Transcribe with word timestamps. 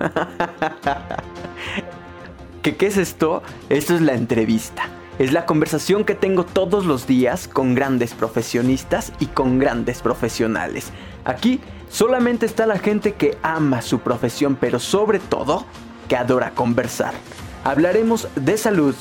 ¿Qué, 2.62 2.76
¿Qué 2.76 2.86
es 2.86 2.96
esto? 2.96 3.42
Esto 3.68 3.94
es 3.94 4.00
la 4.00 4.14
entrevista. 4.14 4.88
Es 5.18 5.32
la 5.32 5.44
conversación 5.44 6.04
que 6.04 6.14
tengo 6.14 6.44
todos 6.44 6.86
los 6.86 7.06
días 7.06 7.46
con 7.46 7.74
grandes 7.74 8.14
profesionistas 8.14 9.12
y 9.20 9.26
con 9.26 9.58
grandes 9.58 10.00
profesionales. 10.00 10.92
Aquí 11.24 11.60
solamente 11.90 12.46
está 12.46 12.66
la 12.66 12.78
gente 12.78 13.14
que 13.14 13.36
ama 13.42 13.82
su 13.82 14.00
profesión, 14.00 14.56
pero 14.58 14.78
sobre 14.78 15.18
todo 15.18 15.66
que 16.08 16.16
adora 16.16 16.52
conversar. 16.52 17.12
Hablaremos 17.64 18.28
de 18.34 18.56
salud, 18.56 18.94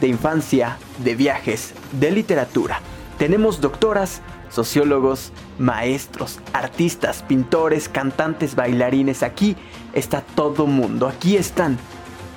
de 0.00 0.08
infancia, 0.08 0.78
de 1.04 1.14
viajes, 1.14 1.74
de 1.92 2.10
literatura. 2.10 2.80
Tenemos 3.18 3.60
doctoras, 3.60 4.22
sociólogos, 4.50 5.32
maestros, 5.58 6.38
artistas, 6.52 7.22
pintores, 7.22 7.88
cantantes, 7.88 8.54
bailarines. 8.54 9.22
Aquí 9.22 9.56
está 9.96 10.20
todo 10.20 10.66
mundo. 10.66 11.08
Aquí 11.08 11.36
están 11.36 11.78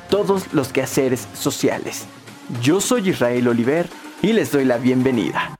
todos 0.09 0.53
los 0.53 0.69
quehaceres 0.69 1.27
sociales. 1.33 2.05
Yo 2.63 2.81
soy 2.81 3.09
Israel 3.09 3.49
Oliver 3.49 3.87
y 4.21 4.33
les 4.33 4.51
doy 4.51 4.65
la 4.65 4.77
bienvenida. 4.77 5.55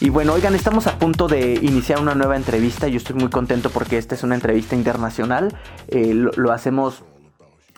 Y 0.00 0.10
bueno, 0.10 0.32
oigan, 0.32 0.54
estamos 0.54 0.86
a 0.86 0.96
punto 0.98 1.26
de 1.26 1.54
iniciar 1.54 2.00
una 2.00 2.14
nueva 2.14 2.36
entrevista. 2.36 2.86
Yo 2.86 2.98
estoy 2.98 3.16
muy 3.16 3.30
contento 3.30 3.70
porque 3.70 3.98
esta 3.98 4.14
es 4.14 4.22
una 4.22 4.36
entrevista 4.36 4.76
internacional. 4.76 5.56
Eh, 5.88 6.14
lo, 6.14 6.52
hacemos 6.52 7.02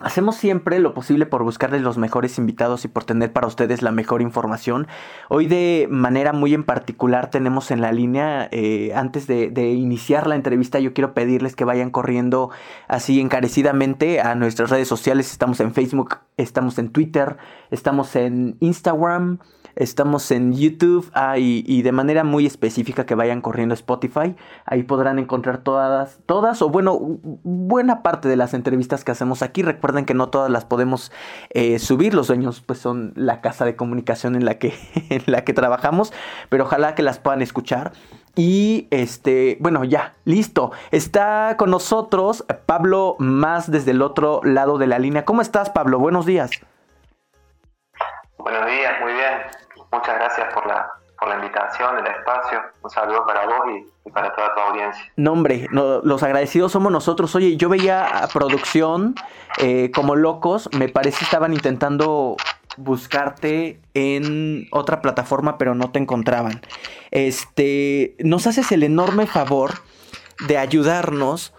Hacemos 0.00 0.36
siempre 0.36 0.78
lo 0.78 0.94
posible 0.94 1.26
por 1.26 1.42
buscarles 1.42 1.82
los 1.82 1.98
mejores 1.98 2.38
invitados 2.38 2.86
y 2.86 2.88
por 2.88 3.04
tener 3.04 3.34
para 3.34 3.46
ustedes 3.46 3.82
la 3.82 3.92
mejor 3.92 4.22
información. 4.22 4.86
Hoy 5.28 5.46
de 5.46 5.88
manera 5.90 6.32
muy 6.32 6.54
en 6.54 6.64
particular 6.64 7.28
tenemos 7.28 7.70
en 7.70 7.82
la 7.82 7.92
línea, 7.92 8.48
eh, 8.50 8.92
antes 8.94 9.26
de, 9.26 9.50
de, 9.50 9.72
iniciar 9.72 10.26
la 10.26 10.36
entrevista, 10.36 10.80
yo 10.80 10.94
quiero 10.94 11.12
pedirles 11.12 11.54
que 11.54 11.66
vayan 11.66 11.90
corriendo 11.90 12.50
así 12.88 13.20
encarecidamente 13.20 14.22
a 14.22 14.34
nuestras 14.34 14.70
redes 14.70 14.88
sociales. 14.88 15.30
Estamos 15.32 15.60
en 15.60 15.74
Facebook, 15.74 16.20
estamos 16.38 16.78
en 16.78 16.88
Twitter, 16.88 17.36
estamos 17.70 18.16
en 18.16 18.56
Instagram. 18.60 19.38
Estamos 19.76 20.30
en 20.30 20.52
YouTube 20.52 21.10
ah, 21.14 21.38
y, 21.38 21.82
de 21.82 21.92
manera 21.92 22.24
muy 22.24 22.46
específica 22.46 23.06
que 23.06 23.14
vayan 23.14 23.40
corriendo 23.40 23.74
Spotify. 23.74 24.36
Ahí 24.64 24.82
podrán 24.82 25.18
encontrar 25.18 25.58
todas, 25.58 26.18
todas 26.26 26.62
o 26.62 26.68
bueno, 26.68 26.98
buena 27.42 28.02
parte 28.02 28.28
de 28.28 28.36
las 28.36 28.54
entrevistas 28.54 29.04
que 29.04 29.12
hacemos 29.12 29.42
aquí. 29.42 29.62
Recuerden 29.62 30.04
que 30.04 30.14
no 30.14 30.28
todas 30.28 30.50
las 30.50 30.64
podemos 30.64 31.12
eh, 31.50 31.78
subir. 31.78 32.14
Los 32.14 32.28
dueños 32.28 32.60
pues 32.60 32.78
son 32.78 33.12
la 33.16 33.40
casa 33.40 33.64
de 33.64 33.76
comunicación 33.76 34.36
en 34.36 34.44
la 34.44 34.58
que, 34.58 34.74
en 35.10 35.22
la 35.26 35.44
que 35.44 35.52
trabajamos. 35.52 36.12
Pero 36.48 36.64
ojalá 36.64 36.94
que 36.94 37.02
las 37.02 37.18
puedan 37.18 37.42
escuchar. 37.42 37.92
Y 38.36 38.86
este, 38.90 39.56
bueno, 39.60 39.84
ya, 39.84 40.14
listo. 40.24 40.72
Está 40.90 41.56
con 41.56 41.70
nosotros 41.70 42.44
Pablo 42.66 43.16
más 43.18 43.70
desde 43.70 43.90
el 43.90 44.02
otro 44.02 44.40
lado 44.44 44.78
de 44.78 44.86
la 44.86 44.98
línea. 44.98 45.24
¿Cómo 45.24 45.42
estás, 45.42 45.70
Pablo? 45.70 45.98
Buenos 45.98 46.26
días. 46.26 46.50
Buenos 48.38 48.66
días, 48.66 49.00
muy 49.02 49.12
bien. 49.12 49.59
Muchas 49.92 50.14
gracias 50.16 50.52
por 50.54 50.66
la, 50.66 50.90
por 51.18 51.28
la 51.28 51.36
invitación, 51.36 51.98
el 51.98 52.06
espacio. 52.06 52.60
Un 52.82 52.90
saludo 52.90 53.26
para 53.26 53.46
vos 53.46 53.60
y, 54.04 54.10
para 54.10 54.34
toda 54.34 54.54
tu 54.54 54.60
audiencia. 54.60 55.04
No, 55.16 55.32
hombre, 55.32 55.68
los 55.70 56.22
agradecidos 56.22 56.72
somos 56.72 56.90
nosotros. 56.90 57.34
Oye, 57.34 57.56
yo 57.56 57.68
veía 57.68 58.06
a 58.06 58.28
producción 58.28 59.14
eh, 59.58 59.90
como 59.94 60.16
locos. 60.16 60.68
Me 60.76 60.88
parece 60.88 61.24
estaban 61.24 61.52
intentando 61.52 62.36
buscarte 62.76 63.80
en 63.94 64.66
otra 64.72 65.02
plataforma, 65.02 65.58
pero 65.58 65.74
no 65.74 65.90
te 65.90 65.98
encontraban. 65.98 66.62
Este, 67.10 68.16
nos 68.20 68.46
haces 68.46 68.72
el 68.72 68.82
enorme 68.82 69.26
favor 69.26 69.72
de 70.46 70.58
ayudarnos 70.58 71.52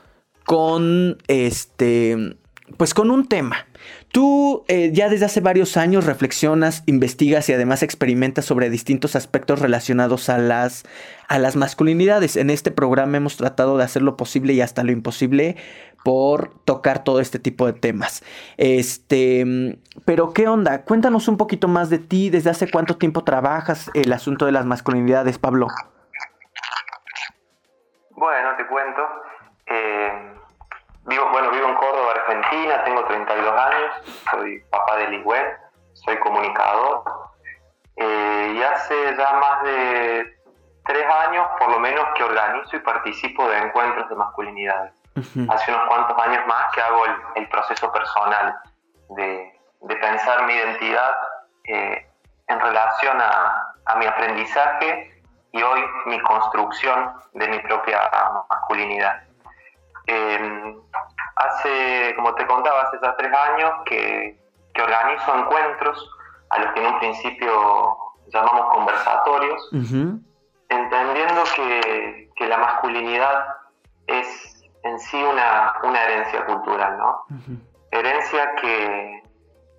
con 0.45 1.17
este, 1.27 2.37
pues 2.77 2.93
con 2.93 3.11
un 3.11 3.27
tema. 3.27 3.67
Tú 4.11 4.65
eh, 4.67 4.91
ya 4.91 5.07
desde 5.07 5.25
hace 5.25 5.39
varios 5.39 5.77
años 5.77 6.05
reflexionas, 6.05 6.83
investigas 6.85 7.47
y 7.47 7.53
además 7.53 7.81
experimentas 7.81 8.43
sobre 8.43 8.69
distintos 8.69 9.15
aspectos 9.15 9.59
relacionados 9.59 10.29
a 10.29 10.37
las, 10.37 10.83
a 11.29 11.39
las 11.39 11.55
masculinidades. 11.55 12.35
En 12.35 12.49
este 12.49 12.71
programa 12.71 13.17
hemos 13.17 13.37
tratado 13.37 13.77
de 13.77 13.85
hacer 13.85 14.01
lo 14.01 14.17
posible 14.17 14.51
y 14.51 14.59
hasta 14.59 14.83
lo 14.83 14.91
imposible 14.91 15.55
por 16.03 16.53
tocar 16.65 17.03
todo 17.03 17.21
este 17.21 17.39
tipo 17.39 17.65
de 17.67 17.73
temas. 17.73 18.23
Este, 18.57 19.77
pero 20.03 20.33
¿qué 20.33 20.47
onda? 20.47 20.83
Cuéntanos 20.83 21.29
un 21.29 21.37
poquito 21.37 21.69
más 21.69 21.89
de 21.89 21.99
ti, 21.99 22.29
desde 22.29 22.49
hace 22.49 22.69
cuánto 22.69 22.97
tiempo 22.97 23.23
trabajas 23.23 23.89
el 23.93 24.11
asunto 24.11 24.45
de 24.45 24.51
las 24.51 24.65
masculinidades, 24.65 25.37
Pablo. 25.37 25.67
Bueno, 28.09 28.49
te 28.57 28.67
cuento. 28.67 29.01
Vivo, 31.05 31.29
bueno, 31.31 31.49
vivo 31.49 31.67
en 31.67 31.75
Córdoba, 31.75 32.11
Argentina, 32.11 32.83
tengo 32.83 33.03
32 33.05 33.59
años, 33.59 33.95
soy 34.29 34.59
papá 34.69 34.97
de 34.97 35.07
Ligüen, 35.09 35.45
soy 35.93 36.17
comunicador. 36.17 37.03
Eh, 37.95 38.53
y 38.55 38.63
hace 38.63 39.15
ya 39.17 39.33
más 39.33 39.63
de 39.63 40.37
tres 40.85 41.05
años, 41.27 41.47
por 41.59 41.71
lo 41.71 41.79
menos, 41.79 42.05
que 42.15 42.23
organizo 42.23 42.75
y 42.75 42.79
participo 42.79 43.47
de 43.47 43.57
encuentros 43.57 44.09
de 44.09 44.15
masculinidades. 44.15 44.93
Hace 45.49 45.73
unos 45.73 45.87
cuantos 45.87 46.17
años 46.19 46.45
más 46.47 46.73
que 46.73 46.81
hago 46.81 47.03
el, 47.35 47.49
proceso 47.49 47.91
personal 47.91 48.55
de, 49.09 49.59
de, 49.81 49.95
pensar 49.97 50.45
mi 50.45 50.53
identidad 50.53 51.15
eh, 51.65 52.07
en 52.47 52.59
relación 52.59 53.19
a, 53.19 53.73
a 53.85 53.95
mi 53.95 54.05
aprendizaje 54.05 55.21
y 55.51 55.61
hoy 55.61 55.83
mi 56.05 56.21
construcción 56.21 57.13
de 57.33 57.47
mi 57.49 57.59
propia 57.59 58.09
masculinidad. 58.49 59.21
Eh, 60.07 60.75
hace, 61.45 62.13
como 62.15 62.33
te 62.35 62.45
contaba, 62.45 62.81
hace 62.83 62.97
ya 63.01 63.15
tres 63.15 63.31
años 63.33 63.71
que, 63.85 64.39
que, 64.73 64.81
organizo 64.81 65.35
encuentros 65.35 66.09
a 66.49 66.59
los 66.59 66.73
que 66.73 66.79
en 66.79 66.93
un 66.93 66.99
principio 66.99 67.97
llamamos 68.27 68.73
conversatorios, 68.73 69.69
entendiendo 70.69 71.43
que, 71.55 72.29
que, 72.35 72.47
la 72.47 72.57
masculinidad 72.57 73.45
es 74.07 74.63
en 74.83 74.99
sí 74.99 75.21
una, 75.23 75.73
una 75.83 76.03
herencia 76.03 76.45
cultural, 76.45 76.97
¿no? 76.97 77.25
Herencia 77.91 78.55
que, 78.55 79.23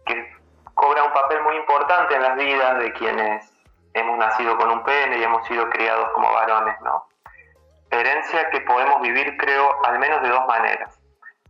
que 0.07 0.33
cobra 0.75 1.05
un 1.05 1.13
papel 1.13 1.43
muy 1.43 1.57
importante 1.57 2.15
en 2.15 2.23
las 2.23 2.37
vidas 2.37 2.79
de 2.79 2.93
quienes 2.93 3.53
hemos 3.95 4.19
nacido 4.19 4.57
con 4.59 4.71
un 4.71 4.83
pene 4.85 5.19
y 5.19 5.23
hemos 5.23 5.47
sido 5.47 5.69
criados 5.71 6.09
como 6.15 6.33
varones, 6.33 6.77
¿no? 6.83 7.07
herencia 7.93 8.49
que 8.51 8.61
podemos 8.63 9.01
vivir, 9.03 9.37
creo, 9.37 9.85
al 9.85 9.99
menos 9.99 10.23
de 10.23 10.29
dos 10.29 10.47
maneras. 10.47 10.99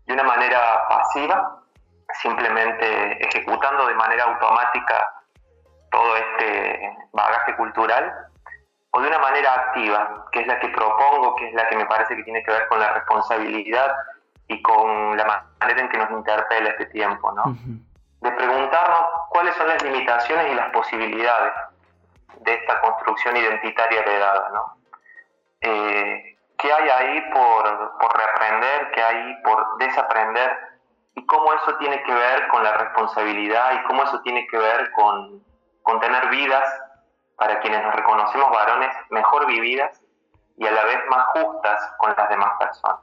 De 0.07 0.15
una 0.15 0.25
manera 0.25 0.89
pasiva, 0.89 1.63
simplemente 2.21 3.25
ejecutando 3.25 3.87
de 3.87 3.95
manera 3.95 4.25
automática 4.25 5.09
todo 5.91 6.17
este 6.17 6.97
bagaje 7.13 7.57
cultural, 7.57 8.13
o 8.91 9.01
de 9.01 9.09
una 9.09 9.19
manera 9.19 9.55
activa, 9.55 10.27
que 10.33 10.41
es 10.41 10.47
la 10.47 10.59
que 10.59 10.69
propongo, 10.69 11.35
que 11.37 11.49
es 11.49 11.55
la 11.55 11.69
que 11.69 11.77
me 11.77 11.87
parece 11.87 12.17
que 12.17 12.25
tiene 12.25 12.43
que 12.43 12.51
ver 12.51 12.69
con 12.69 12.79
la 12.79 12.93
responsabilidad 12.93 13.95
y 14.49 14.61
con 14.61 15.17
la 15.17 15.47
manera 15.61 15.81
en 15.81 15.89
que 15.89 15.99
nos 15.99 16.11
interpela 16.11 16.71
este 16.71 16.87
tiempo, 16.87 17.33
¿no? 17.33 17.57
De 18.21 18.33
preguntarnos 18.33 19.01
cuáles 19.31 19.55
son 19.57 19.69
las 19.69 19.83
limitaciones 19.83 20.53
y 20.53 20.55
las 20.55 20.71
posibilidades 20.71 21.53
de 22.41 22.55
esta 22.55 22.81
construcción 22.81 23.37
identitaria 23.37 24.01
heredada, 24.01 24.51
¿no? 24.51 24.77
Eh, 25.61 26.32
qué 26.63 26.73
hay 26.73 26.89
ahí 26.89 27.21
por, 27.33 27.99
por 27.99 28.17
reaprender, 28.17 28.91
qué 28.93 29.03
hay 29.03 29.43
por 29.43 29.79
desaprender 29.79 30.57
y 31.15 31.27
cómo 31.27 31.53
eso 31.53 31.77
tiene 31.79 32.03
que 32.05 32.15
ver 32.15 32.49
con 32.49 32.63
la 32.63 32.73
responsabilidad 32.75 33.73
y 33.75 33.83
cómo 33.89 34.05
eso 34.05 34.21
tiene 34.23 34.47
que 34.47 34.57
ver 34.57 34.91
con, 34.93 35.43
con 35.83 36.01
tener 36.01 36.29
vidas 36.29 36.65
para 37.37 37.61
quienes 37.61 37.83
nos 37.83 37.95
reconocemos 37.95 38.51
varones 38.51 38.95
mejor 39.11 39.47
vividas 39.47 40.01
y 40.57 40.67
a 40.67 40.71
la 40.71 40.85
vez 40.85 40.99
más 41.11 41.27
justas 41.35 41.95
con 41.99 42.15
las 42.17 42.29
demás 42.29 42.53
personas. 42.59 43.01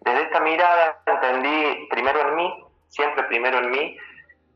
Desde 0.00 0.22
esta 0.22 0.40
mirada 0.40 0.98
entendí 1.06 1.88
primero 1.90 2.20
en 2.20 2.36
mí, 2.36 2.64
siempre 2.88 3.24
primero 3.24 3.58
en 3.58 3.70
mí, 3.70 3.96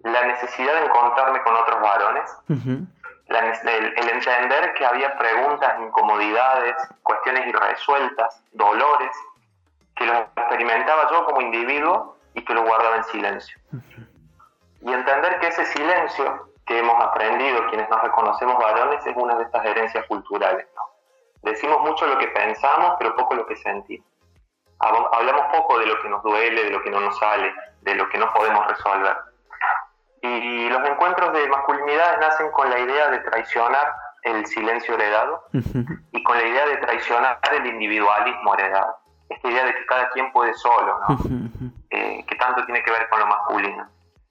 la 0.02 0.26
necesidad 0.26 0.74
de 0.74 0.86
encontrarme 0.86 1.42
con 1.42 1.56
otros 1.56 1.80
varones, 1.80 2.36
el, 3.28 4.08
entender 4.08 4.74
que 4.74 4.84
había 4.84 5.16
preguntas, 5.16 5.78
incomodidades, 5.80 6.76
cuestiones 7.02 7.46
irresueltas, 7.46 8.42
dolores, 8.52 9.10
que 9.96 10.06
los 10.06 10.18
experimentaba 10.36 11.10
yo 11.10 11.24
como 11.24 11.40
individuo 11.40 12.16
y 12.34 12.44
que 12.44 12.54
lo 12.54 12.64
guardaba 12.64 12.96
en 12.96 13.04
silencio. 13.04 13.58
Y 14.80 14.92
entender 14.92 15.38
que 15.40 15.48
ese 15.48 15.64
silencio 15.66 16.50
que 16.66 16.78
hemos 16.78 17.02
aprendido 17.02 17.66
quienes 17.68 17.88
nos 17.88 18.02
reconocemos 18.02 18.58
varones 18.58 19.04
es 19.06 19.16
una 19.16 19.36
de 19.36 19.44
estas 19.44 19.64
herencias 19.64 20.06
culturales. 20.06 20.66
Decimos 21.42 21.80
mucho 21.80 22.06
lo 22.06 22.18
que 22.18 22.28
pensamos, 22.28 22.94
pero 22.98 23.14
poco 23.14 23.34
lo 23.34 23.46
que 23.46 23.56
sentimos. 23.56 24.06
Hablamos 24.78 25.46
poco 25.54 25.78
de 25.78 25.86
lo 25.86 26.00
que 26.00 26.08
nos 26.08 26.22
duele, 26.22 26.64
de 26.64 26.70
lo 26.70 26.82
que 26.82 26.90
no 26.90 27.00
nos 27.00 27.18
sale, 27.18 27.54
de 27.82 27.94
lo 27.94 28.08
que 28.08 28.18
no 28.18 28.32
podemos 28.32 28.66
resolver. 28.66 29.16
Y 30.26 30.70
los 30.70 30.88
encuentros 30.88 31.34
de 31.34 31.46
masculinidades 31.48 32.18
nacen 32.18 32.50
con 32.52 32.70
la 32.70 32.78
idea 32.78 33.10
de 33.10 33.18
traicionar 33.18 33.94
el 34.22 34.46
silencio 34.46 34.94
heredado 34.94 35.44
y 36.12 36.22
con 36.22 36.38
la 36.38 36.44
idea 36.44 36.66
de 36.66 36.78
traicionar 36.78 37.38
el 37.52 37.66
individualismo 37.66 38.54
heredado. 38.54 38.96
Esta 39.28 39.48
idea 39.48 39.64
de 39.66 39.74
que 39.74 39.84
cada 39.84 40.08
quien 40.10 40.32
puede 40.32 40.54
solo, 40.54 40.98
¿no? 41.06 41.18
Eh, 41.90 42.24
que 42.26 42.34
tanto 42.36 42.64
tiene 42.64 42.82
que 42.82 42.90
ver 42.90 43.06
con 43.10 43.20
lo 43.20 43.26
masculino. 43.26 43.86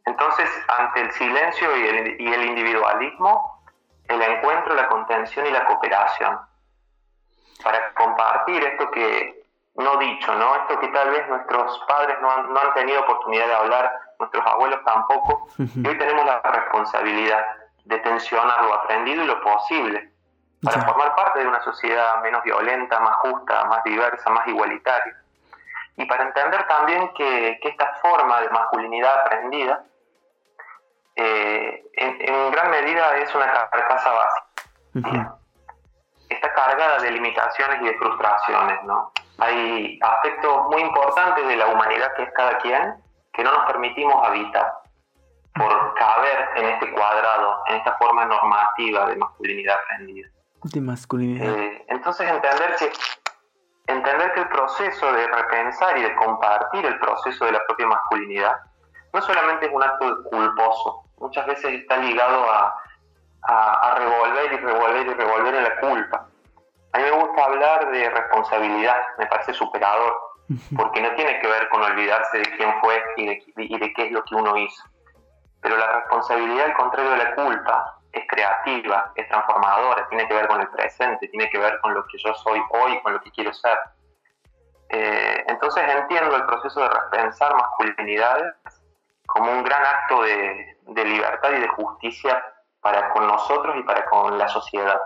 Entonces, 0.05 0.49
ante 0.67 1.01
el 1.01 1.11
silencio 1.11 1.77
y 1.77 1.87
el, 1.87 2.21
y 2.21 2.33
el 2.33 2.45
individualismo, 2.45 3.63
el 4.07 4.21
encuentro, 4.21 4.73
la 4.73 4.87
contención 4.87 5.45
y 5.45 5.51
la 5.51 5.65
cooperación. 5.65 6.39
Para 7.63 7.93
compartir 7.93 8.63
esto 8.63 8.89
que 8.89 9.45
no 9.75 9.97
dicho, 9.97 10.33
¿no? 10.33 10.55
Esto 10.55 10.79
que 10.79 10.87
tal 10.87 11.11
vez 11.11 11.27
nuestros 11.29 11.83
padres 11.87 12.17
no 12.19 12.31
han, 12.31 12.51
no 12.51 12.59
han 12.59 12.73
tenido 12.73 13.01
oportunidad 13.01 13.45
de 13.45 13.53
hablar, 13.53 14.02
nuestros 14.19 14.45
abuelos 14.45 14.79
tampoco, 14.85 15.47
y 15.57 15.87
hoy 15.87 15.97
tenemos 15.97 16.25
la 16.25 16.39
responsabilidad 16.41 17.45
de 17.85 17.97
tensionar 17.99 18.63
lo 18.63 18.73
aprendido 18.73 19.23
y 19.23 19.27
lo 19.27 19.41
posible 19.41 20.11
para 20.61 20.81
formar 20.81 21.15
parte 21.15 21.39
de 21.39 21.47
una 21.47 21.61
sociedad 21.61 22.21
menos 22.21 22.41
violenta, 22.43 22.99
más 22.99 23.17
justa, 23.17 23.65
más 23.65 23.83
diversa, 23.83 24.29
más 24.29 24.47
igualitaria. 24.47 25.17
Y 25.97 26.05
para 26.05 26.23
entender 26.23 26.65
también 26.67 27.13
que, 27.13 27.59
que 27.61 27.69
esta 27.69 27.93
forma 28.01 28.41
de 28.41 28.49
masculinidad 28.49 29.13
aprendida 29.25 29.83
eh, 31.15 31.83
en, 31.93 32.51
gran 32.51 32.71
medida 32.71 33.17
es 33.17 33.33
una 33.35 33.45
carcasa 33.69 34.11
básica. 34.11 35.37
Está 36.29 36.53
cargada 36.53 36.99
de 36.99 37.11
limitaciones 37.11 37.81
y 37.81 37.85
de 37.85 37.97
frustraciones, 37.97 38.83
¿no? 38.83 39.11
Hay 39.39 39.99
aspectos 40.01 40.65
muy 40.69 40.81
importantes 40.81 41.47
de 41.47 41.57
la 41.57 41.67
humanidad 41.67 42.13
que 42.15 42.23
es 42.23 42.33
cada 42.33 42.57
quien 42.59 42.95
que 43.33 43.43
no 43.43 43.51
nos 43.51 43.65
permitimos 43.65 44.25
habitar 44.25 44.73
por 45.55 45.93
caber 45.95 46.49
en 46.55 46.65
este 46.65 46.91
cuadrado, 46.91 47.63
en 47.67 47.75
esta 47.75 47.93
forma 47.97 48.25
normativa 48.25 49.07
de 49.07 49.15
masculinidad 49.17 49.77
aprendida. 49.83 50.29
De 50.63 50.81
masculinidad. 50.81 51.47
Eh, 51.47 51.85
entonces 51.89 52.29
entender 52.29 52.75
que 52.77 52.91
entender 53.87 54.33
que 54.33 54.39
el 54.41 54.49
proceso 54.49 55.11
de 55.11 55.27
repensar 55.27 55.97
y 55.97 56.03
de 56.03 56.15
compartir 56.15 56.85
el 56.85 56.97
proceso 56.99 57.45
de 57.45 57.51
la 57.51 57.65
propia 57.65 57.87
masculinidad 57.87 58.55
no 59.11 59.21
solamente 59.21 59.65
es 59.67 59.71
un 59.73 59.83
acto 59.83 60.23
culposo, 60.23 61.03
muchas 61.17 61.45
veces 61.45 61.81
está 61.81 61.97
ligado 61.97 62.49
a, 62.49 62.75
a, 63.43 63.95
revolver 63.95 64.53
y 64.53 64.57
revolver 64.57 65.07
y 65.07 65.13
revolver 65.13 65.55
en 65.55 65.63
la 65.63 65.79
culpa. 65.79 66.27
A 66.93 66.97
mí 66.97 67.03
me 67.03 67.11
gusta 67.11 67.45
hablar 67.45 67.91
de 67.91 68.09
responsabilidad, 68.09 68.95
me 69.19 69.27
parece 69.27 69.53
superador, 69.53 70.32
porque 70.75 71.01
no 71.01 71.15
tiene 71.15 71.39
que 71.39 71.47
ver 71.47 71.69
con 71.69 71.81
olvidarse 71.81 72.37
de 72.37 72.57
quién 72.57 72.73
fue 72.81 73.01
y 73.17 73.25
de, 73.25 73.43
y 73.57 73.77
de 73.77 73.93
qué 73.93 74.05
es 74.07 74.11
lo 74.11 74.23
que 74.23 74.35
uno 74.35 74.57
hizo. 74.57 74.83
Pero 75.61 75.77
la 75.77 75.91
responsabilidad, 75.93 76.65
al 76.65 76.73
contrario 76.73 77.11
de 77.11 77.17
la 77.17 77.35
culpa, 77.35 77.97
es 78.11 78.23
creativa, 78.27 79.11
es 79.15 79.27
transformadora, 79.27 80.07
tiene 80.09 80.27
que 80.27 80.33
ver 80.35 80.47
con 80.47 80.61
el 80.61 80.67
presente, 80.69 81.27
tiene 81.29 81.49
que 81.49 81.57
ver 81.57 81.79
con 81.81 81.93
lo 81.93 82.05
que 82.05 82.17
yo 82.17 82.33
soy 82.35 82.61
hoy, 82.69 83.01
con 83.01 83.13
lo 83.13 83.21
que 83.21 83.31
quiero 83.31 83.53
ser. 83.53 83.77
Eh, 84.89 85.43
entonces 85.47 85.83
entiendo 85.87 86.35
el 86.35 86.45
proceso 86.45 86.81
de 86.81 86.89
repensar 86.89 87.55
masculinidades 87.55 88.53
como 89.25 89.51
un 89.51 89.63
gran 89.63 89.83
acto 89.83 90.21
de, 90.21 90.77
libertad 90.85 91.51
y 91.51 91.61
de 91.61 91.67
justicia 91.69 92.45
para 92.79 93.09
con 93.09 93.25
nosotros 93.25 93.75
y 93.77 93.83
para 93.83 94.05
con 94.05 94.37
la 94.37 94.47
sociedad. 94.47 95.01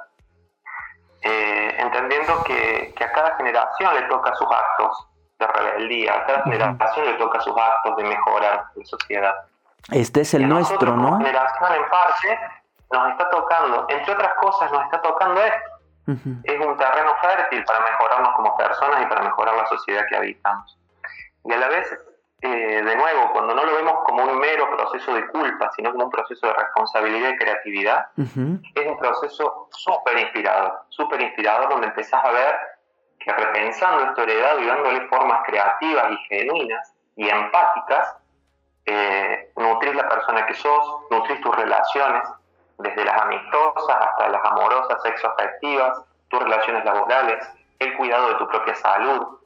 Eh, 1.21 1.75
entendiendo 1.77 2.43
que, 2.43 2.93
a 2.99 3.11
cada 3.11 3.35
generación 3.37 3.95
le 3.95 4.01
toca 4.03 4.35
sus 4.35 4.47
actos 4.51 5.07
de 5.39 5.47
rebeldía, 5.47 6.13
a 6.15 6.25
cada 6.25 6.43
generación 6.43 7.05
le 7.05 7.13
toca 7.13 7.39
sus 7.41 7.55
actos 7.57 7.97
de 7.97 8.03
mejorar 8.03 8.65
la 8.75 8.85
sociedad. 8.85 9.35
Este 9.91 10.21
es 10.21 10.33
el 10.33 10.47
nuestro, 10.49 10.95
¿no? 10.95 11.17
generación 11.17 11.73
en 11.73 11.89
parte 11.89 12.39
nos 12.91 13.11
está 13.11 13.29
tocando, 13.29 13.85
entre 13.89 14.13
otras 14.13 14.33
cosas 14.41 14.71
nos 14.71 14.83
está 14.85 15.01
tocando 15.01 15.41
esto. 15.41 15.69
Es 16.43 16.65
un 16.65 16.77
terreno 16.77 17.13
fértil 17.21 17.65
para 17.65 17.81
mejorarnos 17.81 18.33
como 18.35 18.55
personas 18.55 19.01
y 19.01 19.05
para 19.07 19.23
mejorar 19.23 19.55
la 19.55 19.65
sociedad 19.67 20.05
que 20.09 20.15
habitamos. 20.15 20.77
Y 21.43 21.51
a 21.51 21.57
la 21.57 21.67
vez 21.67 21.97
eh, 22.41 22.47
de 22.83 22.95
nuevo, 22.95 23.31
cuando 23.33 23.55
no 23.55 23.65
lo 23.65 23.75
vemos 23.75 24.03
como 24.05 24.23
un 24.23 24.39
mero 24.39 24.69
proceso 24.69 25.13
de 25.13 25.27
culpa, 25.27 25.69
sino 25.75 25.91
como 25.91 26.05
un 26.05 26.11
proceso 26.11 26.47
de 26.47 26.53
responsabilidad 26.53 27.29
y 27.31 27.37
creatividad, 27.37 28.07
es 28.15 28.37
un 28.37 28.97
proceso 28.99 29.67
súper 29.71 30.19
inspirador, 30.19 30.83
súper 30.89 31.21
inspirador 31.21 31.67
donde 31.69 31.87
empezás 31.87 32.23
a 32.23 32.31
ver 32.31 32.55
que 33.27 33.33
repensando 33.33 34.05
esto 34.05 34.23
heredado 34.23 34.59
y 34.61 34.67
dándole 34.67 35.07
formas 35.07 35.41
creativas 35.45 36.11
y 36.11 36.17
genuinas 36.29 36.93
y 37.17 37.27
empáticas, 37.27 38.15
eh, 38.85 39.51
nutrís 39.57 39.95
la 39.95 40.07
persona 40.07 40.45
que 40.45 40.53
sos, 40.53 41.01
nutrís 41.11 41.41
tus 41.41 41.53
relaciones, 41.53 42.23
desde 42.77 43.03
las 43.03 43.21
amistosas 43.21 43.97
hasta 43.99 44.29
las 44.29 44.45
amorosas, 44.45 45.01
sexoafectivas, 45.03 46.05
tus 46.29 46.41
relaciones 46.41 46.85
laborales, 46.85 47.45
el 47.79 47.97
cuidado 47.97 48.29
de 48.29 48.35
tu 48.35 48.47
propia 48.47 48.75
salud, 48.75 49.39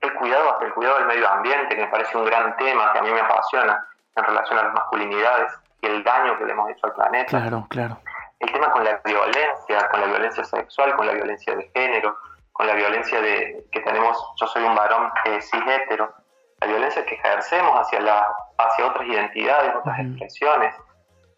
el 0.00 0.14
cuidado, 0.14 0.52
hasta 0.52 0.66
el 0.66 0.74
cuidado 0.74 0.98
del 0.98 1.06
medio 1.06 1.28
ambiente, 1.28 1.74
que 1.74 1.82
me 1.82 1.88
parece 1.88 2.16
un 2.16 2.24
gran 2.24 2.56
tema 2.56 2.92
que 2.92 2.98
a 3.00 3.02
mí 3.02 3.10
me 3.10 3.20
apasiona 3.20 3.84
en 4.14 4.24
relación 4.24 4.58
a 4.58 4.62
las 4.64 4.74
masculinidades 4.74 5.52
y 5.80 5.86
el 5.86 6.04
daño 6.04 6.38
que 6.38 6.44
le 6.44 6.52
hemos 6.52 6.70
hecho 6.70 6.86
al 6.86 6.92
planeta. 6.92 7.26
Claro, 7.26 7.66
claro. 7.68 7.98
El 8.38 8.52
tema 8.52 8.70
con 8.70 8.84
la 8.84 9.00
violencia, 9.04 9.88
con 9.88 10.00
la 10.00 10.06
violencia 10.06 10.44
sexual, 10.44 10.94
con 10.94 11.06
la 11.06 11.14
violencia 11.14 11.56
de 11.56 11.68
género, 11.74 12.16
con 12.58 12.66
la 12.66 12.74
violencia 12.74 13.20
de 13.20 13.64
que 13.70 13.80
tenemos, 13.82 14.18
yo 14.34 14.48
soy 14.48 14.64
un 14.64 14.74
varón 14.74 15.12
eh, 15.26 15.40
cis 15.40 15.62
hetero, 15.64 16.12
la 16.60 16.66
violencia 16.66 17.06
que 17.06 17.14
ejercemos 17.14 17.78
hacia, 17.78 18.00
la, 18.00 18.34
hacia 18.58 18.84
otras 18.84 19.06
identidades, 19.06 19.76
otras 19.76 20.00
expresiones 20.00 20.74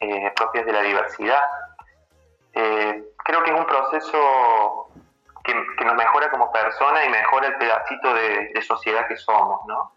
eh, 0.01 0.33
propias 0.35 0.65
de 0.65 0.73
la 0.73 0.81
diversidad. 0.81 1.43
Eh, 2.55 3.05
creo 3.19 3.43
que 3.43 3.51
es 3.51 3.61
un 3.61 3.67
proceso 3.67 4.89
que, 5.45 5.85
nos 5.85 5.95
mejora 5.95 6.31
como 6.31 6.51
persona 6.51 7.05
y 7.05 7.11
mejora 7.11 7.49
el 7.49 7.57
pedacito 7.57 8.15
de, 8.15 8.63
sociedad 8.63 9.07
que 9.07 9.19
somos, 9.19 9.61
¿no? 9.67 9.93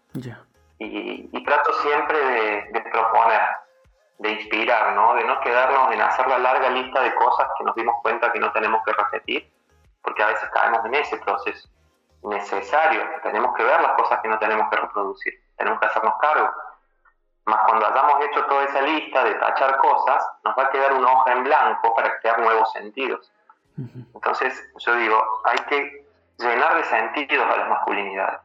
Y, 0.78 1.42
trato 1.42 1.72
siempre 1.80 2.18
de, 2.18 2.80
proponer, 2.92 3.40
de 4.18 4.30
inspirar, 4.30 4.94
¿no? 4.94 5.14
De 5.14 5.24
no 5.24 5.40
quedarnos 5.40 5.90
en 5.90 6.02
hacer 6.02 6.28
la 6.28 6.38
larga 6.38 6.68
lista 6.68 7.00
de 7.00 7.14
cosas 7.14 7.48
que 7.56 7.64
nos 7.64 7.74
dimos 7.76 7.94
cuenta 8.02 8.30
que 8.30 8.40
no 8.40 8.52
tenemos 8.52 8.82
que 8.84 8.92
repetir, 8.92 9.50
porque 10.04 10.22
a 10.22 10.26
veces 10.26 10.48
caemos 10.50 10.84
en 10.84 10.94
ese 10.94 11.16
proceso 11.16 11.68
necesario. 12.22 13.02
Tenemos 13.22 13.54
que 13.56 13.64
ver 13.64 13.80
las 13.80 13.92
cosas 13.92 14.20
que 14.20 14.28
no 14.28 14.38
tenemos 14.38 14.68
que 14.70 14.76
reproducir, 14.76 15.34
tenemos 15.56 15.80
que 15.80 15.86
hacernos 15.86 16.14
cargo. 16.20 16.50
Más 17.46 17.60
cuando 17.66 17.86
hayamos 17.86 18.24
hecho 18.24 18.44
toda 18.46 18.64
esa 18.64 18.80
lista 18.82 19.24
de 19.24 19.34
tachar 19.34 19.76
cosas, 19.78 20.24
nos 20.44 20.56
va 20.56 20.64
a 20.64 20.70
quedar 20.70 20.92
una 20.92 21.12
hoja 21.12 21.32
en 21.32 21.44
blanco 21.44 21.94
para 21.94 22.20
crear 22.20 22.38
nuevos 22.40 22.70
sentidos. 22.72 23.32
Entonces, 24.14 24.70
yo 24.78 24.94
digo, 24.94 25.22
hay 25.44 25.58
que 25.68 26.06
llenar 26.38 26.76
de 26.76 26.84
sentidos 26.84 27.46
a 27.46 27.56
las 27.56 27.68
masculinidades. 27.68 28.40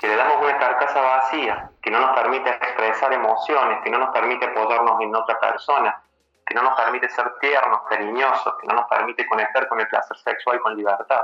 Si 0.00 0.06
le 0.06 0.16
damos 0.16 0.42
una 0.42 0.58
carcasa 0.58 1.00
vacía 1.00 1.70
que 1.80 1.90
no 1.90 2.00
nos 2.00 2.14
permite 2.16 2.50
expresar 2.50 3.12
emociones, 3.12 3.80
que 3.82 3.90
no 3.90 3.98
nos 3.98 4.10
permite 4.10 4.46
apoyarnos 4.46 5.00
en 5.00 5.14
otra 5.14 5.38
persona, 5.40 6.02
que 6.46 6.54
no 6.54 6.62
nos 6.62 6.76
permite 6.76 7.08
ser 7.08 7.32
tiernos, 7.40 7.80
cariñosos, 7.88 8.54
que 8.60 8.66
no 8.66 8.74
nos 8.74 8.88
permite 8.88 9.26
conectar 9.26 9.68
con 9.68 9.80
el 9.80 9.88
placer 9.88 10.16
sexual 10.18 10.60
con 10.60 10.76
libertad, 10.76 11.22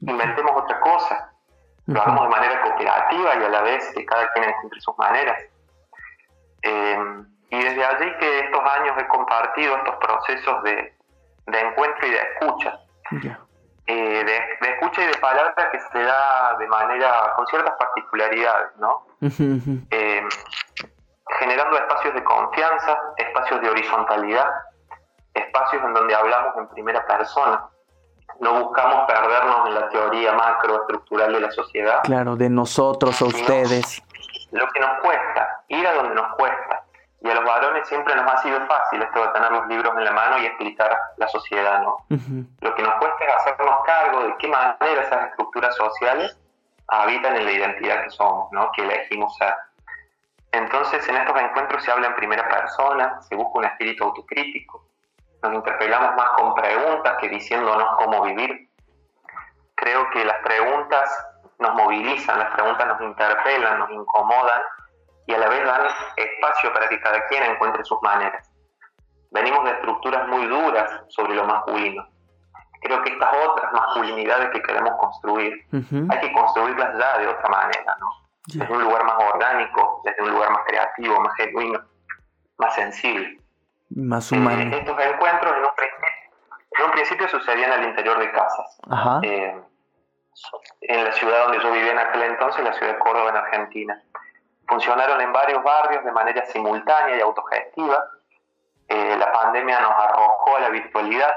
inventemos 0.00 0.52
otra 0.62 0.80
cosa. 0.80 1.32
Lo 1.86 2.02
hagamos 2.02 2.24
de 2.24 2.28
manera 2.28 2.62
cooperativa 2.62 3.36
y 3.36 3.44
a 3.44 3.48
la 3.48 3.62
vez 3.62 3.92
que 3.94 4.04
cada 4.04 4.30
quien 4.32 4.50
encuentre 4.50 4.80
sus 4.80 4.96
maneras. 4.98 5.42
Eh, 6.62 7.24
y 7.50 7.62
desde 7.62 7.84
allí 7.84 8.14
que 8.18 8.40
estos 8.40 8.60
años 8.60 8.94
he 8.98 9.06
compartido 9.06 9.76
estos 9.76 9.96
procesos 9.96 10.62
de, 10.64 10.94
de 11.46 11.60
encuentro 11.60 12.06
y 12.06 12.10
de 12.10 12.18
escucha. 12.18 12.78
Eh, 13.86 14.22
de, 14.24 14.68
escucha 14.68 15.02
y 15.02 15.06
de 15.06 15.14
palabra 15.14 15.54
que 15.72 15.80
se 15.80 16.02
da 16.02 16.56
de 16.58 16.66
manera, 16.66 17.32
con 17.36 17.46
ciertas 17.46 17.74
particularidades, 17.78 18.76
¿no? 18.76 19.06
Eh, 19.90 20.22
generando 21.38 21.76
espacios 21.76 22.14
de 22.14 22.24
confianza, 22.24 22.98
espacios 23.16 23.60
de 23.60 23.70
horizontalidad, 23.70 24.48
espacios 25.34 25.82
en 25.84 25.94
donde 25.94 26.14
hablamos 26.14 26.56
en 26.56 26.68
primera 26.68 27.04
persona. 27.06 27.66
No 28.40 28.64
buscamos 28.64 29.06
perdernos 29.06 29.68
en 29.68 29.74
la 29.74 29.88
teoría 29.88 30.32
macroestructural 30.32 31.32
de 31.32 31.40
la 31.40 31.50
sociedad. 31.50 32.02
Claro, 32.04 32.36
de 32.36 32.48
nosotros 32.48 33.20
a 33.20 33.24
ustedes. 33.24 34.02
Lo 34.52 34.66
que 34.68 34.80
nos 34.80 35.00
cuesta, 35.00 35.62
ir 35.68 35.86
a 35.86 35.94
donde 35.94 36.14
nos 36.14 36.34
cuesta, 36.36 36.84
y 37.20 37.28
a 37.28 37.34
los 37.34 37.44
varones 37.44 37.88
siempre 37.88 38.14
nos 38.14 38.32
ha 38.32 38.38
sido 38.38 38.64
fácil 38.66 39.02
esto 39.02 39.20
de 39.20 39.28
tener 39.28 39.50
los 39.50 39.66
libros 39.66 39.92
en 39.96 40.04
la 40.04 40.12
mano 40.12 40.38
y 40.38 40.46
explicar 40.46 40.96
la 41.16 41.26
sociedad, 41.26 41.82
¿no? 41.82 41.96
Lo 42.60 42.74
que 42.74 42.82
nos 42.82 42.94
cuesta 42.94 43.24
es 43.24 43.34
hacernos 43.34 43.84
cargo 43.84 44.22
de 44.22 44.36
qué 44.38 44.46
manera 44.46 45.02
esas 45.02 45.26
estructuras 45.30 45.74
sociales 45.74 46.38
habitan 46.86 47.36
en 47.36 47.44
la 47.44 47.52
identidad 47.52 48.04
que 48.04 48.10
somos, 48.10 48.52
¿no? 48.52 48.70
Que 48.72 48.82
elegimos 48.82 49.36
ser. 49.36 49.52
Entonces, 50.52 51.06
en 51.08 51.16
estos 51.16 51.40
encuentros 51.40 51.82
se 51.84 51.92
habla 51.92 52.08
en 52.08 52.16
primera 52.16 52.48
persona, 52.48 53.20
se 53.22 53.36
busca 53.36 53.58
un 53.58 53.64
espíritu 53.66 54.04
autocrítico, 54.04 54.88
nos 55.42 55.54
interpelamos 55.54 56.16
más 56.16 56.30
con 56.30 56.54
preguntas 56.54 57.16
que 57.20 57.28
diciéndonos 57.28 57.96
cómo 57.98 58.22
vivir. 58.22 58.68
Creo 59.76 60.10
que 60.10 60.24
las 60.24 60.38
preguntas 60.38 61.26
nos 61.58 61.74
movilizan, 61.74 62.38
las 62.38 62.54
preguntas 62.54 62.86
nos 62.86 63.00
interpelan, 63.02 63.78
nos 63.78 63.90
incomodan 63.90 64.62
y 65.26 65.34
a 65.34 65.38
la 65.38 65.48
vez 65.48 65.64
dan 65.64 65.86
espacio 66.16 66.72
para 66.72 66.88
que 66.88 67.00
cada 67.00 67.24
quien 67.26 67.44
encuentre 67.44 67.84
sus 67.84 68.00
maneras. 68.02 68.50
Venimos 69.30 69.62
de 69.64 69.72
estructuras 69.72 70.26
muy 70.26 70.46
duras 70.46 70.90
sobre 71.08 71.34
lo 71.34 71.44
masculino. 71.44 72.08
Creo 72.80 73.02
que 73.02 73.10
estas 73.10 73.34
otras 73.46 73.72
masculinidades 73.72 74.50
que 74.50 74.62
queremos 74.62 74.92
construir, 74.98 75.66
hay 75.72 76.20
que 76.20 76.32
construirlas 76.32 76.96
ya 76.98 77.18
de 77.18 77.26
otra 77.28 77.48
manera, 77.48 77.96
¿no? 78.00 78.27
Desde 78.54 78.72
un 78.72 78.82
lugar 78.82 79.04
más 79.04 79.16
orgánico, 79.34 80.00
desde 80.04 80.22
un 80.22 80.30
lugar 80.30 80.50
más 80.50 80.62
creativo, 80.66 81.20
más 81.20 81.34
genuino, 81.36 81.80
más 82.56 82.74
sensible. 82.74 83.38
Más 83.90 84.32
humano. 84.32 84.62
Eh, 84.62 84.78
estos 84.78 84.98
encuentros 84.98 85.52
en 85.52 85.62
un, 85.62 85.70
en 86.78 86.84
un, 86.84 86.90
principio 86.92 87.28
sucedían 87.28 87.72
al 87.72 87.84
interior 87.84 88.18
de 88.18 88.32
casas. 88.32 88.78
Eh, 89.22 89.60
en 90.80 91.04
la 91.04 91.12
ciudad 91.12 91.44
donde 91.44 91.62
yo 91.62 91.72
vivía 91.72 91.92
en 91.92 91.98
aquel 91.98 92.22
entonces, 92.22 92.64
la 92.64 92.72
ciudad 92.72 92.94
de 92.94 92.98
Córdoba, 92.98 93.30
en 93.30 93.36
Argentina. 93.36 94.02
Funcionaron 94.66 95.20
en 95.20 95.32
varios 95.32 95.62
barrios 95.62 96.04
de 96.04 96.12
manera 96.12 96.46
simultánea 96.46 97.18
y 97.18 97.20
autogestiva. 97.20 98.02
Eh, 98.88 99.16
la 99.18 99.30
pandemia 99.30 99.80
nos 99.80 99.92
arrojó 99.92 100.56
a 100.56 100.60
la 100.60 100.68
virtualidad, 100.70 101.34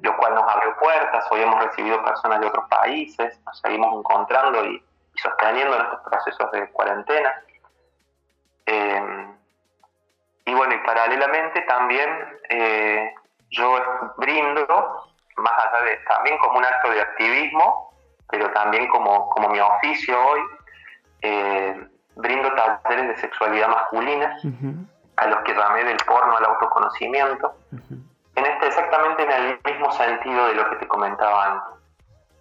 lo 0.00 0.16
cual 0.16 0.34
nos 0.34 0.44
abrió 0.44 0.76
puertas. 0.78 1.26
Hoy 1.30 1.42
hemos 1.42 1.62
recibido 1.62 2.02
personas 2.02 2.40
de 2.40 2.46
otros 2.46 2.66
países, 2.70 3.38
nos 3.44 3.58
seguimos 3.60 3.94
encontrando 3.98 4.64
y, 4.64 4.82
sosteniendo 5.22 5.76
en 5.76 5.82
estos 5.82 6.00
procesos 6.00 6.50
de 6.52 6.68
cuarentena. 6.70 7.42
Eh, 8.66 9.26
y 10.44 10.54
bueno, 10.54 10.74
y 10.74 10.78
paralelamente 10.78 11.60
también 11.62 12.40
eh, 12.48 13.14
yo 13.50 13.78
brindo, 14.16 15.12
más 15.36 15.52
allá 15.52 15.84
de 15.84 15.96
también 16.08 16.36
como 16.38 16.58
un 16.58 16.64
acto 16.64 16.90
de 16.90 17.00
activismo, 17.00 17.94
pero 18.28 18.50
también 18.50 18.88
como, 18.88 19.30
como 19.30 19.48
mi 19.50 19.60
oficio 19.60 20.18
hoy, 20.20 20.40
eh, 21.22 21.88
brindo 22.16 22.52
talleres 22.54 23.08
de 23.08 23.16
sexualidad 23.18 23.68
masculina, 23.68 24.36
a 25.16 25.26
los 25.26 25.38
que 25.40 25.54
llamé 25.54 25.84
del 25.84 25.98
porno 25.98 26.36
al 26.36 26.44
autoconocimiento, 26.44 27.54
en 28.34 28.46
este 28.46 28.66
exactamente 28.66 29.22
en 29.22 29.30
el 29.30 29.60
mismo 29.64 29.92
sentido 29.92 30.46
de 30.46 30.54
lo 30.54 30.70
que 30.70 30.76
te 30.76 30.88
comentaba 30.88 31.46
antes, 31.46 31.81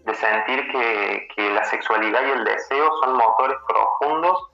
de 0.06 0.14
sentir 0.16 0.72
que, 0.72 1.28
que 1.36 1.50
la 1.52 1.64
sexualidad 1.66 2.22
y 2.26 2.32
el 2.32 2.44
deseo 2.44 2.90
son 3.04 3.18
motores 3.18 3.58
profundos 3.68 4.52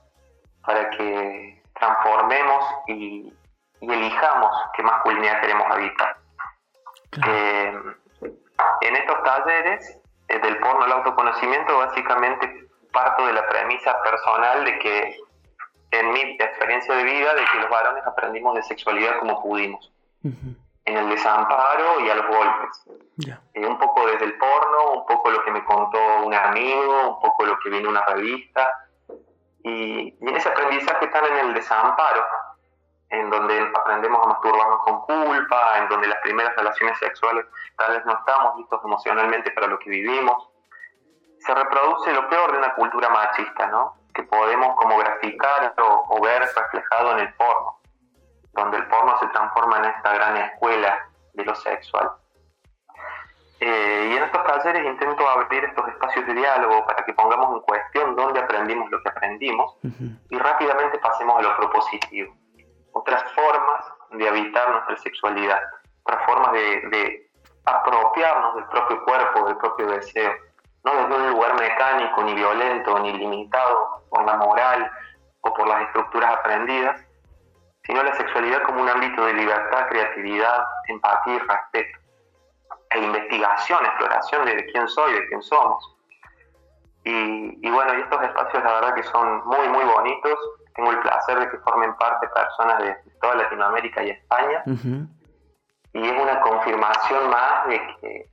para 0.65 0.89
que 0.91 1.61
transformemos 1.73 2.65
y, 2.87 3.33
elijamos 3.79 4.51
qué 4.75 4.81
masculinidad 4.81 5.39
queremos 5.39 5.67
habitar. 5.69 6.17
Eh, 7.27 7.79
en 8.81 8.95
estos 8.95 9.23
talleres 9.23 10.01
eh, 10.29 10.39
del 10.39 10.57
porno 10.57 10.83
al 10.83 10.91
autoconocimiento, 10.93 11.77
básicamente 11.77 12.67
parto 12.91 13.27
de 13.27 13.33
la 13.33 13.47
premisa 13.47 14.01
personal 14.01 14.65
de 14.65 14.79
que 14.79 15.17
en 15.91 16.11
mi 16.11 16.19
experiencia 16.39 16.95
de 16.95 17.03
vida, 17.03 17.35
de 17.35 17.45
que 17.45 17.59
los 17.59 17.69
varones 17.69 18.05
aprendimos 18.05 18.55
de 18.55 18.63
sexualidad 18.63 19.19
como 19.19 19.41
pudimos. 19.43 19.93
En 20.87 20.95
el 20.95 21.09
desamparo 21.09 21.99
y 21.99 22.09
a 22.09 22.15
los 22.15 22.27
golpes. 22.27 22.85
Eh, 23.53 23.67
un 23.67 23.77
poco 23.77 24.07
desde 24.07 24.23
el 24.23 24.37
porno, 24.37 24.93
un 24.93 25.05
poco 25.05 25.29
lo 25.29 25.43
que 25.43 25.51
me 25.51 25.63
contó 25.65 25.99
un 26.23 26.33
amigo, 26.33 27.09
un 27.09 27.19
poco 27.19 27.45
lo 27.45 27.59
que 27.59 27.69
viene 27.69 27.83
en 27.83 27.91
una 27.91 28.05
revista, 28.05 28.87
y, 29.63 30.17
en 30.21 30.35
ese 30.35 30.47
aprendizaje 30.47 31.05
están 31.05 31.25
en 31.25 31.47
el 31.47 31.53
desamparo, 31.53 32.25
en 33.09 33.29
donde 33.29 33.69
aprendemos 33.75 34.25
a 34.25 34.29
masturbarnos 34.29 34.79
con 34.83 35.01
culpa, 35.01 35.77
en 35.79 35.89
donde 35.89 36.07
las 36.07 36.19
primeras 36.21 36.55
relaciones 36.55 36.97
sexuales 36.99 37.45
tal 37.75 37.91
vez 37.91 38.05
no 38.05 38.13
estamos 38.13 38.55
listos 38.55 38.79
emocionalmente 38.85 39.51
para 39.51 39.67
lo 39.67 39.79
que 39.79 39.89
vivimos. 39.89 40.49
Se 41.39 41.53
reproduce 41.53 42.13
lo 42.13 42.29
peor 42.29 42.53
de 42.53 42.59
una 42.59 42.73
cultura 42.75 43.09
machista, 43.09 43.67
¿no? 43.67 43.97
Que 44.13 44.23
podemos 44.23 44.73
como 44.77 44.97
graficar 44.99 45.73
o 45.77 46.21
ver 46.21 46.41
reflejado 46.41 47.11
en 47.11 47.19
el 47.19 47.33
porno, 47.33 47.76
donde 48.57 48.77
el 48.77 48.87
porno 48.87 49.17
se 49.19 49.27
transforma 49.27 49.77
en 49.77 49.85
esta 49.85 50.13
gran 50.13 50.35
escuela 50.37 51.07
de 51.33 51.45
lo 51.45 51.55
sexual. 51.55 52.11
Eh, 53.59 54.09
y 54.11 54.17
en 54.17 54.23
estos 54.23 54.43
talleres 54.43 54.85
intento 54.85 55.27
abrir 55.27 55.63
estos 55.63 55.87
espacios 55.87 56.27
de 56.27 56.33
diálogo 56.33 56.85
para 56.85 57.03
que 57.03 57.13
pongamos 57.13 57.55
en 57.55 57.61
cuestión 57.61 58.15
dónde 58.15 58.39
aprendimos 58.39 58.89
lo 58.91 59.01
que 59.01 59.09
aprendimos 59.09 59.77
y 60.29 60.37
rápidamente 60.37 60.99
pasemos 60.99 61.39
a 61.39 61.41
lo 61.41 61.57
propositivo. 61.57 62.35
Otras 62.93 63.23
formas 63.33 63.85
de 64.11 64.27
habitar 64.27 64.69
nuestra 64.69 64.97
sexualidad, 64.97 65.59
otras 66.03 66.25
formas 66.25 66.51
de, 66.51 67.23
apropiarnos 67.65 68.55
del 68.55 68.65
propio 68.65 69.03
cuerpo, 69.03 69.45
del 69.45 69.57
propio 69.57 69.87
deseo, 69.87 70.31
no 70.85 70.95
desde 70.95 71.15
un 71.15 71.29
lugar 71.31 71.59
mecánico, 71.59 72.23
ni 72.23 72.33
violento, 72.33 72.97
ni 72.99 73.11
limitado 73.11 74.05
por 74.09 74.25
la 74.25 74.37
moral 74.37 74.89
o 75.41 75.53
por 75.53 75.67
las 75.67 75.81
estructuras 75.81 76.37
aprendidas, 76.37 77.06
un 78.77 78.89
ámbito 78.89 79.25
de 79.25 79.33
libertad, 79.33 79.87
creatividad, 79.89 80.65
empatía 80.87 81.35
y 81.35 81.39
respeto 81.39 81.99
e 82.89 82.99
investigación, 82.99 83.85
exploración 83.85 84.45
de 84.45 84.65
quién 84.71 84.87
soy, 84.87 85.13
de 85.13 85.27
quién 85.27 85.41
somos. 85.41 85.95
Y, 87.03 87.69
bueno, 87.69 87.93
y 87.97 88.01
estos 88.01 88.21
espacios 88.21 88.63
la 88.63 88.73
verdad 88.73 88.93
que 88.93 89.03
son 89.03 89.45
muy, 89.45 89.69
muy 89.69 89.85
bonitos. 89.85 90.37
Tengo 90.75 90.91
el 90.91 90.99
placer 90.99 91.39
de 91.39 91.49
que 91.49 91.57
formen 91.59 91.93
parte 91.95 92.27
personas 92.27 92.79
de 92.79 92.97
toda 93.21 93.35
Latinoamérica 93.35 94.03
y 94.03 94.09
España. 94.09 94.63
Y 95.93 96.07
es 96.07 96.21
una 96.21 96.41
confirmación 96.41 97.29
más 97.29 97.67
de 97.67 97.87
que, 97.95 98.29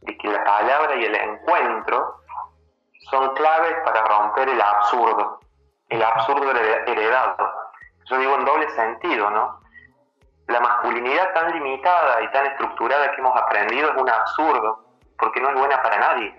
de 0.00 0.18
que 0.18 0.28
la 0.28 0.42
palabra 0.42 0.94
y 0.96 1.04
el 1.04 1.14
encuentro 1.14 2.20
son 3.10 3.34
claves 3.34 3.74
para 3.84 4.02
romper 4.04 4.48
el 4.48 4.60
absurdo, 4.60 5.40
el 5.90 6.02
absurdo 6.02 6.50
heredado. 6.50 7.36
Yo 8.06 8.18
digo 8.18 8.34
en 8.36 8.44
doble 8.46 8.70
sentido, 8.70 9.30
¿no? 9.30 9.63
La 10.46 10.60
masculinidad 10.60 11.32
tan 11.32 11.52
limitada 11.52 12.22
y 12.22 12.30
tan 12.30 12.46
estructurada 12.46 13.10
que 13.12 13.20
hemos 13.20 13.36
aprendido 13.36 13.90
es 13.90 13.96
un 13.96 14.08
absurdo, 14.08 14.84
porque 15.18 15.40
no 15.40 15.50
es 15.50 15.54
buena 15.54 15.82
para 15.82 15.98
nadie, 15.98 16.34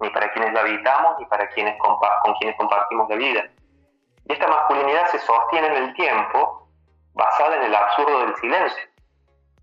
ni 0.00 0.10
para 0.10 0.32
quienes 0.32 0.52
la 0.54 0.60
habitamos, 0.60 1.18
ni 1.18 1.26
para 1.26 1.48
quienes 1.48 1.78
con 1.78 2.34
quienes 2.38 2.56
compartimos 2.56 3.08
la 3.08 3.16
vida. 3.16 3.44
Y 4.24 4.32
esta 4.32 4.46
masculinidad 4.46 5.06
se 5.08 5.18
sostiene 5.18 5.66
en 5.68 5.84
el 5.84 5.94
tiempo 5.94 6.68
basada 7.12 7.56
en 7.56 7.64
el 7.64 7.74
absurdo 7.74 8.20
del 8.20 8.36
silencio, 8.36 8.82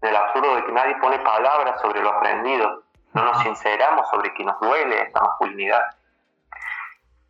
en 0.02 0.10
el 0.10 0.16
absurdo 0.16 0.56
de 0.56 0.66
que 0.66 0.72
nadie 0.72 0.96
pone 0.98 1.18
palabras 1.20 1.82
sobre 1.82 2.02
lo 2.02 2.10
aprendido, 2.10 2.84
no 3.14 3.24
nos 3.24 3.42
sinceramos 3.42 4.08
sobre 4.10 4.34
que 4.34 4.44
nos 4.44 4.60
duele 4.60 5.02
esta 5.02 5.22
masculinidad. 5.22 5.84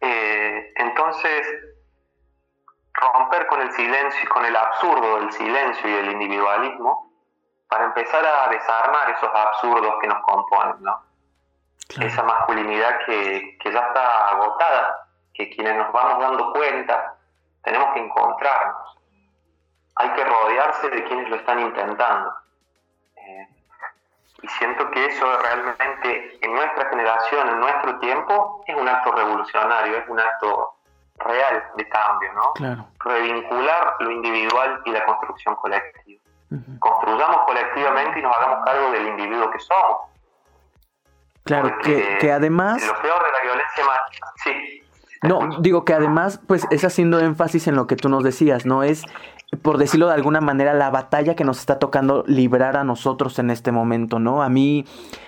Eh, 0.02 0.74
entonces, 0.76 1.48
romper 2.98 3.48
con 3.48 3.62
el 3.62 3.72
silencio, 3.72 4.30
con 4.30 4.46
el 4.46 4.56
absurdo 4.56 5.20
del 5.20 5.32
silencio 5.32 5.90
y 5.90 5.94
el 5.94 6.12
individualismo, 6.12 7.12
para 7.68 7.86
empezar 7.86 8.26
a 8.26 8.50
desarmar 8.50 9.10
esos 9.12 9.30
absurdos 9.34 9.96
que 10.02 10.08
nos 10.08 10.22
componen, 10.24 10.76
¿no? 10.82 11.04
Esa 12.02 12.24
masculinidad 12.24 13.00
que, 13.06 13.58
que, 13.60 13.72
ya 13.72 13.80
está 13.80 14.30
agotada, 14.30 15.08
que 15.34 15.50
quienes 15.50 15.78
nos 15.78 15.92
vamos 15.92 16.20
dando 16.20 16.52
cuenta, 16.52 17.16
tenemos 17.64 17.94
que 17.94 18.00
encontrarnos. 18.00 18.98
Hay 19.96 20.10
que 20.12 20.24
rodearse 20.24 20.90
de 20.90 21.04
quienes 21.06 21.30
lo 21.30 21.38
están 21.38 21.60
intentando. 21.60 22.34
Eh, 23.16 23.48
y 24.42 24.48
siento 24.48 24.90
que 24.92 25.06
eso 25.06 25.38
realmente 25.40 26.38
en 26.42 26.54
nuestra 26.54 26.90
generación, 26.90 27.50
en 27.50 27.60
nuestro 27.60 28.00
tiempo, 28.00 28.64
es 28.68 28.76
un 28.76 28.88
acto 28.88 29.12
revolucionario, 29.12 29.98
es 29.98 30.08
un 30.08 30.20
acto 30.20 30.77
real 31.18 31.64
de 31.76 31.90
cambio, 31.90 32.34
¿no? 32.34 32.54
Claro. 32.54 32.88
Revincular 33.00 33.96
lo 34.00 34.12
individual 34.12 34.82
y 34.86 34.92
la 34.92 35.06
construcción 35.06 35.56
colectiva. 35.56 36.22
Construyamos 36.80 37.46
colectivamente 37.46 38.20
y 38.20 38.22
nos 38.22 38.36
hagamos 38.38 38.66
cargo 38.66 38.92
del 38.92 39.08
individuo 39.08 39.52
que 39.52 39.60
somos. 39.60 39.98
Claro, 41.44 41.78
que, 41.80 42.18
que, 42.20 42.32
además... 42.32 42.86
Lo 42.86 43.02
peor 43.02 43.24
de 43.24 43.32
la 43.32 43.44
violencia 43.44 43.86
más... 43.86 44.00
Sí. 44.44 44.84
No, 45.24 45.60
digo 45.60 45.84
que 45.84 45.94
además, 45.94 46.40
pues 46.46 46.68
es 46.70 46.84
haciendo 46.84 47.20
énfasis 47.20 47.68
en 47.68 47.76
lo 47.76 47.88
que 47.88 47.96
tú 47.96 48.08
nos 48.10 48.24
decías, 48.24 48.66
¿no? 48.66 48.84
Es, 48.84 49.04
por 49.62 49.78
decirlo 49.78 50.08
de 50.08 50.14
alguna 50.14 50.42
manera, 50.42 50.74
la 50.74 50.90
batalla 50.90 51.36
que 51.36 51.44
nos 51.44 51.60
está 51.60 51.80
tocando 51.80 52.24
librar 52.28 52.78
a 52.78 52.84
nosotros 52.84 53.40
en 53.40 53.50
este 53.50 53.72
momento, 53.72 54.20
¿no? 54.20 54.44
A 54.44 54.50
mí, 54.50 54.86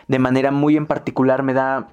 de 0.07 0.19
manera 0.19 0.51
muy 0.51 0.77
en 0.77 0.85
particular, 0.85 1.41
me 1.41 1.53
da 1.53 1.87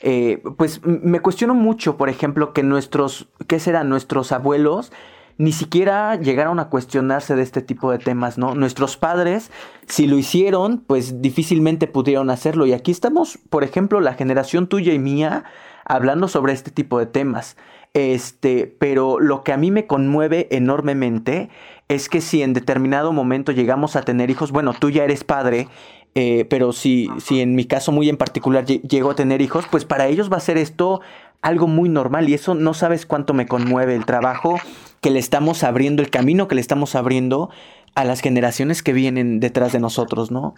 eh, 0.00 0.42
pues 0.56 0.80
me 0.84 1.20
cuestiono 1.20 1.54
mucho, 1.54 1.96
por 1.96 2.08
ejemplo, 2.08 2.52
que 2.52 2.62
nuestros, 2.62 3.28
¿qué 3.46 3.60
serán? 3.60 3.88
Nuestros 3.88 4.32
abuelos 4.32 4.92
ni 5.40 5.52
siquiera 5.52 6.16
llegaron 6.16 6.60
a 6.60 6.68
cuestionarse 6.68 7.34
de 7.34 7.40
este 7.40 7.62
tipo 7.62 7.90
de 7.90 7.96
temas, 7.96 8.36
¿no? 8.36 8.54
Nuestros 8.54 8.98
padres, 8.98 9.50
si 9.86 10.06
lo 10.06 10.18
hicieron, 10.18 10.84
pues 10.86 11.22
difícilmente 11.22 11.86
pudieron 11.86 12.28
hacerlo. 12.28 12.66
Y 12.66 12.74
aquí 12.74 12.90
estamos, 12.90 13.38
por 13.48 13.64
ejemplo, 13.64 14.00
la 14.00 14.12
generación 14.12 14.66
tuya 14.66 14.92
y 14.92 14.98
mía, 14.98 15.44
hablando 15.86 16.28
sobre 16.28 16.52
este 16.52 16.70
tipo 16.70 16.98
de 16.98 17.06
temas. 17.06 17.56
Este, 17.94 18.66
pero 18.78 19.18
lo 19.18 19.42
que 19.42 19.54
a 19.54 19.56
mí 19.56 19.70
me 19.70 19.86
conmueve 19.86 20.46
enormemente 20.50 21.48
es 21.88 22.10
que 22.10 22.20
si 22.20 22.42
en 22.42 22.52
determinado 22.52 23.12
momento 23.14 23.50
llegamos 23.50 23.96
a 23.96 24.02
tener 24.02 24.28
hijos, 24.28 24.52
bueno, 24.52 24.74
tú 24.78 24.90
ya 24.90 25.04
eres 25.04 25.24
padre 25.24 25.68
eh, 26.14 26.44
pero 26.50 26.72
si, 26.72 27.08
si 27.18 27.40
en 27.40 27.54
mi 27.54 27.66
caso 27.66 27.92
muy 27.92 28.08
en 28.08 28.16
particular 28.16 28.64
llego 28.64 29.10
a 29.10 29.14
tener 29.14 29.40
hijos, 29.40 29.66
pues 29.70 29.84
para 29.84 30.06
ellos 30.06 30.30
va 30.32 30.38
a 30.38 30.40
ser 30.40 30.58
esto 30.58 31.00
algo 31.42 31.66
muy 31.66 31.88
normal 31.88 32.28
y 32.28 32.34
eso 32.34 32.54
no 32.54 32.74
sabes 32.74 33.06
cuánto 33.06 33.32
me 33.32 33.46
conmueve 33.46 33.94
el 33.94 34.04
trabajo 34.04 34.58
que 35.00 35.10
le 35.10 35.18
estamos 35.18 35.62
abriendo 35.64 36.02
el 36.02 36.10
camino, 36.10 36.48
que 36.48 36.54
le 36.54 36.60
estamos 36.60 36.94
abriendo 36.94 37.50
a 37.94 38.04
las 38.04 38.20
generaciones 38.20 38.82
que 38.82 38.92
vienen 38.92 39.40
detrás 39.40 39.72
de 39.72 39.80
nosotros, 39.80 40.30
¿no? 40.30 40.54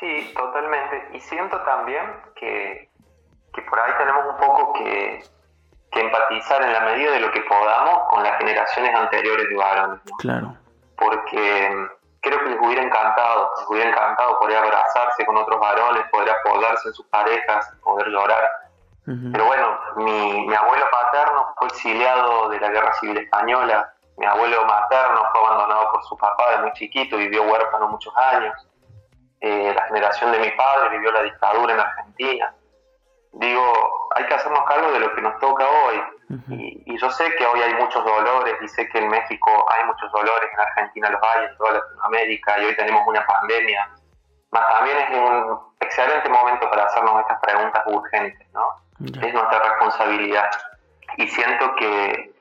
Sí, 0.00 0.32
totalmente. 0.34 1.08
Y 1.14 1.20
siento 1.20 1.60
también 1.62 2.04
que, 2.36 2.88
que 3.52 3.62
por 3.62 3.78
ahí 3.78 3.92
tenemos 3.98 4.24
un 4.32 4.36
poco 4.46 4.72
que, 4.74 5.22
que, 5.90 6.00
empatizar 6.00 6.62
en 6.62 6.72
la 6.72 6.80
medida 6.80 7.12
de 7.12 7.20
lo 7.20 7.30
que 7.30 7.40
podamos 7.42 8.08
con 8.10 8.22
las 8.22 8.38
generaciones 8.38 8.94
anteriores 8.94 9.48
de 9.48 9.56
varones. 9.56 10.00
Claro. 10.18 10.56
Porque 10.96 11.70
creo 12.24 12.38
que 12.40 12.50
les 12.50 12.60
hubiera 12.60 12.82
encantado, 12.82 13.52
les 13.58 13.68
hubiera 13.68 13.90
encantado 13.90 14.38
poder 14.40 14.56
abrazarse 14.56 15.24
con 15.24 15.36
otros 15.36 15.60
varones, 15.60 16.04
poder 16.10 16.30
apoyarse 16.30 16.88
en 16.88 16.94
sus 16.94 17.06
parejas, 17.06 17.70
poder 17.82 18.08
llorar. 18.08 18.48
Pero 19.06 19.44
bueno, 19.44 19.78
mi, 19.96 20.46
mi, 20.46 20.54
abuelo 20.54 20.86
paterno 20.90 21.54
fue 21.58 21.68
exiliado 21.68 22.48
de 22.48 22.58
la 22.58 22.70
Guerra 22.70 22.94
Civil 22.94 23.18
Española, 23.18 23.92
mi 24.16 24.24
abuelo 24.24 24.64
materno 24.64 25.22
fue 25.30 25.40
abandonado 25.42 25.92
por 25.92 26.04
su 26.04 26.16
papá 26.16 26.52
de 26.52 26.58
muy 26.62 26.72
chiquito, 26.72 27.18
vivió 27.18 27.42
huérfano 27.42 27.88
muchos 27.88 28.16
años, 28.16 28.54
eh, 29.40 29.74
la 29.74 29.82
generación 29.88 30.32
de 30.32 30.38
mi 30.38 30.50
padre 30.52 30.88
vivió 30.88 31.12
la 31.12 31.22
dictadura 31.22 31.74
en 31.74 31.80
Argentina. 31.80 32.54
Digo, 33.32 34.03
hay 34.14 34.26
que 34.26 34.34
hacernos 34.34 34.64
cargo 34.66 34.92
de 34.92 35.00
lo 35.00 35.14
que 35.14 35.22
nos 35.22 35.38
toca 35.40 35.64
hoy, 35.68 36.02
y, 36.48 36.98
yo 36.98 37.10
sé 37.10 37.34
que 37.36 37.46
hoy 37.46 37.60
hay 37.60 37.74
muchos 37.74 38.04
dolores 38.04 38.56
y 38.62 38.68
sé 38.68 38.88
que 38.88 38.98
en 38.98 39.08
México 39.08 39.50
hay 39.68 39.86
muchos 39.86 40.10
dolores, 40.12 40.50
en 40.52 40.60
Argentina 40.60 41.10
los 41.10 41.20
hay, 41.22 41.46
en 41.46 41.56
toda 41.56 41.72
Latinoamérica 41.72 42.58
y 42.60 42.66
hoy 42.66 42.76
tenemos 42.76 43.06
una 43.06 43.24
pandemia. 43.26 43.90
Más 44.50 44.72
también 44.72 44.98
es 44.98 45.10
un 45.10 45.58
excelente 45.80 46.28
momento 46.28 46.70
para 46.70 46.84
hacernos 46.84 47.20
estas 47.20 47.40
preguntas 47.40 47.82
urgentes, 47.86 48.48
¿no? 48.52 48.64
Es 49.00 49.34
nuestra 49.34 49.58
responsabilidad. 49.58 50.50
Y 51.16 51.28
siento 51.28 51.74
que, 51.74 52.32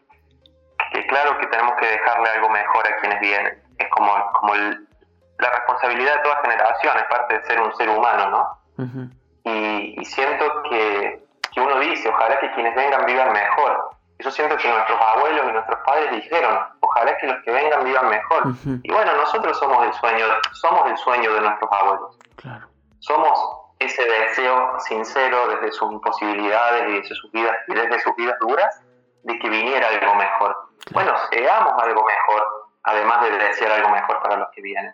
que, 0.94 1.08
claro 1.08 1.38
que 1.39 1.48
tenemos 1.48 1.74
que 1.80 1.88
dejarle 1.88 2.30
algo 2.30 2.50
mejor 2.50 2.88
a 2.88 2.98
quienes 2.98 3.20
vienen. 3.20 3.62
Es 3.80 3.89
como, 3.89 4.13
como 4.34 4.53
la 4.56 5.50
responsabilidad 5.50 6.18
de 6.18 6.22
toda 6.22 6.42
generación, 6.42 6.98
es 6.98 7.03
parte 7.06 7.39
de 7.39 7.46
ser 7.46 7.60
un 7.60 7.75
ser 7.75 7.89
humano, 7.89 8.30
¿no? 8.30 9.03
y, 9.44 10.00
y 10.00 10.06
siento 10.06 10.63
que 10.63 11.24
que 11.53 11.62
uno 11.62 11.79
dice, 11.79 12.10
ojalá 12.10 12.39
que 12.39 12.51
quienes 12.51 12.75
vengan 12.75 13.05
vivan 13.05 13.31
mejor. 13.31 13.89
Yo 14.19 14.31
siento 14.31 14.55
que 14.57 14.69
nuestros 14.69 15.00
abuelos 15.01 15.45
y 15.50 15.51
nuestros 15.51 15.79
padres 15.86 16.12
dijeron, 16.12 16.60
ojalá 16.79 17.17
que 17.17 17.27
los 17.27 17.43
que 17.43 17.51
vengan 17.51 17.83
vivan 17.83 18.10
mejor. 18.10 18.43
Y 18.83 18.91
bueno, 18.91 19.15
nosotros 19.17 19.57
somos 19.57 19.86
el 19.86 19.93
sueño, 19.93 20.25
somos 20.53 20.89
el 20.89 20.98
sueño 20.98 21.33
de 21.33 21.41
nuestros 21.41 21.69
abuelos. 21.72 22.17
Somos 23.00 23.63
ese 23.79 24.03
deseo 24.03 24.79
sincero 24.79 25.48
desde 25.50 25.72
sus 25.74 25.91
imposibilidades 25.91 26.89
y 26.89 26.93
desde 26.93 27.15
sus 27.15 27.31
vidas, 27.31 27.57
y 27.67 27.74
desde 27.74 28.00
sus 28.00 28.15
vidas 28.15 28.38
duras 28.39 28.81
de 29.24 29.39
que 29.39 29.50
viniera 29.50 29.88
algo 29.89 30.15
mejor. 30.15 30.55
Bueno, 30.91 31.13
seamos 31.31 31.74
algo 31.81 32.05
mejor, 32.05 32.69
además 32.83 33.22
de 33.24 33.31
desear 33.31 33.72
algo 33.72 33.89
mejor 33.89 34.22
para 34.22 34.38
los 34.38 34.50
que 34.51 34.62
vienen. 34.62 34.93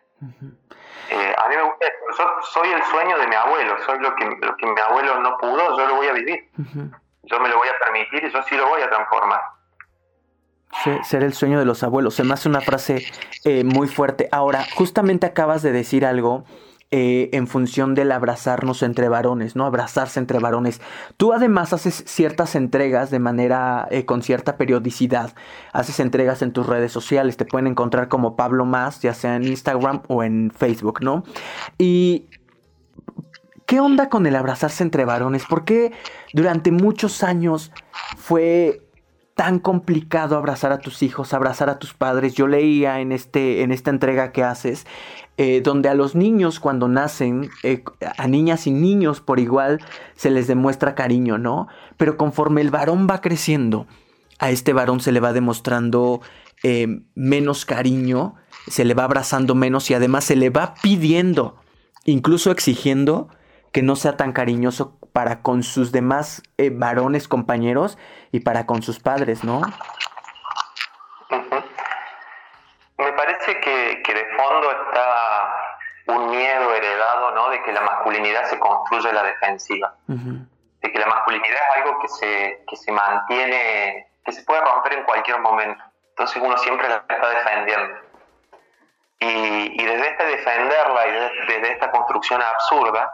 Eh, 1.10 1.36
a 1.38 1.50
mí 1.50 1.56
me 1.56 1.64
gusta, 1.64 1.86
yo 2.18 2.26
soy 2.44 2.72
el 2.72 2.84
sueño 2.84 3.18
de 3.18 3.28
mi 3.28 3.36
abuelo, 3.36 3.76
soy 3.86 4.00
lo 4.00 4.16
que, 4.16 4.26
lo 4.26 4.56
que 4.58 4.66
mi 4.66 4.80
abuelo 4.80 5.20
no 5.20 5.38
pudo, 5.38 5.78
yo 5.78 5.88
lo 5.88 5.96
voy 5.96 6.08
a 6.08 6.14
vivir. 6.14 6.50
Yo 7.24 7.40
me 7.40 7.50
lo 7.50 7.58
voy 7.58 7.68
a 7.68 7.78
permitir 7.84 8.26
y 8.26 8.32
yo 8.32 8.42
sí 8.44 8.56
lo 8.56 8.68
voy 8.68 8.82
a 8.82 8.90
transformar. 8.90 9.42
ser 11.04 11.24
el 11.24 11.34
sueño 11.34 11.60
de 11.60 11.66
los 11.66 11.84
abuelos, 11.84 12.16
se 12.16 12.24
me 12.24 12.34
hace 12.34 12.48
una 12.48 12.62
frase 12.62 13.06
eh, 13.44 13.64
muy 13.64 13.88
fuerte. 13.88 14.30
Ahora, 14.32 14.66
justamente 14.76 15.26
acabas 15.26 15.64
de 15.64 15.72
decir 15.72 16.06
algo 16.06 16.46
eh, 16.92 17.30
en 17.34 17.46
función 17.46 17.94
del 17.94 18.12
abrazarnos 18.12 18.82
entre 18.82 19.10
varones, 19.10 19.56
¿no? 19.56 19.66
Abrazarse 19.66 20.20
entre 20.20 20.40
varones. 20.40 20.82
Tú 21.18 21.34
además 21.34 21.72
haces 21.72 22.04
ciertas 22.08 22.56
entregas 22.56 23.12
de 23.12 23.20
manera, 23.20 23.88
eh, 23.92 24.06
con 24.06 24.24
cierta 24.24 24.58
periodicidad. 24.58 25.36
Haces 25.72 26.00
entregas 26.00 26.42
en 26.42 26.52
tus 26.52 26.66
redes 26.66 26.92
sociales, 26.92 27.38
te 27.38 27.46
pueden 27.46 27.68
encontrar 27.68 28.08
como 28.08 28.36
Pablo 28.36 28.66
Más, 28.66 29.02
ya 29.02 29.14
sea 29.14 29.36
en 29.36 29.44
Instagram 29.44 30.02
o 30.08 30.24
en 30.24 30.50
Facebook, 30.50 31.02
¿no? 31.02 31.24
Y 31.78 32.26
¿Qué 33.68 33.80
onda 33.80 34.10
con 34.10 34.26
el 34.26 34.36
abrazarse 34.36 34.82
entre 34.82 35.06
varones? 35.06 35.46
¿Por 35.46 35.64
qué 35.64 35.92
durante 36.34 36.72
muchos 36.72 37.22
años 37.22 37.72
fue 38.18 38.89
tan 39.40 39.60
complicado 39.60 40.36
abrazar 40.36 40.74
a 40.74 40.80
tus 40.80 41.02
hijos, 41.02 41.34
abrazar 41.34 41.70
a 41.70 41.80
tus 41.80 41.94
padres? 41.94 42.34
Yo 42.34 42.46
leía 42.46 43.00
en, 43.00 43.14
este, 43.14 43.62
en 43.62 43.72
esta 43.72 43.90
entrega 43.90 44.34
que 44.34 44.44
haces 44.44 44.86
eh, 45.38 45.62
donde 45.62 45.88
a 45.88 45.94
los 45.94 46.14
niños 46.14 46.60
cuando 46.60 46.90
nacen, 46.90 47.50
eh, 47.64 47.86
a 48.18 48.28
niñas 48.28 48.68
y 48.68 48.72
niños 48.72 49.22
por 49.22 49.40
igual, 49.40 49.80
se 50.18 50.30
les 50.30 50.48
demuestra 50.48 50.94
cariño, 50.94 51.38
¿no? 51.38 51.70
Pero 51.96 52.18
conforme 52.18 52.60
el 52.60 52.70
varón 52.70 53.08
va 53.10 53.22
creciendo, 53.22 53.88
a 54.40 54.52
este 54.52 54.74
varón 54.74 55.00
se 55.00 55.14
le 55.14 55.22
va 55.22 55.32
demostrando 55.32 56.20
eh, 56.62 57.04
menos 57.16 57.64
cariño, 57.64 58.36
se 58.68 58.84
le 58.84 58.94
va 58.94 59.06
abrazando 59.06 59.56
menos 59.56 59.90
y 59.90 59.94
además 59.94 60.26
se 60.26 60.36
le 60.36 60.50
va 60.50 60.74
pidiendo, 60.84 61.56
incluso 62.04 62.52
exigiendo 62.52 63.30
que 63.72 63.82
no 63.82 63.96
sea 63.96 64.18
tan 64.18 64.32
cariñoso 64.34 64.98
para 65.14 65.42
con 65.42 65.64
sus 65.64 65.92
demás 65.92 66.44
varones 66.72 67.28
compañeros 67.28 67.98
y 68.32 68.42
para 68.42 68.66
con 68.66 68.82
sus 68.82 69.00
padres, 69.00 69.44
¿no? 69.44 69.62
Me 72.98 73.14
parece 73.14 73.60
que, 73.62 74.02
que, 74.04 74.14
de 74.14 74.26
fondo 74.36 74.72
está 74.72 75.56
un 76.08 76.32
miedo 76.32 76.74
heredado, 76.74 77.32
¿no? 77.32 77.50
De 77.50 77.62
que 77.64 77.72
la 77.72 77.82
masculinidad 77.82 78.44
se 78.46 78.60
construye 78.60 79.10
en 79.10 79.16
la 79.16 79.24
defensiva. 79.24 79.96
De 80.08 80.92
que 80.92 81.00
la 81.00 81.06
masculinidad 81.06 81.60
es 81.70 81.78
algo 81.78 82.00
que 82.00 82.08
se, 82.10 82.64
que 82.68 82.76
se 82.76 82.92
mantiene, 82.92 84.12
que 84.26 84.32
se 84.32 84.44
puede 84.44 84.62
romper 84.62 84.94
en 84.94 85.04
cualquier 85.04 85.40
momento. 85.40 85.84
Entonces 86.10 86.42
uno 86.42 86.58
siempre 86.58 86.90
la 86.90 86.98
está 87.08 87.30
defendiendo. 87.30 88.00
Y, 89.20 89.82
y 89.82 89.86
desde 89.86 90.10
este 90.10 90.26
defenderla 90.26 91.08
y 91.08 91.12
desde, 91.48 91.72
esta 91.72 91.92
construcción 91.92 92.42
absurda, 92.42 93.12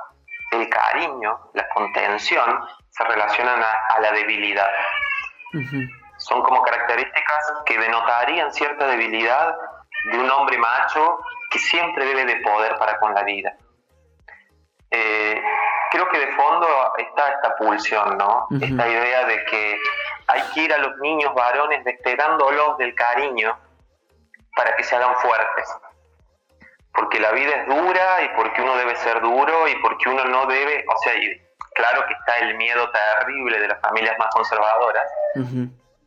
el 0.52 0.70
cariño, 0.70 1.40
la 1.54 1.68
contención, 1.70 2.66
se 2.90 3.04
relacionan 3.04 3.62
a, 3.62 4.00
la 4.00 4.12
debilidad 4.12 4.70
son 6.18 6.42
como 6.44 6.62
características 6.64 7.54
que 7.66 7.78
denotarían 7.78 8.54
cierta 8.54 8.88
debilidad 8.88 9.56
de 10.12 10.20
un 10.20 10.30
hombre 10.30 10.58
macho 10.58 11.20
que 11.50 11.60
siempre 11.60 12.06
debe 12.06 12.26
de 12.26 12.38
poder 12.38 12.78
para 12.78 13.00
con 13.00 13.14
la 13.14 13.24
vida. 13.24 13.56
Eh, 14.92 15.42
creo 15.92 16.08
que 16.10 16.20
de 16.20 16.32
fondo 16.34 16.68
está 16.98 17.30
esta 17.30 17.56
pulsión, 17.56 18.18
¿no? 18.18 18.48
Esta 18.62 18.88
idea 18.88 19.26
de 19.26 19.46
que 19.46 19.80
hay 20.28 20.42
que 20.54 20.62
ir 20.62 20.74
a 20.74 20.78
los 20.78 20.98
niños 20.98 21.34
varones 21.34 21.84
despegándolos 21.84 22.78
del 22.78 22.94
cariño 22.96 23.58
para 24.56 24.76
que 24.76 24.84
se 24.84 24.96
hagan 24.96 25.16
fuertes. 25.18 25.70
Porque 26.96 27.20
la 27.20 27.32
vida 27.32 27.52
es 27.56 27.68
dura 27.68 28.22
y 28.24 28.30
porque 28.36 28.62
uno 28.62 28.76
debe 28.78 28.96
ser 28.96 29.22
duro 29.22 29.68
y 29.68 29.76
porque 29.82 30.10
uno 30.10 30.24
no 30.26 30.46
debe, 30.46 30.86
o 30.88 30.98
sea, 31.00 31.14
claro 31.74 32.06
que 32.08 32.14
está 32.14 32.38
el 32.40 32.56
miedo 32.56 32.90
terrible 32.92 33.60
de 33.60 33.68
las 33.68 33.82
familias 33.82 34.18
más 34.18 34.30
conservadoras, 34.34 35.04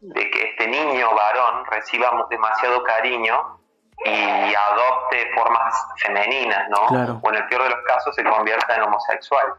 de 0.00 0.30
que 0.30 0.50
este 0.50 0.66
niño 0.66 1.14
varón 1.14 1.64
reciba 1.66 2.26
demasiado 2.30 2.82
cariño 2.84 3.58
y 4.04 4.54
adopte 4.54 5.30
formas 5.34 5.74
femeninas, 5.96 6.68
¿no? 6.70 6.86
O 7.22 7.28
en 7.30 7.34
el 7.34 7.46
peor 7.48 7.64
de 7.64 7.70
los 7.70 7.84
casos 7.84 8.14
se 8.14 8.24
convierta 8.24 8.76
en 8.76 8.82
homosexual. 8.82 9.54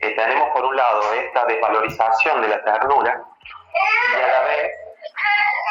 Eh, 0.00 0.14
tenemos 0.14 0.48
por 0.50 0.64
un 0.64 0.76
lado 0.76 1.12
esta 1.12 1.44
desvalorización 1.44 2.40
de 2.40 2.48
la 2.48 2.62
ternura 2.62 3.20
y 4.16 4.22
a 4.22 4.26
la 4.26 4.40
vez 4.42 4.72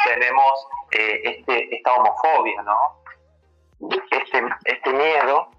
tenemos 0.04 0.68
eh, 0.92 1.20
este, 1.24 1.74
esta 1.74 1.92
homofobia, 1.94 2.62
¿no? 2.62 3.02
Este, 4.10 4.44
este 4.64 4.92
miedo 4.92 5.50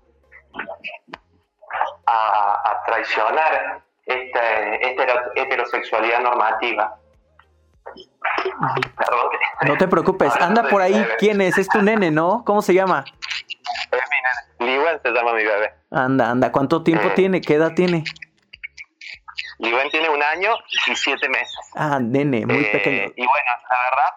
a, 2.06 2.84
traicionar 2.86 3.84
esta 4.06 4.76
heterosexualidad 5.36 6.22
normativa 6.22 7.00
no 9.66 9.78
te 9.78 9.88
preocupes, 9.88 10.34
anda 10.40 10.64
por 10.70 10.82
ahí. 10.82 11.06
¿Quién 11.18 11.42
es? 11.42 11.58
Es 11.58 11.68
tu 11.68 11.82
nene, 11.82 12.12
¿no? 12.12 12.44
¿Cómo 12.46 12.62
se 12.62 12.74
llama? 12.74 13.04
Es 13.92 14.02
mi 14.60 14.66
nene. 14.68 15.00
se 15.04 15.12
llama 15.12 15.34
mi 15.34 15.44
bebé. 15.44 15.74
Anda, 15.92 16.30
anda. 16.30 16.52
¿Cuánto 16.52 16.84
tiempo 16.84 17.08
eh. 17.10 17.14
tiene? 17.16 17.42
¿Qué 17.42 17.56
edad 17.56 17.74
tiene? 17.74 18.04
Liwen 19.60 19.90
tiene 19.90 20.10
un 20.10 20.22
año 20.24 20.52
y 20.88 20.96
siete 20.96 21.28
meses. 21.28 21.58
Ah, 21.76 22.00
nene, 22.00 22.46
muy 22.46 22.64
eh, 22.64 22.70
pequeño. 22.72 23.12
Y 23.16 23.26
bueno, 23.26 23.52
la 23.70 23.78
verdad, 23.90 24.14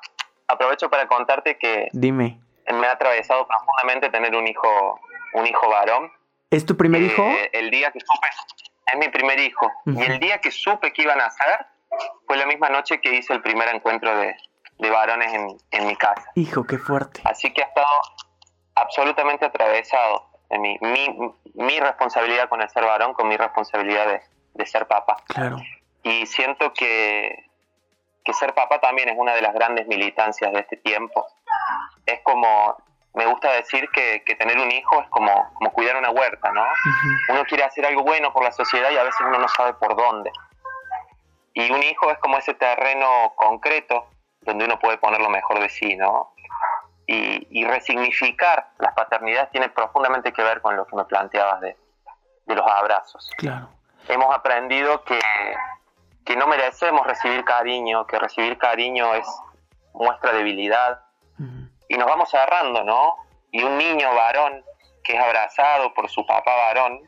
aprovecho 0.49 0.89
para 0.89 1.07
contarte 1.07 1.59
que. 1.59 1.89
Dime. 1.93 2.41
Me 2.69 2.87
ha 2.87 2.93
atravesado 2.93 3.47
profundamente 3.47 4.11
tener 4.11 4.35
un 4.35 4.47
hijo, 4.47 5.01
un 5.35 5.47
hijo 5.47 5.69
varón. 5.69 6.13
¿Es 6.51 6.67
tu 6.67 6.77
primer 6.77 7.03
hijo? 7.03 7.25
El 7.53 7.71
día 7.71 7.91
que 7.91 8.01
supe. 8.01 8.29
Es 8.93 8.99
mi 8.99 9.09
primer 9.09 9.39
hijo. 9.39 9.71
Y 9.87 10.03
el 10.03 10.19
día 10.19 10.39
que 10.39 10.51
supe 10.51 10.93
que 10.93 11.03
iban 11.03 11.21
a 11.21 11.25
nacer, 11.25 11.67
fue 12.27 12.37
la 12.37 12.47
misma 12.47 12.69
noche 12.69 13.01
que 13.01 13.15
hice 13.15 13.33
el 13.33 13.43
primer 13.43 13.69
encuentro 13.75 14.17
de, 14.17 14.37
varones 14.91 15.33
en, 15.71 15.87
mi 15.87 15.97
casa. 15.97 16.25
Hijo, 16.35 16.65
qué 16.65 16.79
fuerte. 16.79 17.21
Así 17.25 17.53
que 17.53 17.63
ha 17.63 17.67
estado 17.67 17.87
absolutamente 18.75 19.45
atravesado 19.45 20.29
en 20.51 20.63
mi, 20.63 20.79
mi, 21.55 21.81
responsabilidad 21.81 22.49
con 22.49 22.61
el 22.61 22.69
ser 22.69 22.85
varón, 22.85 23.15
con 23.15 23.29
mi 23.29 23.37
responsabilidad 23.37 24.21
de, 24.55 24.67
ser 24.67 24.87
papá. 24.87 25.17
Claro. 25.27 25.59
Y 26.03 26.27
siento 26.27 26.73
que, 26.73 27.51
que 28.25 28.33
ser 28.33 28.55
papá 28.55 28.81
también 28.81 29.09
es 29.09 29.17
una 29.19 29.35
de 29.35 29.43
las 29.43 29.55
grandes 29.55 29.87
militancias 29.87 30.53
de 30.53 30.61
este 30.61 30.77
tiempo. 30.77 31.27
Es 32.07 32.21
como, 32.23 32.77
me 33.15 33.27
gusta 33.27 33.53
decir 33.53 33.89
que, 33.91 34.23
tener 34.37 34.59
un 34.59 34.71
hijo 34.71 35.01
es 35.01 35.09
como, 35.09 35.53
como 35.55 35.73
cuidar 35.73 35.97
una 35.97 36.11
huerta, 36.11 36.53
¿no? 36.53 36.65
Uno 37.29 37.45
quiere 37.45 37.65
hacer 37.65 37.87
algo 37.87 38.03
bueno 38.03 38.33
por 38.33 38.45
la 38.45 38.53
sociedad 38.53 38.91
y 38.91 38.97
a 38.97 39.03
veces 39.03 39.21
uno 39.27 39.39
no 39.39 39.49
sabe 39.49 39.75
por 39.75 39.97
dónde. 39.97 40.31
Y 41.55 41.71
un 41.71 41.83
hijo 41.83 42.11
es 42.11 42.19
como 42.19 42.39
ese 42.39 42.55
terreno 42.55 43.33
concreto 43.37 44.07
donde 44.41 44.65
uno 44.65 44.79
puede 44.79 44.99
poner 44.99 45.21
lo 45.21 45.29
mejor 45.29 45.61
de 45.61 45.69
sí, 45.69 45.97
¿no? 45.97 46.33
Y, 47.07 47.65
resignificar 47.65 48.71
las 48.79 48.93
paternidades 48.95 49.51
tiene 49.51 49.69
profundamente 49.69 50.33
que 50.33 50.43
ver 50.43 50.61
con 50.61 50.77
lo 50.77 50.87
que 50.87 50.97
me 50.97 51.05
planteabas 51.05 51.61
de, 51.61 51.77
de 52.47 52.55
los 52.55 52.67
abrazos. 52.67 53.31
Claro. 53.37 53.69
Hemos 54.09 54.35
aprendido 54.35 55.05
que, 55.05 55.19
que 56.25 56.37
no 56.37 56.47
merecemos 56.47 57.07
recibir 57.07 57.45
cariño, 57.45 58.07
que 58.07 58.19
recibir 58.19 58.59
cariño 58.59 59.15
es 59.15 59.27
muestra 59.95 60.33
debilidad. 60.33 61.01
Y 61.89 61.97
nos 61.97 62.07
vamos 62.07 62.33
agarrando, 62.33 62.85
¿no? 62.85 63.17
Y 63.51 63.63
un 63.63 63.77
niño 63.77 64.15
varón 64.15 64.65
que 65.03 65.15
es 65.15 65.21
abrazado 65.21 65.93
por 65.95 66.09
su 66.09 66.25
papá 66.27 66.55
varón, 66.55 67.01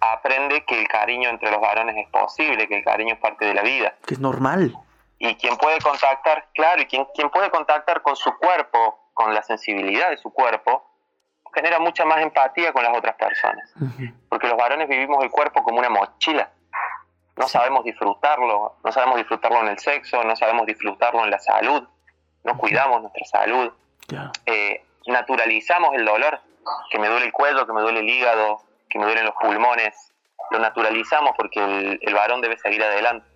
aprende 0.00 0.64
que 0.64 0.80
el 0.80 0.88
cariño 0.88 1.28
entre 1.28 1.50
los 1.50 1.60
varones 1.60 1.96
es 1.96 2.08
posible, 2.10 2.68
que 2.68 2.78
el 2.78 2.84
cariño 2.84 3.14
es 3.14 3.20
parte 3.20 3.46
de 3.46 3.54
la 3.54 3.62
vida. 3.62 3.94
Que 4.06 4.14
es 4.14 4.20
normal. 4.20 4.74
Y 5.18 5.34
quien 5.34 5.56
puede 5.56 5.78
contactar, 5.80 6.48
claro, 6.54 6.80
y 6.80 6.86
quien, 6.86 7.06
quien 7.14 7.30
puede 7.30 7.50
contactar 7.50 8.02
con 8.02 8.16
su 8.16 8.34
cuerpo, 8.38 9.10
con 9.12 9.34
la 9.34 9.42
sensibilidad 9.42 10.10
de 10.10 10.16
su 10.16 10.32
cuerpo, 10.32 10.86
genera 11.52 11.78
mucha 11.78 12.04
más 12.04 12.20
empatía 12.20 12.72
con 12.72 12.84
las 12.84 12.96
otras 12.96 13.16
personas. 13.16 13.70
Porque 14.28 14.48
los 14.48 14.56
varones 14.56 14.88
vivimos 14.88 15.22
el 15.22 15.30
cuerpo 15.30 15.62
como 15.62 15.78
una 15.78 15.90
mochila. 15.90 16.50
No 17.40 17.48
sabemos 17.48 17.84
disfrutarlo, 17.84 18.76
no 18.84 18.92
sabemos 18.92 19.16
disfrutarlo 19.16 19.60
en 19.62 19.68
el 19.68 19.78
sexo, 19.78 20.22
no 20.22 20.36
sabemos 20.36 20.66
disfrutarlo 20.66 21.24
en 21.24 21.30
la 21.30 21.38
salud, 21.38 21.82
no 22.44 22.58
cuidamos 22.58 23.00
nuestra 23.00 23.24
salud. 23.24 23.72
Eh, 24.44 24.84
naturalizamos 25.06 25.94
el 25.94 26.04
dolor, 26.04 26.38
que 26.90 26.98
me 26.98 27.08
duele 27.08 27.24
el 27.24 27.32
cuello, 27.32 27.66
que 27.66 27.72
me 27.72 27.80
duele 27.80 28.00
el 28.00 28.10
hígado, 28.10 28.60
que 28.90 28.98
me 28.98 29.06
duelen 29.06 29.24
los 29.24 29.34
pulmones, 29.40 30.12
lo 30.50 30.58
naturalizamos 30.58 31.32
porque 31.34 31.98
el, 32.02 32.14
varón 32.14 32.42
debe 32.42 32.58
seguir 32.58 32.82
adelante. 32.82 33.26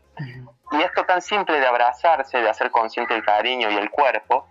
Y 0.73 0.83
esto 0.83 1.05
tan 1.07 1.23
simple 1.23 1.59
de 1.59 1.67
abrazarse, 1.67 2.37
de 2.43 2.49
hacer 2.51 2.71
consciente 2.71 3.15
el 3.15 3.25
cariño 3.25 3.71
y 3.71 3.77
el 3.77 3.89
cuerpo, 3.89 4.47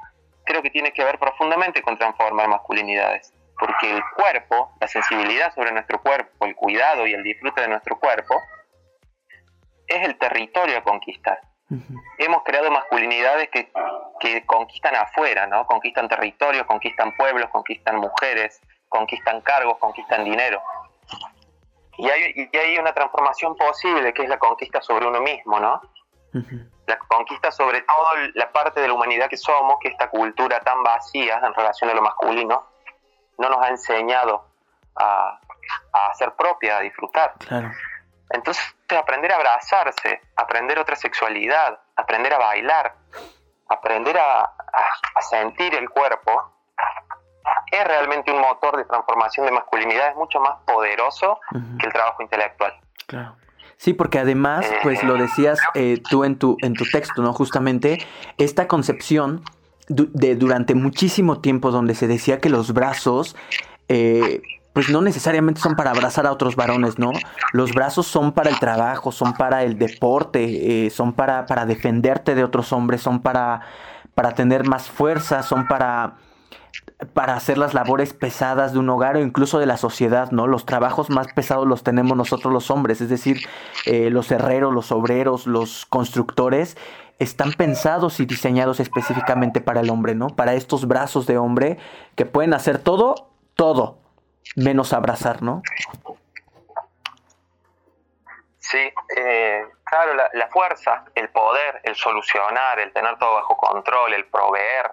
creo 0.46 0.64
que 0.64 0.72
tiene 0.72 0.94
que 0.94 1.04
ver 1.04 1.20
profundamente 1.20 1.84
con 1.84 1.96
transformar 1.96 2.48
masculinidades. 2.48 3.32
Porque 3.60 3.96
el 3.96 4.02
cuerpo, 4.16 4.72
la 4.82 4.88
sensibilidad 4.88 5.54
sobre 5.54 5.72
nuestro 5.72 6.02
cuerpo, 6.02 6.44
el 6.46 6.56
cuidado 6.56 7.06
y 7.06 7.14
el 7.14 7.22
disfrute 7.22 7.62
de 7.62 7.68
nuestro 7.68 8.00
cuerpo, 8.00 8.42
es 9.94 10.08
el 10.08 10.18
territorio 10.18 10.78
a 10.78 10.84
conquistar. 10.84 11.40
Hemos 12.20 12.44
creado 12.44 12.70
masculinidades 12.70 13.50
que, 13.50 13.72
que 14.20 14.46
conquistan 14.46 14.96
afuera, 14.96 15.48
¿no? 15.48 15.66
Conquistan 15.66 16.08
territorios, 16.08 16.68
conquistan 16.68 17.16
pueblos, 17.16 17.50
conquistan 17.50 17.96
mujeres, 17.98 18.62
conquistan 18.90 19.42
cargos, 19.42 19.78
conquistan 19.80 20.24
dinero. 20.24 20.62
Y 21.98 22.08
hay, 22.10 22.50
y 22.52 22.58
hay 22.58 22.78
una 22.78 22.94
transformación 22.94 23.56
posible 23.56 24.14
que 24.14 24.24
es 24.24 24.30
la 24.30 24.38
conquista 24.38 24.82
sobre 24.82 25.08
uno 25.08 25.20
mismo, 25.22 25.60
¿no? 25.60 25.82
La 26.86 26.98
conquista 27.00 27.52
sobre 27.52 27.82
toda 27.82 28.12
la 28.36 28.52
parte 28.52 28.82
de 28.82 28.88
la 28.88 28.94
humanidad 28.94 29.28
que 29.30 29.38
somos, 29.38 29.78
que 29.80 29.88
esta 29.88 30.10
cultura 30.10 30.60
tan 30.60 30.84
vacía 30.84 31.42
en 31.44 31.54
relación 31.54 31.90
a 31.90 31.94
lo 31.94 32.02
masculino, 32.02 32.68
no 33.38 33.50
nos 33.50 33.66
ha 33.66 33.70
enseñado 33.70 34.46
a, 34.96 35.40
a 35.92 36.08
hacer 36.08 36.34
propia, 36.34 36.78
a 36.78 36.82
disfrutar. 36.82 37.34
Entonces, 38.30 38.73
aprender 38.98 39.32
a 39.32 39.36
abrazarse, 39.36 40.22
aprender 40.36 40.80
otra 40.80 40.96
sexualidad, 40.96 41.80
aprender 41.96 42.34
a 42.34 42.38
bailar, 42.38 42.96
aprender 43.70 44.18
a, 44.18 44.42
a 44.44 45.22
sentir 45.22 45.76
el 45.76 45.90
cuerpo, 45.90 46.54
es 47.72 47.84
realmente 47.84 48.32
un 48.32 48.40
motor 48.40 48.78
de 48.78 48.86
transformación 48.86 49.46
de 49.46 49.52
masculinidad, 49.52 50.10
es 50.10 50.16
mucho 50.16 50.40
más 50.40 50.60
poderoso 50.66 51.40
que 51.80 51.86
el 51.86 51.94
trabajo 51.94 52.22
intelectual. 52.22 52.74
Claro. 53.08 53.36
Sí, 53.78 53.94
porque 53.94 54.20
además, 54.20 54.66
pues 54.82 55.04
lo 55.04 55.16
decías 55.16 55.60
eh, 55.74 56.02
tú 56.10 56.24
en 56.24 56.38
tu, 56.38 56.56
en 56.62 56.74
tu 56.74 56.86
texto, 56.86 57.22
¿no? 57.22 57.34
Justamente 57.34 57.98
esta 58.38 58.68
concepción 58.68 59.44
de 59.90 60.36
durante 60.36 60.74
muchísimo 60.76 61.42
tiempo 61.42 61.72
donde 61.72 61.94
se 61.94 62.08
decía 62.08 62.40
que 62.40 62.50
los 62.50 62.74
brazos, 62.74 63.36
eh, 63.90 64.42
pues 64.74 64.90
no 64.90 65.02
necesariamente 65.02 65.62
son 65.62 65.76
para 65.76 65.92
abrazar 65.92 66.26
a 66.26 66.32
otros 66.32 66.56
varones, 66.56 67.00
¿no? 67.00 67.12
Los 67.52 67.74
brazos 67.74 68.08
son 68.08 68.32
para 68.32 68.50
el 68.50 68.60
trabajo, 68.60 69.12
son 69.12 69.34
para 69.34 69.64
el 69.64 69.78
deporte, 69.78 70.86
eh, 70.86 70.90
son 70.90 71.14
para, 71.14 71.46
para 71.46 71.66
defenderte 71.66 72.36
de 72.36 72.44
otros 72.44 72.74
hombres, 72.74 73.02
son 73.02 73.22
para, 73.22 73.62
para 74.16 74.34
tener 74.34 74.68
más 74.68 74.90
fuerza, 74.90 75.44
son 75.44 75.68
para 75.68 76.16
para 77.14 77.36
hacer 77.36 77.58
las 77.58 77.74
labores 77.74 78.14
pesadas 78.14 78.74
de 78.74 78.80
un 78.80 78.90
hogar 78.90 79.16
o 79.18 79.22
incluso 79.22 79.60
de 79.60 79.66
la 79.66 79.78
sociedad, 79.78 80.32
¿no? 80.32 80.48
Los 80.48 80.66
trabajos 80.66 81.10
más 81.10 81.28
pesados 81.34 81.68
los 81.68 81.84
tenemos 81.84 82.18
nosotros 82.18 82.54
los 82.54 82.72
hombres, 82.72 83.02
es 83.02 83.10
decir, 83.10 83.46
eh, 83.86 84.10
los 84.10 84.32
herreros, 84.32 84.74
los 84.74 84.92
obreros, 84.92 85.46
los 85.46 85.86
constructores 85.86 86.78
están 87.20 87.54
pensados 87.54 88.20
y 88.20 88.26
diseñados 88.26 88.80
específicamente 88.80 89.62
para 89.62 89.82
el 89.82 89.90
hombre, 89.90 90.16
¿no? 90.16 90.28
Para 90.28 90.54
estos 90.54 90.88
brazos 90.88 91.28
de 91.28 91.38
hombre 91.38 91.78
que 92.16 92.26
pueden 92.26 92.54
hacer 92.54 92.80
todo, 92.80 93.30
todo, 93.56 93.98
menos 94.56 94.94
abrazar, 94.94 95.42
¿no? 95.42 95.62
Sí, 98.60 98.92
eh, 99.18 99.68
claro, 99.84 100.14
la 100.34 100.48
fuerza, 100.48 101.06
el 101.16 101.30
poder, 101.30 101.82
el 101.84 101.96
solucionar, 101.96 102.80
el 102.80 102.92
tener 102.94 103.18
todo 103.20 103.36
bajo 103.36 103.58
control, 103.58 104.14
el 104.14 104.26
proveer, 104.26 104.92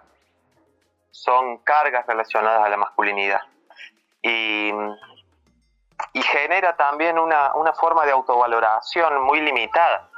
son 1.11 1.59
cargas 1.59 2.07
relacionadas 2.07 2.65
a 2.65 2.69
la 2.69 2.77
masculinidad. 2.77 3.41
Y, 4.23 4.73
genera 6.15 6.77
también 6.77 7.19
una, 7.19 7.53
forma 7.79 8.05
de 8.07 8.13
autovaloración 8.13 9.23
muy 9.23 9.41
limitada. 9.41 10.09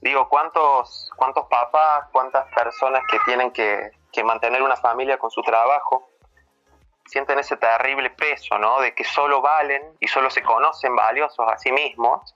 Digo, 0.00 0.28
¿cuántos, 0.28 1.10
cuántos 1.16 1.46
papás, 1.48 2.06
cuántas 2.12 2.46
personas 2.54 3.02
que 3.10 3.18
tienen 3.26 3.50
que, 3.52 3.90
mantener 4.24 4.62
una 4.62 4.76
familia 4.76 5.18
con 5.18 5.30
su 5.30 5.42
trabajo 5.42 6.09
sienten 7.10 7.40
ese 7.40 7.56
terrible 7.56 8.10
peso, 8.10 8.56
¿no? 8.56 8.80
De 8.80 8.94
que 8.94 9.02
solo 9.02 9.42
valen 9.42 9.82
y 9.98 10.06
solo 10.06 10.30
se 10.30 10.42
conocen 10.42 10.94
valiosos 10.94 11.44
a 11.48 11.58
sí 11.58 11.72
mismos 11.72 12.32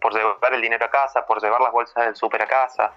por 0.00 0.14
llevar 0.14 0.54
el 0.54 0.62
dinero 0.62 0.86
a 0.86 0.90
casa, 0.90 1.26
por 1.26 1.42
llevar 1.42 1.60
las 1.60 1.72
bolsas 1.72 2.04
del 2.04 2.14
súper 2.14 2.42
a 2.42 2.46
casa. 2.46 2.92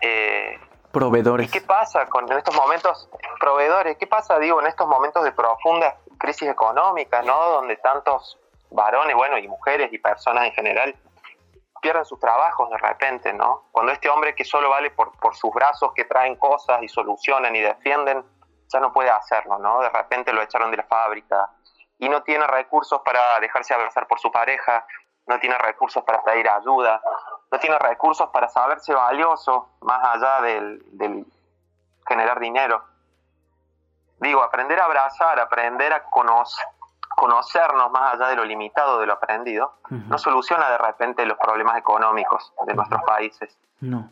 Eh, 0.00 0.60
proveedores. 0.92 1.48
¿Y 1.48 1.50
qué 1.50 1.60
pasa 1.60 2.06
con 2.08 2.30
en 2.30 2.38
estos 2.38 2.54
momentos, 2.54 3.10
proveedores, 3.40 3.96
qué 3.96 4.06
pasa, 4.06 4.38
digo, 4.38 4.60
en 4.60 4.68
estos 4.68 4.86
momentos 4.86 5.24
de 5.24 5.32
profunda 5.32 5.96
crisis 6.18 6.48
económica, 6.48 7.22
¿no? 7.22 7.34
Donde 7.50 7.76
tantos 7.78 8.38
varones, 8.70 9.16
bueno, 9.16 9.38
y 9.38 9.48
mujeres 9.48 9.92
y 9.92 9.98
personas 9.98 10.44
en 10.44 10.52
general 10.52 10.94
pierden 11.80 12.04
sus 12.04 12.20
trabajos 12.20 12.70
de 12.70 12.78
repente, 12.78 13.32
¿no? 13.32 13.64
Cuando 13.72 13.90
este 13.90 14.08
hombre 14.08 14.36
que 14.36 14.44
solo 14.44 14.70
vale 14.70 14.92
por, 14.92 15.18
por 15.18 15.34
sus 15.34 15.52
brazos 15.52 15.90
que 15.96 16.04
traen 16.04 16.36
cosas 16.36 16.80
y 16.80 16.88
solucionan 16.88 17.56
y 17.56 17.60
defienden, 17.60 18.24
ya 18.72 18.80
no 18.80 18.92
puede 18.92 19.10
hacerlo, 19.10 19.58
¿no? 19.58 19.80
De 19.80 19.90
repente 19.90 20.32
lo 20.32 20.42
echaron 20.42 20.70
de 20.70 20.78
la 20.78 20.84
fábrica 20.84 21.50
y 21.98 22.08
no 22.08 22.22
tiene 22.22 22.46
recursos 22.46 23.00
para 23.02 23.38
dejarse 23.40 23.74
abrazar 23.74 24.06
por 24.06 24.18
su 24.18 24.30
pareja, 24.32 24.84
no 25.26 25.38
tiene 25.38 25.56
recursos 25.58 26.02
para 26.04 26.22
pedir 26.22 26.48
ayuda, 26.48 27.00
no 27.50 27.58
tiene 27.58 27.78
recursos 27.78 28.28
para 28.30 28.48
saberse 28.48 28.92
valioso 28.94 29.68
más 29.82 30.00
allá 30.04 30.40
del, 30.40 31.26
generar 32.06 32.40
dinero. 32.40 32.82
Digo, 34.18 34.42
aprender 34.42 34.80
a 34.80 34.86
abrazar, 34.86 35.38
aprender 35.38 35.92
a 35.92 36.04
conocer, 36.04 36.66
conocernos 37.14 37.90
más 37.90 38.14
allá 38.14 38.28
de 38.28 38.36
lo 38.36 38.44
limitado 38.44 38.98
de 38.98 39.06
lo 39.06 39.12
aprendido, 39.12 39.74
no 39.90 40.18
soluciona 40.18 40.70
de 40.70 40.78
repente 40.78 41.26
los 41.26 41.38
problemas 41.38 41.76
económicos 41.76 42.52
de 42.66 42.74
nuestros 42.74 43.02
países. 43.02 43.56
No. 43.80 44.10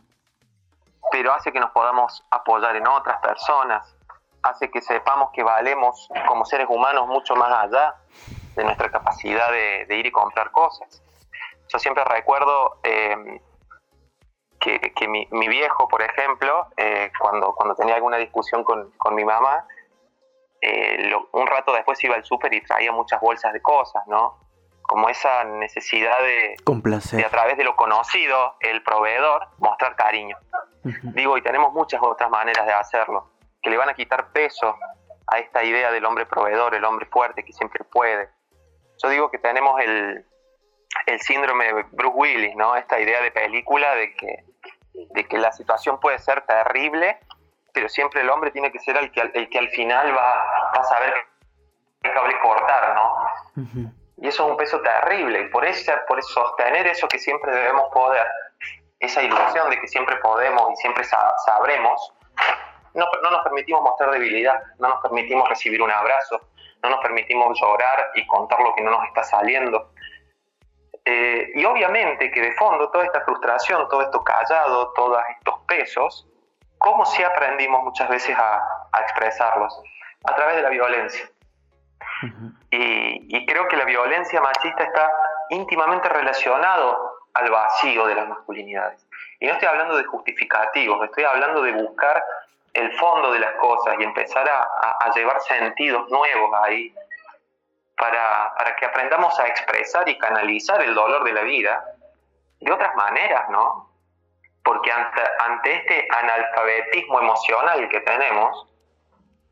Pero 1.10 1.32
hace 1.32 1.50
que 1.50 1.58
nos 1.58 1.70
podamos 1.70 2.24
apoyar 2.30 2.76
en 2.76 2.86
otras 2.86 3.18
personas, 3.20 3.96
hace 4.42 4.70
que 4.70 4.80
sepamos 4.80 5.30
que 5.32 5.42
valemos 5.42 6.08
como 6.26 6.44
seres 6.44 6.66
humanos 6.68 7.06
mucho 7.06 7.34
más 7.36 7.52
allá 7.64 7.94
de 8.56 8.64
nuestra 8.64 8.90
capacidad 8.90 9.50
de, 9.50 9.96
ir 9.96 10.06
y 10.06 10.10
comprar 10.10 10.50
cosas. 10.50 11.02
Yo 11.68 11.78
siempre 11.78 12.04
recuerdo 12.04 12.78
eh, 12.82 13.40
que, 14.58 15.08
mi, 15.08 15.48
viejo, 15.48 15.88
por 15.88 16.02
ejemplo, 16.02 16.66
eh, 16.76 17.10
cuando, 17.18 17.54
cuando 17.54 17.74
tenía 17.74 17.94
alguna 17.94 18.18
discusión 18.18 18.64
con, 18.64 19.14
mi 19.14 19.24
mamá, 19.24 19.66
eh, 20.60 21.12
un 21.32 21.46
rato 21.46 21.72
después 21.72 22.02
iba 22.04 22.16
al 22.16 22.24
súper 22.24 22.52
y 22.52 22.62
traía 22.62 22.92
muchas 22.92 23.20
bolsas 23.20 23.52
de 23.52 23.62
cosas, 23.62 24.06
¿no? 24.06 24.38
Como 24.82 25.08
esa 25.08 25.44
necesidad 25.44 26.18
de, 26.20 26.56
de 27.12 27.24
a 27.24 27.30
través 27.30 27.56
de 27.56 27.64
lo 27.64 27.76
conocido, 27.76 28.56
el 28.60 28.82
proveedor, 28.82 29.48
mostrar 29.58 29.94
cariño. 29.94 30.36
Digo, 30.82 31.36
y 31.36 31.42
tenemos 31.42 31.72
muchas 31.72 32.00
otras 32.02 32.30
maneras 32.30 32.66
de 32.66 32.72
hacerlo, 32.72 33.29
que 33.62 33.70
le 33.70 33.76
van 33.76 33.88
a 33.88 33.94
quitar 33.94 34.32
peso 34.32 34.76
a 35.26 35.38
esta 35.38 35.62
idea 35.62 35.90
del 35.92 36.04
hombre 36.04 36.26
proveedor, 36.26 36.74
el 36.74 36.84
hombre 36.84 37.06
fuerte 37.06 37.44
que 37.44 37.52
siempre 37.52 37.84
puede. 37.84 38.28
Yo 39.02 39.08
digo 39.08 39.30
que 39.30 39.38
tenemos 39.38 39.80
el, 39.80 40.24
el 41.06 41.20
síndrome 41.20 41.66
de 41.66 41.82
Bruce 41.92 42.16
Willis, 42.16 42.56
¿no? 42.56 42.76
Esta 42.76 43.00
idea 43.00 43.22
de 43.22 43.30
película 43.30 43.94
de 43.94 44.14
que 44.14 44.44
de 44.92 45.26
que 45.26 45.38
la 45.38 45.52
situación 45.52 45.98
puede 46.00 46.18
ser 46.18 46.42
terrible, 46.46 47.18
pero 47.72 47.88
siempre 47.88 48.20
el 48.20 48.30
hombre 48.30 48.50
tiene 48.50 48.70
que 48.72 48.78
ser 48.80 48.96
el 48.96 49.10
que, 49.12 49.20
el 49.20 49.48
que 49.48 49.58
al 49.58 49.68
final 49.70 50.14
va, 50.16 50.70
a 50.72 50.84
saber 50.84 51.14
qué 52.02 52.12
cable 52.12 52.34
cortar, 52.40 52.94
¿no? 52.94 53.84
Y 54.16 54.28
eso 54.28 54.44
es 54.44 54.50
un 54.50 54.56
peso 54.56 54.80
terrible, 54.80 55.42
y 55.42 55.48
por 55.48 55.64
eso, 55.64 55.92
por 56.06 56.22
sostener 56.22 56.86
eso 56.86 57.08
que 57.08 57.18
siempre 57.18 57.52
debemos 57.52 57.90
poder, 57.92 58.26
esa 58.98 59.22
ilusión 59.22 59.70
de 59.70 59.80
que 59.80 59.88
siempre 59.88 60.16
podemos 60.16 60.72
y 60.72 60.76
siempre 60.76 61.04
sabremos, 61.46 62.12
no, 62.94 63.06
no 63.22 63.30
nos 63.30 63.42
permitimos 63.44 63.82
mostrar 63.82 64.10
debilidad, 64.10 64.62
no 64.78 64.88
nos 64.88 65.00
permitimos 65.00 65.48
recibir 65.48 65.80
un 65.82 65.90
abrazo, 65.90 66.40
no 66.82 66.90
nos 66.90 67.00
permitimos 67.00 67.58
llorar 67.60 68.10
y 68.14 68.26
contar 68.26 68.60
lo 68.60 68.74
que 68.74 68.82
no 68.82 68.90
nos 68.90 69.04
está 69.06 69.22
saliendo. 69.22 69.92
Eh, 71.04 71.52
y 71.54 71.64
obviamente 71.64 72.30
que 72.30 72.40
de 72.40 72.52
fondo 72.52 72.90
toda 72.90 73.04
esta 73.04 73.22
frustración, 73.22 73.88
todo 73.88 74.02
esto 74.02 74.22
callado, 74.22 74.92
todos 74.92 75.20
estos 75.36 75.58
pesos, 75.66 76.28
¿cómo 76.78 77.04
si 77.06 77.22
aprendimos 77.22 77.82
muchas 77.82 78.08
veces 78.08 78.36
a, 78.36 78.62
expresarlos? 79.00 79.80
A 80.24 80.34
través 80.34 80.56
de 80.56 80.62
la 80.62 80.68
violencia. 80.68 81.30
y, 82.70 83.36
y, 83.36 83.46
creo 83.46 83.66
que 83.68 83.76
la 83.76 83.84
violencia 83.84 84.40
machista 84.40 84.84
está 84.84 85.10
íntimamente 85.48 86.08
relacionado 86.08 87.20
al 87.34 87.50
vacío 87.50 88.06
de 88.06 88.14
las 88.14 88.28
masculinidades. 88.28 89.06
Y 89.38 89.46
no 89.46 89.52
estoy 89.52 89.68
hablando 89.68 89.96
de 89.96 90.04
justificativos, 90.04 91.02
estoy 91.04 91.24
hablando 91.24 91.62
de 91.62 91.72
buscar 91.72 92.22
el 92.74 92.92
fondo 92.98 93.32
de 93.32 93.40
las 93.40 93.54
cosas 93.56 93.96
y 93.98 94.04
empezar 94.04 94.48
a, 94.48 95.10
llevar 95.14 95.40
sentidos 95.40 96.08
nuevos 96.10 96.50
ahí 96.62 96.94
para, 97.96 98.54
que 98.78 98.86
aprendamos 98.86 99.38
a 99.40 99.46
expresar 99.48 100.08
y 100.08 100.16
canalizar 100.18 100.80
el 100.82 100.94
dolor 100.94 101.24
de 101.24 101.32
la 101.32 101.42
vida 101.42 101.84
de 102.60 102.72
otras 102.72 102.94
maneras, 102.94 103.48
¿no? 103.50 103.90
Porque 104.62 104.92
ante, 104.92 105.22
ante 105.40 105.74
este 105.74 106.08
analfabetismo 106.10 107.20
emocional 107.20 107.88
que 107.88 108.00
tenemos, 108.00 108.66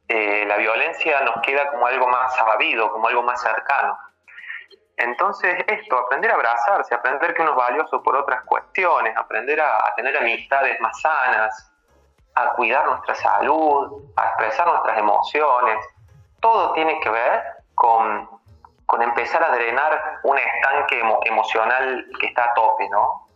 eh, 0.06 0.44
la 0.46 0.56
violencia 0.56 1.20
nos 1.22 1.42
queda 1.42 1.68
como 1.70 1.86
algo 1.86 2.06
más 2.08 2.36
sabido, 2.36 2.90
como 2.92 3.08
algo 3.08 3.22
más 3.22 3.40
cercano. 3.42 3.98
Entonces, 4.96 5.64
esto, 5.66 5.98
aprender 5.98 6.30
a 6.30 6.34
abrazarse, 6.34 6.94
aprender 6.94 7.34
que 7.34 7.42
uno 7.42 7.52
es 7.52 7.56
valioso 7.56 8.02
por 8.02 8.16
otras 8.16 8.42
cuestiones, 8.44 9.16
aprender 9.16 9.60
a 9.60 9.92
tener 9.96 10.16
amistades 10.16 10.78
más 10.80 11.00
sanas, 11.00 11.72
a 12.38 12.52
cuidar 12.54 12.86
nuestra 12.86 13.14
salud, 13.14 14.02
a 14.16 14.26
expresar 14.26 14.66
nuestras 14.66 14.98
emociones. 14.98 15.86
Todo 16.40 16.72
tiene 16.72 17.00
que 17.00 17.10
ver 17.10 17.42
con, 17.74 18.28
empezar 19.00 19.42
a 19.42 19.50
drenar 19.50 20.20
un 20.22 20.38
estanque 20.38 21.00
emocional 21.26 22.06
que 22.20 22.26
está 22.26 22.44
a 22.44 22.54
tope, 22.54 22.88
¿no? 22.88 23.26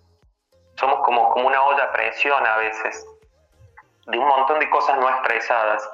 Somos 0.76 1.00
como, 1.04 1.30
como 1.30 1.48
una 1.48 1.62
olla 1.62 1.84
a 1.84 1.92
presión 1.92 2.46
a 2.46 2.56
veces, 2.56 3.06
de 4.06 4.18
un 4.18 4.26
montón 4.26 4.58
de 4.58 4.70
cosas 4.70 4.98
no 4.98 5.08
expresadas. 5.08 5.88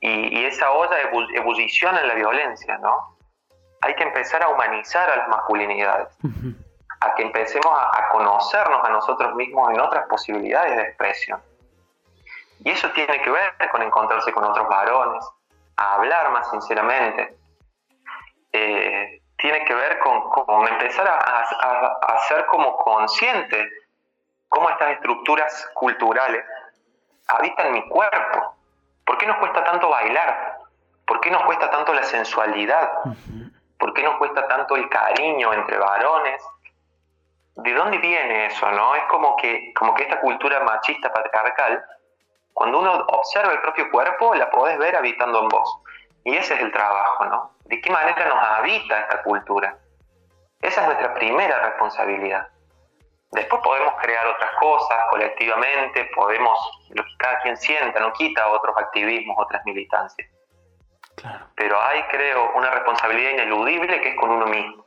Y, 0.00 0.44
esa 0.44 0.70
olla 0.70 0.96
ebulliciona 1.34 2.00
en 2.00 2.08
la 2.08 2.14
violencia, 2.14 2.78
¿no? 2.78 3.16
Hay 3.82 3.94
que 3.94 4.02
empezar 4.02 4.42
a 4.42 4.48
humanizar 4.48 5.08
a 5.10 5.16
las 5.16 5.28
masculinidades, 5.28 6.16
a 7.00 7.14
que 7.14 7.22
empecemos 7.22 7.72
a 7.72 8.08
conocernos 8.08 8.84
a 8.84 8.90
nosotros 8.90 9.34
mismos 9.34 9.70
en 9.70 9.80
otras 9.80 10.06
posibilidades 10.08 10.76
de 10.76 10.82
expresión. 10.82 11.40
Y 12.62 12.70
eso 12.70 12.90
tiene 12.90 13.20
que 13.22 13.30
ver 13.30 13.54
con 13.70 13.82
encontrarse 13.82 14.32
con 14.32 14.44
otros 14.44 14.68
varones, 14.68 15.24
a 15.76 15.94
hablar 15.94 16.30
más 16.30 16.50
sinceramente. 16.50 17.38
Eh, 18.52 19.22
tiene 19.36 19.64
que 19.64 19.74
ver 19.74 19.98
con, 20.00 20.68
empezar 20.68 21.08
a, 21.08 22.18
ser 22.28 22.44
como 22.46 22.76
consciente 22.76 23.66
cómo 24.48 24.68
estas 24.68 24.90
estructuras 24.90 25.70
culturales 25.74 26.44
habitan 27.28 27.72
mi 27.72 27.88
cuerpo. 27.88 28.56
¿Por 29.06 29.16
qué 29.16 29.26
nos 29.26 29.38
cuesta 29.38 29.64
tanto 29.64 29.88
bailar? 29.88 30.58
¿Por 31.06 31.20
qué 31.20 31.30
nos 31.30 31.42
cuesta 31.44 31.70
tanto 31.70 31.94
la 31.94 32.02
sensualidad? 32.02 32.90
¿Por 33.78 33.94
qué 33.94 34.02
nos 34.02 34.18
cuesta 34.18 34.46
tanto 34.46 34.76
el 34.76 34.88
cariño 34.90 35.54
entre 35.54 35.78
varones? 35.78 36.42
¿De 37.54 37.72
dónde 37.72 37.98
viene 37.98 38.46
eso, 38.46 38.70
no? 38.70 38.94
Es 38.94 39.04
como 39.04 39.36
que, 39.36 39.72
como 39.74 39.94
que 39.94 40.02
esta 40.02 40.20
cultura 40.20 40.60
machista 40.60 41.10
patriarcal 41.10 41.82
cuando 42.52 42.80
uno 42.80 42.92
observa 43.08 43.52
el 43.52 43.60
propio 43.60 43.90
cuerpo, 43.90 44.34
la 44.34 44.50
podés 44.50 44.78
ver 44.78 44.96
habitando 44.96 45.40
en 45.40 45.48
vos. 45.48 45.82
Y 46.24 46.36
ese 46.36 46.54
es 46.54 46.60
el 46.60 46.72
trabajo, 46.72 47.24
¿no? 47.24 47.52
¿De 47.64 47.80
qué 47.80 47.90
manera 47.90 48.28
nos 48.28 48.38
habita 48.38 49.00
esta 49.00 49.22
cultura? 49.22 49.76
Esa 50.60 50.82
es 50.82 50.86
nuestra 50.88 51.14
primera 51.14 51.60
responsabilidad. 51.70 52.48
Después 53.32 53.62
podemos 53.62 53.94
crear 54.02 54.26
otras 54.26 54.50
cosas 54.58 54.98
colectivamente, 55.08 56.10
podemos, 56.14 56.58
lo 56.90 57.04
que 57.04 57.16
cada 57.16 57.38
quien 57.40 57.56
sienta, 57.56 58.00
no 58.00 58.12
quita 58.12 58.46
otros 58.48 58.76
activismos, 58.76 59.36
otras 59.38 59.64
militancias. 59.64 60.28
Claro. 61.14 61.46
Pero 61.54 61.80
hay, 61.80 62.02
creo, 62.04 62.52
una 62.56 62.70
responsabilidad 62.70 63.30
ineludible 63.30 64.00
que 64.00 64.10
es 64.10 64.16
con 64.16 64.30
uno 64.30 64.46
mismo. 64.46 64.84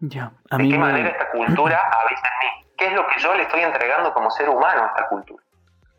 Ya. 0.00 0.32
¿De 0.50 0.68
qué 0.68 0.78
manera 0.78 1.10
esta 1.10 1.30
cultura 1.30 1.78
habita 1.78 2.28
en 2.28 2.48
mí? 2.48 2.66
¿Qué 2.76 2.86
es 2.86 2.92
lo 2.94 3.06
que 3.06 3.20
yo 3.20 3.34
le 3.34 3.42
estoy 3.42 3.60
entregando 3.60 4.12
como 4.14 4.30
ser 4.30 4.48
humano 4.48 4.84
a 4.84 4.86
esta 4.88 5.08
cultura? 5.08 5.44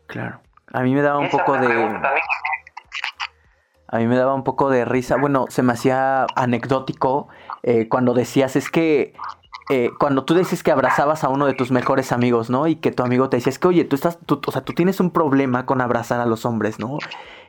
Claro. 0.08 0.40
A 0.72 0.82
mí 0.82 0.94
me 0.94 1.02
daba 1.02 1.18
un 1.18 1.30
poco 1.30 1.56
de... 1.58 2.00
A 3.86 3.98
mí 3.98 4.06
me 4.06 4.16
daba 4.16 4.34
un 4.34 4.44
poco 4.44 4.70
de 4.70 4.84
risa. 4.84 5.16
Bueno, 5.16 5.46
se 5.48 5.62
me 5.62 5.72
hacía 5.72 6.26
anecdótico 6.34 7.28
eh, 7.62 7.88
cuando 7.88 8.12
decías, 8.12 8.56
es 8.56 8.68
que 8.70 9.14
eh, 9.70 9.90
cuando 9.98 10.24
tú 10.24 10.34
dices 10.34 10.62
que 10.62 10.70
abrazabas 10.70 11.24
a 11.24 11.30
uno 11.30 11.46
de 11.46 11.54
tus 11.54 11.70
mejores 11.70 12.12
amigos, 12.12 12.50
¿no? 12.50 12.66
Y 12.66 12.76
que 12.76 12.90
tu 12.90 13.02
amigo 13.02 13.30
te 13.30 13.38
decía, 13.38 13.50
es 13.50 13.58
que, 13.58 13.68
oye, 13.68 13.84
tú 13.84 13.96
estás, 13.96 14.18
tú, 14.26 14.40
o 14.46 14.52
sea, 14.52 14.62
tú 14.62 14.74
tienes 14.74 15.00
un 15.00 15.10
problema 15.10 15.64
con 15.64 15.80
abrazar 15.80 16.20
a 16.20 16.26
los 16.26 16.44
hombres, 16.44 16.78
¿no? 16.78 16.98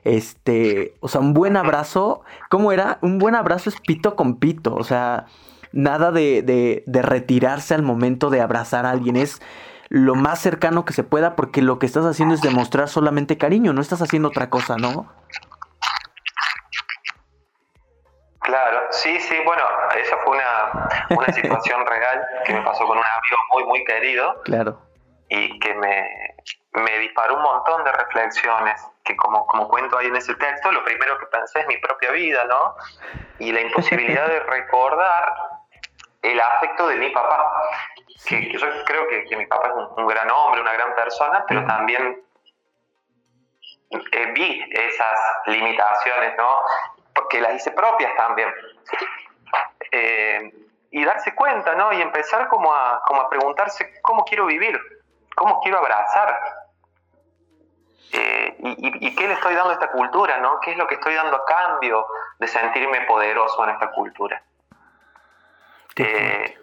Este, 0.06 0.96
o 1.02 1.10
sea, 1.10 1.20
un 1.20 1.34
buen 1.34 1.58
abrazo, 1.58 2.22
¿cómo 2.50 2.72
era? 2.72 3.00
Un 3.02 3.18
buen 3.18 3.36
abrazo 3.36 3.70
es 3.70 3.82
pito 3.82 4.16
con 4.16 4.38
pito, 4.38 4.76
o 4.76 4.84
sea, 4.84 5.26
nada 5.74 6.12
de, 6.12 6.42
de, 6.42 6.84
de 6.86 7.02
retirarse 7.02 7.74
al 7.74 7.82
momento 7.82 8.30
de 8.30 8.40
abrazar 8.40 8.86
a 8.86 8.92
alguien, 8.92 9.18
es 9.18 9.42
lo 9.90 10.16
más 10.16 10.40
cercano 10.40 10.86
que 10.86 10.94
se 10.94 11.04
pueda 11.04 11.36
porque 11.36 11.62
lo 11.62 11.80
que 11.80 11.86
estás 11.86 12.06
haciendo 12.06 12.36
es 12.36 12.42
demostrar 12.42 12.88
solamente 12.88 13.38
cariño, 13.38 13.74
no 13.74 13.82
estás 13.82 14.02
haciendo 14.02 14.30
otra 14.30 14.50
cosa, 14.50 14.78
¿no? 14.78 15.12
Claro, 18.46 18.80
sí, 18.92 19.20
sí, 19.20 19.36
bueno, 19.44 19.64
esa 19.98 20.18
fue 20.18 20.38
una, 20.38 21.34
situación 21.34 21.86
real 21.86 22.28
que 22.46 22.54
me 22.54 22.62
pasó 22.62 22.86
con 22.86 22.98
un 22.98 23.04
amigo 23.04 23.38
muy, 23.54 23.64
muy 23.66 23.84
querido. 23.86 24.40
Claro. 24.44 24.80
Y 25.30 25.60
que 25.60 25.74
me, 25.74 26.36
me 26.74 27.00
disparó 27.00 27.38
un 27.38 27.42
montón 27.42 27.84
de 27.84 27.92
reflexiones, 27.92 28.80
que 29.04 29.16
como, 29.16 29.48
como 29.48 29.68
cuento 29.68 29.98
ahí 29.98 30.08
en 30.08 30.16
ese 30.16 30.36
texto, 30.36 30.72
lo 30.72 30.84
primero 30.84 31.18
que 31.18 31.26
pensé 31.26 31.62
es 31.62 31.68
mi 31.68 31.78
propia 31.78 32.12
vida, 32.12 32.44
¿no? 32.46 32.76
Y 33.40 33.52
la 33.52 33.62
imposibilidad 33.62 34.28
de 34.28 34.40
recordar 34.48 35.36
el 36.22 36.40
afecto 36.40 36.88
de 36.88 36.98
mi 36.98 37.10
papá 37.10 37.52
que, 38.24 38.52
yo 38.52 38.60
creo 38.86 39.08
que, 39.08 39.36
mi 39.36 39.46
papá 39.46 39.68
es 39.68 39.74
un, 39.98 40.08
gran 40.08 40.30
hombre, 40.30 40.62
una 40.62 40.74
gran 40.74 40.96
persona, 40.96 41.44
pero 41.48 41.66
también 41.66 42.24
eh, 43.90 44.32
vi 44.34 44.64
esas 44.72 45.20
limitaciones, 45.48 46.36
¿no? 46.38 46.56
Porque 47.14 47.42
las 47.42 47.56
hice 47.56 47.72
propias 47.72 48.16
también. 48.16 48.54
Eh, 49.92 50.54
y 50.92 51.04
darse 51.04 51.36
cuenta, 51.36 51.76
¿no? 51.76 51.92
Y 51.94 52.02
empezar 52.02 52.48
como 52.48 52.74
a, 52.74 53.02
como 53.06 53.22
a 53.22 53.30
preguntarse 53.30 54.00
cómo 54.02 54.24
quiero 54.24 54.46
vivir, 54.46 54.80
cómo 55.36 55.60
quiero 55.62 55.80
abrazar. 55.80 56.40
Eh, 58.14 58.56
y, 58.60 59.08
y, 59.08 59.16
qué 59.16 59.28
le 59.28 59.34
estoy 59.34 59.56
dando 59.56 59.72
a 59.72 59.74
esta 59.74 59.92
cultura, 59.92 60.38
¿no? 60.38 60.60
¿Qué 60.62 60.72
es 60.72 60.78
lo 60.78 60.88
que 60.88 60.96
estoy 60.96 61.16
dando 61.16 61.36
a 61.36 61.46
cambio 61.46 62.08
de 62.40 62.48
sentirme 62.48 63.02
poderoso 63.02 63.64
en 63.66 63.72
esta 63.72 63.92
cultura? 63.92 64.42
Eh, 65.98 66.58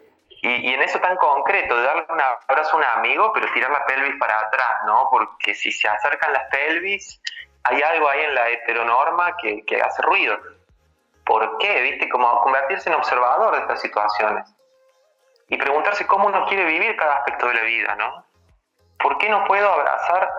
y, 0.45 0.73
en 0.73 0.81
eso 0.81 0.99
tan 0.99 1.15
concreto, 1.15 1.77
de 1.77 1.83
darle 1.83 2.05
un 2.09 2.19
abrazo 2.19 2.73
a 2.73 2.77
un 2.77 2.83
amigo, 2.83 3.31
pero 3.33 3.49
tirar 3.53 3.71
la 3.71 3.85
pelvis 3.85 4.19
para 4.19 4.37
atrás, 4.41 4.81
¿no? 4.85 5.07
Porque 5.09 5.55
si 5.55 5.71
se 5.71 5.87
acercan 5.87 6.33
las 6.33 6.43
pelvis, 6.49 7.21
hay 7.63 7.81
algo 7.81 8.09
ahí 8.09 8.23
en 8.23 8.35
la 8.35 8.49
heteronorma 8.49 9.37
que, 9.37 9.63
que 9.65 9.81
hace 9.81 10.01
ruido. 10.01 10.37
¿Por 11.25 11.57
qué? 11.59 11.81
¿Viste? 11.83 12.09
Como 12.09 12.41
convertirse 12.41 12.89
en 12.89 12.95
observador 12.95 13.55
de 13.55 13.61
estas 13.61 13.79
situaciones. 13.79 14.53
Y 15.47 15.55
preguntarse 15.55 16.05
cómo 16.05 16.27
uno 16.27 16.45
quiere 16.47 16.65
vivir 16.65 16.97
cada 16.97 17.19
aspecto 17.19 17.47
de 17.47 17.53
la 17.53 17.61
vida, 17.61 17.95
¿no? 17.95 18.25
¿Por 18.99 19.17
qué 19.19 19.29
no 19.29 19.45
puedo 19.45 19.71
abrazar 19.71 20.29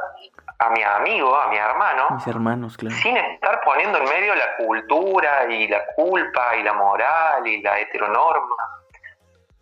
a 0.58 0.68
mi 0.68 0.82
amigo, 0.82 1.34
a 1.34 1.48
mi 1.48 1.56
hermano? 1.56 2.10
Mis 2.10 2.26
hermanos, 2.26 2.76
claro. 2.76 2.94
Sin 2.96 3.16
estar 3.16 3.62
poniendo 3.62 3.96
en 3.96 4.04
medio 4.04 4.34
la 4.34 4.56
cultura 4.56 5.46
y 5.50 5.66
la 5.66 5.82
culpa 5.94 6.56
y 6.56 6.62
la 6.62 6.74
moral 6.74 7.46
y 7.46 7.62
la 7.62 7.78
heteronorma 7.78 8.83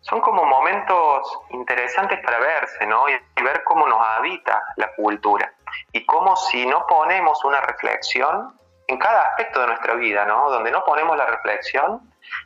son 0.03 0.19
como 0.19 0.43
momentos 0.43 1.39
interesantes 1.51 2.19
para 2.19 2.37
verse, 2.37 2.85
¿no? 2.85 3.07
Y, 3.09 3.13
ver 3.41 3.63
cómo 3.63 3.87
nos 3.87 3.99
habita 4.01 4.63
la 4.77 4.93
cultura. 4.95 5.53
Y 5.91 6.05
cómo 6.05 6.35
si 6.35 6.65
no 6.65 6.85
ponemos 6.87 7.43
una 7.43 7.59
reflexión 7.61 8.57
en 8.87 8.97
cada 8.97 9.23
aspecto 9.23 9.61
de 9.61 9.67
nuestra 9.67 9.95
vida, 9.95 10.25
¿no? 10.25 10.49
Donde 10.49 10.71
no 10.71 10.83
ponemos 10.83 11.17
la 11.17 11.25
reflexión, 11.25 12.01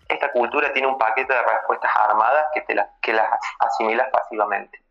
esta 0.07 0.31
cultura 0.31 0.71
tiene 0.73 0.87
un 0.87 0.97
paquete 0.97 1.33
de 1.33 1.41
respuestas 1.41 1.91
armadas 1.95 2.45
que, 2.53 2.61
te 2.61 2.75
que 3.01 3.13
las 3.13 3.27
asimilas 3.59 4.07
pasivamente. 4.11 4.81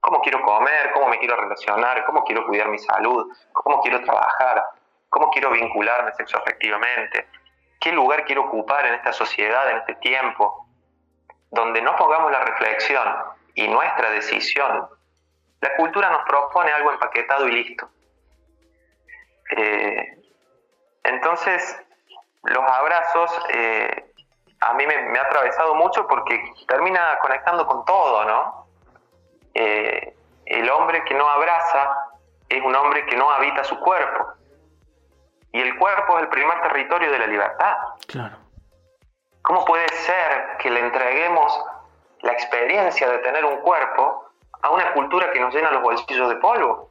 cómo 0.00 0.20
quiero 0.20 0.40
comer, 0.42 0.92
cómo 0.92 1.08
me 1.08 1.18
quiero 1.18 1.36
relacionar, 1.36 2.04
cómo 2.04 2.24
quiero 2.24 2.46
cuidar 2.46 2.68
mi 2.68 2.78
salud, 2.78 3.26
cómo 3.52 3.80
quiero 3.80 4.02
trabajar, 4.04 4.64
cómo 5.08 5.30
quiero 5.30 5.50
vincularme 5.50 6.12
sexoafectivamente, 6.14 7.28
qué 7.80 7.92
lugar 7.92 8.24
quiero 8.24 8.44
ocupar 8.44 8.86
en 8.86 8.94
esta 8.94 9.12
sociedad, 9.12 9.70
en 9.70 9.78
este 9.78 9.94
tiempo, 9.96 10.65
donde 11.56 11.82
no 11.82 11.96
pongamos 11.96 12.30
la 12.30 12.44
reflexión 12.44 13.14
y 13.54 13.66
nuestra 13.66 14.10
decisión, 14.10 14.88
la 15.60 15.76
cultura 15.76 16.10
nos 16.10 16.22
propone 16.24 16.70
algo 16.70 16.92
empaquetado 16.92 17.48
y 17.48 17.52
listo. 17.52 17.88
Eh, 19.56 20.22
entonces, 21.02 21.82
los 22.44 22.64
abrazos 22.70 23.30
eh, 23.50 24.12
a 24.60 24.74
mí 24.74 24.86
me, 24.86 25.18
ha 25.18 25.22
atravesado 25.22 25.74
mucho 25.74 26.06
porque 26.06 26.52
termina 26.68 27.18
conectando 27.20 27.66
con 27.66 27.84
todo, 27.84 28.24
¿no? 28.24 28.66
Eh, 29.54 30.14
el 30.44 30.70
hombre 30.70 31.04
que 31.04 31.14
no 31.14 31.28
abraza 31.28 32.10
es 32.48 32.62
un 32.62 32.74
hombre 32.74 33.04
que 33.06 33.16
no 33.16 33.30
habita 33.30 33.64
su 33.64 33.78
cuerpo. 33.80 34.34
Y 35.52 35.60
el 35.60 35.76
cuerpo 35.78 36.18
es 36.18 36.24
el 36.24 36.28
primer 36.28 36.60
territorio 36.60 37.10
de 37.10 37.18
la 37.18 37.26
libertad. 37.26 37.76
Claro. 38.06 38.45
¿Cómo 39.46 39.64
puede 39.64 39.88
ser 39.90 40.56
que 40.58 40.68
le 40.68 40.80
entreguemos 40.80 41.64
la 42.22 42.32
experiencia 42.32 43.08
de 43.08 43.18
tener 43.18 43.44
un 43.44 43.58
cuerpo 43.58 44.24
a 44.60 44.70
una 44.70 44.92
cultura 44.92 45.30
que 45.30 45.38
nos 45.38 45.54
llena 45.54 45.70
los 45.70 45.82
bolsillos 45.82 46.28
de 46.28 46.34
polvo? 46.36 46.90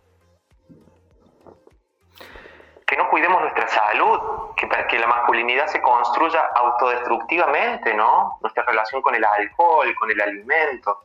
Que 2.88 2.96
no 2.96 3.10
cuidemos 3.10 3.42
nuestra 3.42 3.68
salud, 3.68 4.54
que, 4.56 4.70
que 4.70 5.00
la 5.00 5.08
masculinidad 5.08 5.68
se 5.68 5.82
construya 5.82 6.46
autodestructivamente, 6.56 7.94
¿no? 7.94 8.38
Nuestra 8.40 8.64
relación 8.64 9.02
con 9.02 9.16
el 9.16 9.26
alcohol, 9.26 9.94
con 10.00 10.12
el 10.12 10.22
alimento. 10.22 11.02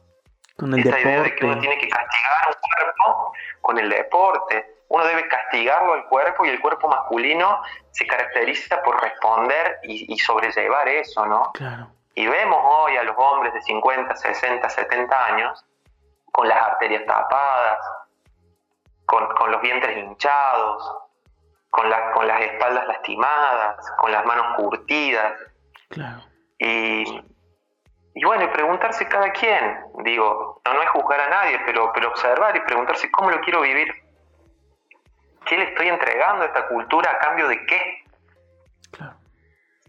Con 0.56 0.72
el 0.72 0.86
Esta 0.86 1.00
idea 1.00 1.22
de 1.22 1.34
que 1.34 1.44
uno 1.46 1.58
tiene 1.58 1.78
que 1.78 1.88
castigar 1.88 2.46
un 2.46 2.54
cuerpo 2.76 3.32
con 3.60 3.76
el 3.76 3.88
deporte. 3.88 4.79
Uno 4.90 5.04
debe 5.04 5.28
castigarlo 5.28 5.92
al 5.92 6.04
cuerpo 6.06 6.44
y 6.44 6.48
el 6.48 6.60
cuerpo 6.60 6.88
masculino 6.88 7.62
se 7.92 8.04
caracteriza 8.08 8.82
por 8.82 9.00
responder 9.00 9.78
y, 9.84 10.18
sobrellevar 10.18 10.88
eso, 10.88 11.24
¿no? 11.26 11.52
Claro. 11.52 11.92
Y 12.16 12.26
vemos 12.26 12.58
hoy 12.60 12.96
a 12.96 13.04
los 13.04 13.14
hombres 13.16 13.54
de 13.54 13.62
50, 13.62 14.16
60, 14.16 14.68
70 14.68 15.26
años 15.26 15.64
con 16.32 16.48
las 16.48 16.60
arterias 16.60 17.06
tapadas, 17.06 17.78
con, 19.06 19.28
con 19.36 19.52
los 19.52 19.62
vientres 19.62 19.96
hinchados, 19.96 20.92
con, 21.70 21.88
la, 21.88 22.10
con 22.10 22.26
las 22.26 22.40
espaldas 22.42 22.88
lastimadas, 22.88 23.76
con 23.96 24.10
las 24.10 24.24
manos 24.26 24.56
curtidas. 24.56 25.34
Claro. 25.88 26.20
Y, 26.58 27.04
y 28.16 28.24
bueno, 28.24 28.42
y 28.42 28.48
preguntarse 28.48 29.06
cada 29.06 29.30
quien, 29.30 29.84
digo, 30.02 30.60
no, 30.64 30.74
no 30.74 30.82
es 30.82 30.90
juzgar 30.90 31.20
a 31.20 31.28
nadie, 31.28 31.60
pero, 31.64 31.92
pero 31.92 32.08
observar 32.08 32.56
y 32.56 32.60
preguntarse 32.62 33.08
cómo 33.12 33.30
lo 33.30 33.40
quiero 33.40 33.60
vivir. 33.60 34.09
¿Qué 35.44 35.56
le 35.56 35.64
estoy 35.64 35.88
entregando 35.88 36.44
a 36.44 36.46
esta 36.46 36.68
cultura 36.68 37.10
a 37.10 37.18
cambio 37.18 37.48
de 37.48 37.66
qué? 37.66 38.04
Claro. 38.92 39.14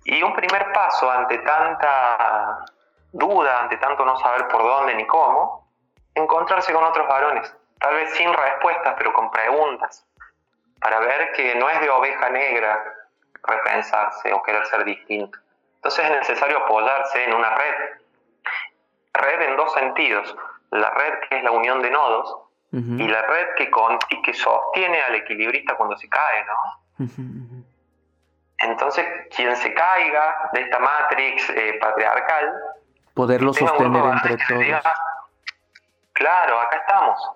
Y 0.05 0.23
un 0.23 0.33
primer 0.33 0.71
paso 0.71 1.09
ante 1.09 1.37
tanta 1.39 2.65
duda, 3.11 3.61
ante 3.61 3.77
tanto 3.77 4.05
no 4.05 4.17
saber 4.17 4.47
por 4.47 4.63
dónde 4.63 4.95
ni 4.95 5.05
cómo, 5.05 5.69
encontrarse 6.15 6.73
con 6.73 6.83
otros 6.83 7.07
varones, 7.07 7.55
tal 7.79 7.95
vez 7.95 8.13
sin 8.15 8.33
respuestas, 8.33 8.95
pero 8.97 9.13
con 9.13 9.29
preguntas 9.29 10.05
para 10.81 10.99
ver 10.99 11.31
que 11.33 11.55
no 11.55 11.69
es 11.69 11.79
de 11.79 11.89
oveja 11.89 12.29
negra 12.29 12.83
repensarse 13.43 14.33
o 14.33 14.41
querer 14.41 14.65
ser 14.65 14.83
distinto. 14.83 15.37
Entonces 15.75 16.05
es 16.05 16.11
necesario 16.11 16.57
apoyarse 16.57 17.23
en 17.23 17.33
una 17.33 17.55
red. 17.55 17.75
Red 19.13 19.41
en 19.41 19.57
dos 19.57 19.71
sentidos. 19.73 20.35
La 20.71 20.89
red 20.89 21.19
que 21.29 21.37
es 21.37 21.43
la 21.43 21.51
unión 21.51 21.81
de 21.81 21.91
nodos 21.91 22.35
y 22.71 23.07
la 23.07 23.21
red 23.23 23.47
que, 23.57 23.69
con, 23.69 23.99
y 24.09 24.21
que 24.21 24.33
sostiene 24.33 25.01
al 25.01 25.15
equilibrista 25.15 25.75
cuando 25.75 25.97
se 25.97 26.07
cae, 26.07 26.45
¿no? 26.45 27.65
Entonces, 28.59 29.05
quien 29.35 29.55
se 29.55 29.73
caiga 29.73 30.49
de 30.53 30.61
esta 30.61 30.79
matrix 30.79 31.49
eh, 31.49 31.77
patriarcal... 31.81 32.53
Poderlo 33.13 33.53
sostener 33.53 34.03
entre 34.13 34.37
todos. 34.37 34.83
claro, 36.13 36.61
acá 36.61 36.77
estamos. 36.77 37.31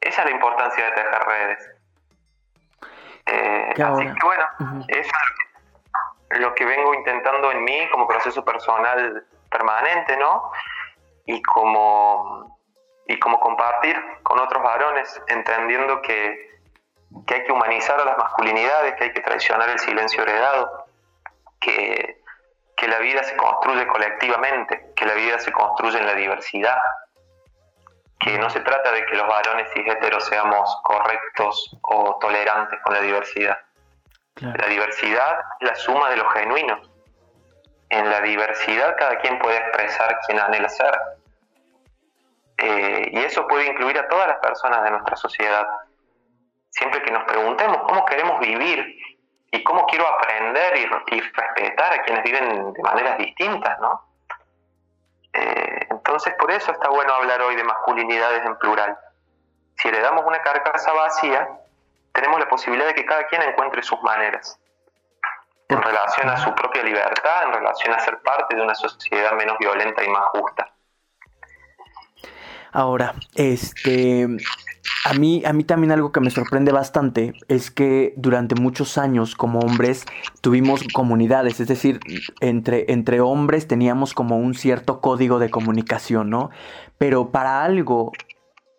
Esa 0.00 0.22
es 0.22 0.28
la 0.28 0.34
importancia 0.34 0.84
de 0.84 0.90
tejer 0.90 1.22
redes. 1.22 1.70
Eh, 3.26 3.74
así 3.82 4.04
que 4.04 4.26
bueno, 4.26 4.44
es 4.88 5.08
lo 6.30 6.54
que 6.54 6.64
vengo 6.64 6.94
intentando 6.94 7.52
en 7.52 7.64
mí 7.64 7.88
como 7.90 8.06
proceso 8.06 8.44
personal 8.44 9.24
permanente, 9.50 10.16
¿no? 10.16 10.50
Y 11.26 11.40
como, 11.42 12.53
y 13.06 13.18
como 13.18 13.38
compartir 13.40 14.00
con 14.22 14.40
otros 14.40 14.62
varones, 14.62 15.20
entendiendo 15.28 16.00
que, 16.02 16.60
que 17.26 17.34
hay 17.34 17.44
que 17.44 17.52
humanizar 17.52 18.00
a 18.00 18.04
las 18.04 18.16
masculinidades, 18.16 18.94
que 18.96 19.04
hay 19.04 19.12
que 19.12 19.20
traicionar 19.20 19.68
el 19.68 19.78
silencio 19.78 20.22
heredado, 20.22 20.86
que, 21.60 22.22
que 22.76 22.88
la 22.88 22.98
vida 22.98 23.22
se 23.22 23.36
construye 23.36 23.86
colectivamente, 23.86 24.92
que 24.96 25.04
la 25.04 25.14
vida 25.14 25.38
se 25.38 25.52
construye 25.52 25.98
en 25.98 26.06
la 26.06 26.14
diversidad, 26.14 26.78
que 28.20 28.38
no 28.38 28.48
se 28.48 28.60
trata 28.60 28.90
de 28.92 29.04
que 29.04 29.16
los 29.16 29.26
varones 29.28 29.68
y 29.74 29.80
heteros 29.88 30.24
seamos 30.26 30.80
correctos 30.82 31.76
o 31.82 32.18
tolerantes 32.18 32.80
con 32.82 32.94
la 32.94 33.00
diversidad. 33.00 33.58
La 34.40 34.66
diversidad 34.66 35.40
es 35.60 35.68
la 35.68 35.74
suma 35.76 36.10
de 36.10 36.16
los 36.16 36.32
genuinos. 36.32 36.90
En 37.90 38.10
la 38.10 38.20
diversidad 38.20 38.96
cada 38.96 39.18
quien 39.18 39.38
puede 39.38 39.58
expresar 39.58 40.18
quien 40.26 40.40
anhela 40.40 40.68
ser. 40.68 40.90
Eh, 42.58 43.08
y 43.12 43.18
eso 43.18 43.46
puede 43.46 43.66
incluir 43.66 43.98
a 43.98 44.08
todas 44.08 44.28
las 44.28 44.38
personas 44.38 44.82
de 44.84 44.90
nuestra 44.90 45.16
sociedad. 45.16 45.66
Siempre 46.70 47.02
que 47.02 47.10
nos 47.10 47.24
preguntemos 47.24 47.78
cómo 47.86 48.04
queremos 48.04 48.40
vivir 48.40 48.96
y 49.50 49.62
cómo 49.62 49.86
quiero 49.86 50.06
aprender 50.06 50.76
y, 50.76 51.20
respetar 51.20 51.92
a 51.92 52.02
quienes 52.02 52.24
viven 52.24 52.72
de 52.72 52.82
maneras 52.82 53.18
distintas, 53.18 53.78
¿no? 53.80 54.02
Eh, 55.32 55.86
entonces, 55.90 56.34
por 56.38 56.50
eso 56.50 56.72
está 56.72 56.88
bueno 56.90 57.12
hablar 57.14 57.40
hoy 57.42 57.56
de 57.56 57.64
masculinidades 57.64 58.44
en 58.44 58.56
plural. 58.58 58.96
Si 59.76 59.90
le 59.90 60.00
damos 60.00 60.24
una 60.24 60.40
carcasa 60.42 60.92
vacía, 60.92 61.48
tenemos 62.12 62.38
la 62.40 62.48
posibilidad 62.48 62.86
de 62.86 62.94
que 62.94 63.04
cada 63.04 63.26
quien 63.26 63.42
encuentre 63.42 63.82
sus 63.82 64.00
maneras 64.02 64.58
en 65.68 65.82
relación 65.82 66.28
a 66.28 66.36
su 66.36 66.54
propia 66.54 66.82
libertad, 66.82 67.44
en 67.44 67.52
relación 67.52 67.94
a 67.94 67.98
ser 68.00 68.20
parte 68.22 68.54
de 68.54 68.62
una 68.62 68.74
sociedad 68.74 69.32
menos 69.32 69.56
violenta 69.58 70.04
y 70.04 70.08
más 70.08 70.26
justa. 70.26 70.73
Ahora, 72.74 73.14
este, 73.36 74.26
a 75.04 75.14
mí, 75.14 75.44
a 75.46 75.52
mí 75.52 75.62
también 75.62 75.92
algo 75.92 76.10
que 76.10 76.18
me 76.18 76.30
sorprende 76.30 76.72
bastante 76.72 77.32
es 77.46 77.70
que 77.70 78.14
durante 78.16 78.56
muchos 78.56 78.98
años 78.98 79.36
como 79.36 79.60
hombres 79.60 80.04
tuvimos 80.40 80.82
comunidades, 80.92 81.60
es 81.60 81.68
decir, 81.68 82.00
entre, 82.40 82.92
entre 82.92 83.20
hombres 83.20 83.68
teníamos 83.68 84.12
como 84.12 84.38
un 84.38 84.54
cierto 84.54 85.00
código 85.00 85.38
de 85.38 85.50
comunicación, 85.50 86.30
¿no? 86.30 86.50
Pero 86.98 87.30
para 87.30 87.64
algo 87.64 88.10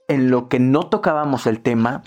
en 0.09 0.29
lo 0.29 0.49
que 0.49 0.59
no 0.59 0.81
tocábamos 0.87 1.47
el 1.47 1.61
tema 1.61 2.03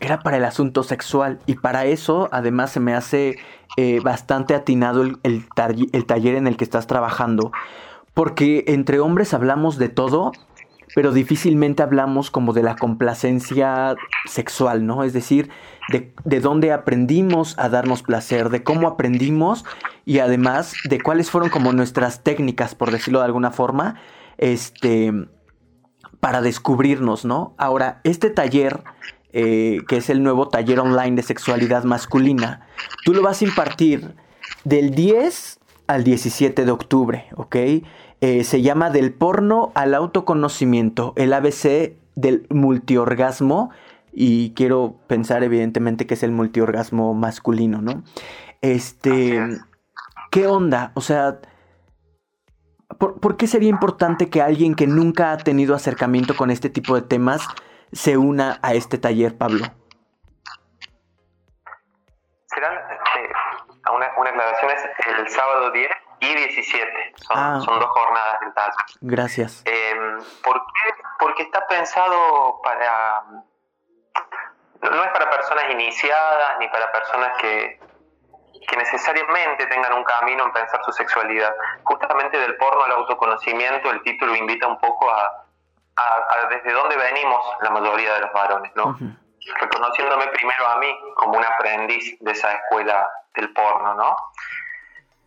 era 0.00 0.20
para 0.20 0.38
el 0.38 0.44
asunto 0.46 0.84
sexual 0.84 1.38
y 1.44 1.56
para 1.56 1.84
eso 1.84 2.30
además 2.32 2.70
se 2.70 2.80
me 2.80 2.94
hace 2.94 3.36
eh, 3.76 4.00
bastante 4.02 4.54
atinado 4.54 5.02
el, 5.02 5.18
el 5.22 6.06
taller 6.06 6.36
en 6.36 6.46
el 6.46 6.56
que 6.56 6.64
estás 6.64 6.86
trabajando, 6.86 7.52
porque 8.14 8.64
entre 8.68 9.00
hombres 9.00 9.34
hablamos 9.34 9.76
de 9.76 9.90
todo 9.90 10.32
pero 10.96 11.12
difícilmente 11.12 11.82
hablamos 11.82 12.30
como 12.30 12.54
de 12.54 12.62
la 12.62 12.74
complacencia 12.74 13.96
sexual, 14.24 14.86
¿no? 14.86 15.04
Es 15.04 15.12
decir, 15.12 15.50
de, 15.90 16.14
de, 16.24 16.40
dónde 16.40 16.72
aprendimos 16.72 17.54
a 17.58 17.68
darnos 17.68 18.02
placer, 18.02 18.48
de 18.48 18.62
cómo 18.62 18.88
aprendimos 18.88 19.66
y 20.06 20.20
además 20.20 20.72
de 20.88 20.98
cuáles 21.02 21.30
fueron 21.30 21.50
como 21.50 21.74
nuestras 21.74 22.22
técnicas, 22.22 22.74
por 22.74 22.92
decirlo 22.92 23.18
de 23.18 23.26
alguna 23.26 23.50
forma, 23.50 23.96
este, 24.38 25.12
para 26.18 26.40
descubrirnos, 26.40 27.26
¿no? 27.26 27.54
Ahora, 27.58 28.00
este 28.02 28.30
taller, 28.30 28.82
eh, 29.34 29.80
que 29.88 29.98
es 29.98 30.08
el 30.08 30.22
nuevo 30.22 30.48
taller 30.48 30.80
online 30.80 31.14
de 31.14 31.22
sexualidad 31.22 31.84
masculina, 31.84 32.66
tú 33.04 33.12
lo 33.12 33.20
vas 33.20 33.42
a 33.42 33.44
impartir 33.44 34.16
del 34.64 34.92
10 34.92 35.60
al 35.88 36.04
17 36.04 36.64
de 36.64 36.70
octubre, 36.70 37.26
¿ok? 37.36 37.56
Eh, 38.20 38.44
se 38.44 38.62
llama 38.62 38.90
Del 38.90 39.12
porno 39.12 39.72
al 39.74 39.94
autoconocimiento, 39.94 41.12
el 41.16 41.32
ABC 41.32 41.96
del 42.14 42.46
multiorgasmo. 42.50 43.70
Y 44.12 44.54
quiero 44.54 44.96
pensar, 45.06 45.44
evidentemente, 45.44 46.06
que 46.06 46.14
es 46.14 46.22
el 46.22 46.32
multiorgasmo 46.32 47.12
masculino, 47.14 47.82
¿no? 47.82 48.02
Este. 48.62 49.40
¿Qué 50.30 50.46
onda? 50.46 50.92
O 50.94 51.00
sea. 51.00 51.38
¿por, 52.98 53.36
qué 53.36 53.46
sería 53.46 53.68
importante 53.68 54.30
que 54.30 54.40
alguien 54.40 54.74
que 54.74 54.86
nunca 54.86 55.32
ha 55.32 55.36
tenido 55.36 55.74
acercamiento 55.74 56.34
con 56.34 56.50
este 56.50 56.70
tipo 56.70 56.94
de 56.94 57.02
temas 57.02 57.46
se 57.92 58.16
una 58.16 58.58
a 58.62 58.72
este 58.72 58.96
taller, 58.96 59.36
Pablo? 59.36 59.66
Serán, 62.46 62.72
eh, 62.72 63.28
una, 63.94 64.06
una 64.18 64.30
aclaración, 64.30 64.70
es 64.70 65.06
el 65.18 65.28
sábado 65.28 65.70
10 65.72 65.90
y 66.20 66.34
17. 66.34 67.14
Son, 67.16 67.36
ah. 67.38 67.60
son 67.64 67.78
dos 67.78 67.90
jornadas 67.90 68.40
del 68.40 68.54
taller. 68.54 68.74
Gracias. 69.00 69.62
Em, 69.64 70.18
¿por, 70.42 70.54
qué, 70.56 71.02
porque 71.18 71.42
está 71.42 71.66
pensado 71.66 72.60
para... 72.62 73.22
No 74.82 75.04
es 75.04 75.10
para 75.10 75.30
personas 75.30 75.64
iniciadas 75.70 76.58
ni 76.58 76.68
para 76.68 76.92
personas 76.92 77.36
que, 77.38 77.80
que 78.68 78.76
necesariamente 78.76 79.66
tengan 79.66 79.94
un 79.94 80.04
camino 80.04 80.44
en 80.44 80.52
pensar 80.52 80.80
su 80.84 80.92
sexualidad. 80.92 81.54
Justamente 81.84 82.38
del 82.38 82.56
porno 82.56 82.84
al 82.84 82.92
autoconocimiento, 82.92 83.90
el 83.90 84.02
título 84.02 84.34
invita 84.36 84.66
un 84.66 84.78
poco 84.78 85.10
a, 85.10 85.44
a, 85.96 86.46
desde 86.50 86.72
dónde 86.72 86.96
venimos 86.96 87.44
la 87.62 87.70
mayoría 87.70 88.14
de 88.14 88.20
los 88.20 88.32
varones, 88.32 88.72
¿no? 88.74 88.96
Reconociéndome 89.60 90.26
primero 90.28 90.66
a 90.68 90.78
mí 90.78 90.98
como 91.14 91.38
un 91.38 91.44
aprendiz 91.44 92.18
de 92.20 92.32
esa 92.32 92.52
escuela 92.52 93.08
del 93.34 93.52
porno, 93.52 93.94
¿no? 93.94 94.16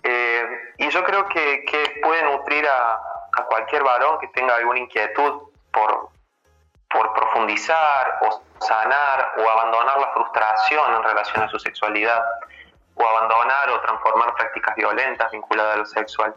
Eh, 0.03 0.73
y 0.77 0.89
yo 0.89 1.03
creo 1.03 1.27
que, 1.27 1.65
que 1.65 1.99
puede 2.01 2.23
nutrir 2.23 2.65
a, 2.67 2.93
a, 2.93 3.43
cualquier 3.45 3.83
varón 3.83 4.19
que 4.19 4.27
tenga 4.29 4.55
alguna 4.55 4.79
inquietud 4.79 5.41
por, 5.71 6.09
por 6.89 7.13
profundizar 7.13 8.19
o 8.21 8.41
sanar 8.59 9.33
o 9.37 9.49
abandonar 9.49 9.99
la 9.99 10.13
frustración 10.13 10.95
en 10.95 11.03
relación 11.03 11.43
a 11.43 11.49
su 11.49 11.59
sexualidad 11.59 12.23
o 12.95 13.07
abandonar 13.07 13.69
o 13.69 13.81
transformar 13.81 14.33
prácticas 14.35 14.75
violentas 14.75 15.31
vinculadas 15.31 15.75
a 15.75 15.77
lo 15.77 15.85
sexual. 15.85 16.33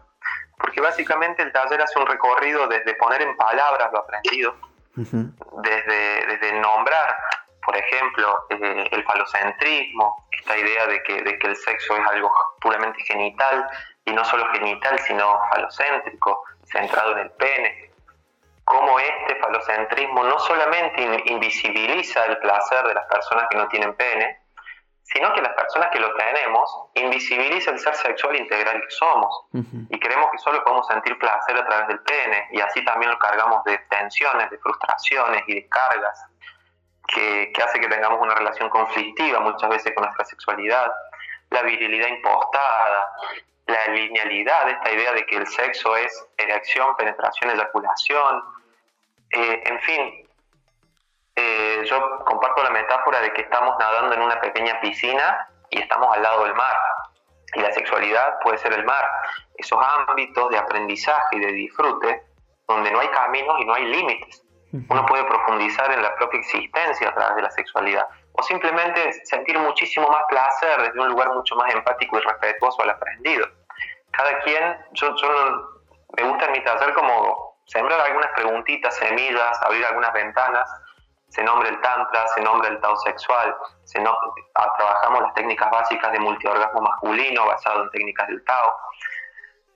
Porque 0.59 0.81
básicamente 0.81 1.43
el 1.43 1.53
taller 1.53 1.83
hace 1.83 1.99
un 1.99 2.07
recorrido 2.07 2.69
desde 2.69 2.95
poner 2.95 3.23
en 3.23 3.37
palabras 3.37 3.93
lo 3.93 3.99
aprendido, 3.99 4.55
desde, 4.95 6.27
desde 6.27 6.61
nombrar, 6.61 7.17
por 7.65 7.77
ejemplo, 7.77 8.47
eh, 8.51 8.89
el 8.91 9.05
falocentrismo, 9.05 10.27
esta 10.31 10.59
idea 10.59 10.87
de 10.87 11.03
que, 11.05 11.23
de 11.23 11.39
que 11.39 11.47
el 11.47 11.57
sexo 11.57 11.97
es 11.97 12.07
algo 12.09 12.31
puramente 12.61 13.03
genital, 13.05 13.69
y 14.05 14.13
no 14.13 14.25
solo 14.25 14.47
genital, 14.53 14.99
sino 14.99 15.41
falocéntrico, 15.53 16.45
centrado 16.65 17.13
en 17.13 17.19
el 17.19 17.31
pene. 17.33 17.91
Cómo 18.65 18.99
este 18.99 19.37
falocentrismo 19.37 20.25
no 20.25 20.39
solamente 20.41 21.23
invisibiliza 21.27 22.25
el 22.27 22.39
placer 22.39 22.87
de 22.87 22.95
las 22.95 23.07
personas 23.07 23.47
que 23.49 23.59
no 23.59 23.69
tienen 23.69 23.95
pene, 23.95 24.41
sino 25.03 25.33
que 25.35 25.43
las 25.43 25.53
personas 25.53 25.91
que 25.91 26.01
lo 26.01 26.15
tenemos 26.15 26.89
invisibiliza 26.95 27.71
el 27.71 27.79
ser 27.79 27.95
sexual 27.95 28.37
integral 28.37 28.81
que 28.81 28.91
somos. 28.91 29.47
Y 29.91 30.01
creemos 30.01 30.31
que 30.33 30.39
solo 30.39 30.65
podemos 30.65 30.87
sentir 30.87 31.19
placer 31.19 31.57
a 31.57 31.67
través 31.67 31.89
del 31.89 32.01
pene 32.01 32.49
y 32.53 32.61
así 32.61 32.85
también 32.85 33.11
lo 33.11 33.19
cargamos 33.19 33.63
de 33.65 33.79
tensiones, 33.91 34.51
de 34.51 34.59
frustraciones 34.59 35.43
y 35.47 35.55
de 35.55 35.69
cargas 35.69 36.19
que, 37.13 37.53
hace 37.63 37.81
que 37.81 37.89
tengamos 37.89 38.21
una 38.21 38.35
relación 38.35 38.69
conflictiva 38.71 39.41
muchas 39.41 39.69
veces 39.69 39.93
con 39.95 40.05
nuestra 40.05 40.25
sexualidad, 40.25 40.91
la 41.51 41.63
virilidad 41.63 42.09
impostada, 42.09 43.13
la 43.67 43.87
linealidad, 43.93 44.69
esta 44.69 44.91
idea 44.91 45.13
de 45.13 45.27
que 45.27 45.37
el 45.37 45.47
sexo 45.47 45.97
es 45.97 46.27
erección, 46.37 46.97
penetración, 46.97 47.51
eyaculación, 47.51 48.43
eh, 49.31 49.63
en 49.65 49.81
fin, 49.81 50.29
eh, 51.37 51.83
yo 51.85 52.25
comparto 52.25 52.63
la 52.63 52.71
metáfora 52.71 53.21
de 53.21 53.33
que 53.33 53.43
estamos 53.43 53.77
nadando 53.79 54.15
en 54.15 54.23
una 54.23 54.41
pequeña 54.41 54.81
piscina 54.81 55.49
y 55.71 55.81
estamos 55.81 56.15
al 56.15 56.23
lado 56.23 56.45
del 56.45 56.55
mar. 56.55 56.77
Y 57.55 57.61
la 57.61 57.73
sexualidad 57.73 58.39
puede 58.43 58.59
ser 58.59 58.73
el 58.73 58.85
mar, 58.85 59.05
esos 59.57 59.79
ámbitos 59.83 60.51
de 60.51 60.59
aprendizaje 60.59 61.37
y 61.37 61.41
de 61.41 61.53
disfrute 61.53 62.23
donde 62.67 62.91
no 62.91 63.01
hay 63.01 63.09
caminos 63.09 63.61
y 63.61 63.65
no 63.65 63.75
hay 63.75 63.85
límites. 63.85 64.43
Uno 64.73 65.07
puede 65.07 65.25
profundizar 65.25 65.93
en 65.93 66.03
la 66.03 66.14
propia 66.16 66.41
existencia 66.41 67.11
a 67.11 67.14
través 67.14 67.37
de 67.37 67.43
la 67.43 67.51
sexualidad 67.51 68.09
o 68.33 68.43
simplemente 68.43 69.12
sentir 69.25 69.59
muchísimo 69.59 70.09
más 70.09 70.23
placer 70.29 70.81
desde 70.81 70.99
un 70.99 71.09
lugar 71.09 71.29
mucho 71.35 71.55
más 71.57 71.73
empático 71.75 72.18
y 72.18 72.20
respetuoso 72.23 72.83
al 72.83 72.91
aprendido. 72.91 73.47
Cada 74.12 74.39
quien, 74.41 74.79
yo, 74.93 75.14
me 76.16 76.25
gusta 76.25 76.47
en 76.47 76.53
mi 76.53 76.64
taller 76.64 76.95
como 76.95 77.59
sembrar 77.66 78.01
algunas 78.01 78.31
preguntitas, 78.33 78.97
semillas, 78.97 79.61
abrir 79.62 79.85
algunas 79.85 80.12
ventanas 80.14 80.68
se 81.33 81.43
nombra 81.43 81.70
el 81.70 81.81
tantra, 81.81 82.29
se 82.29 82.43
nombra 82.43 82.68
el 82.68 82.79
tao 82.81 82.95
sexual, 82.99 83.57
se 83.85 83.99
ah, 84.05 84.73
trabajamos 84.77 85.23
las 85.23 85.35
técnicas 85.35 85.70
básicas 85.70 86.12
de 86.12 86.20
multiorgasmo 86.20 86.83
masculino 86.83 87.47
basado 87.47 87.85
en 87.85 87.91
técnicas 87.91 88.29
del 88.29 88.45
tao. 88.45 88.77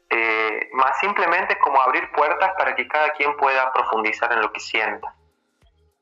Eh, 0.08 0.68
más 0.72 0.98
simplemente 1.00 1.58
como 1.58 1.80
abrir 1.80 2.10
puertas 2.12 2.52
para 2.56 2.74
que 2.74 2.86
cada 2.86 3.10
quien 3.10 3.36
pueda 3.36 3.72
profundizar 3.72 4.32
en 4.32 4.40
lo 4.40 4.52
que 4.52 4.60
sienta. 4.60 5.12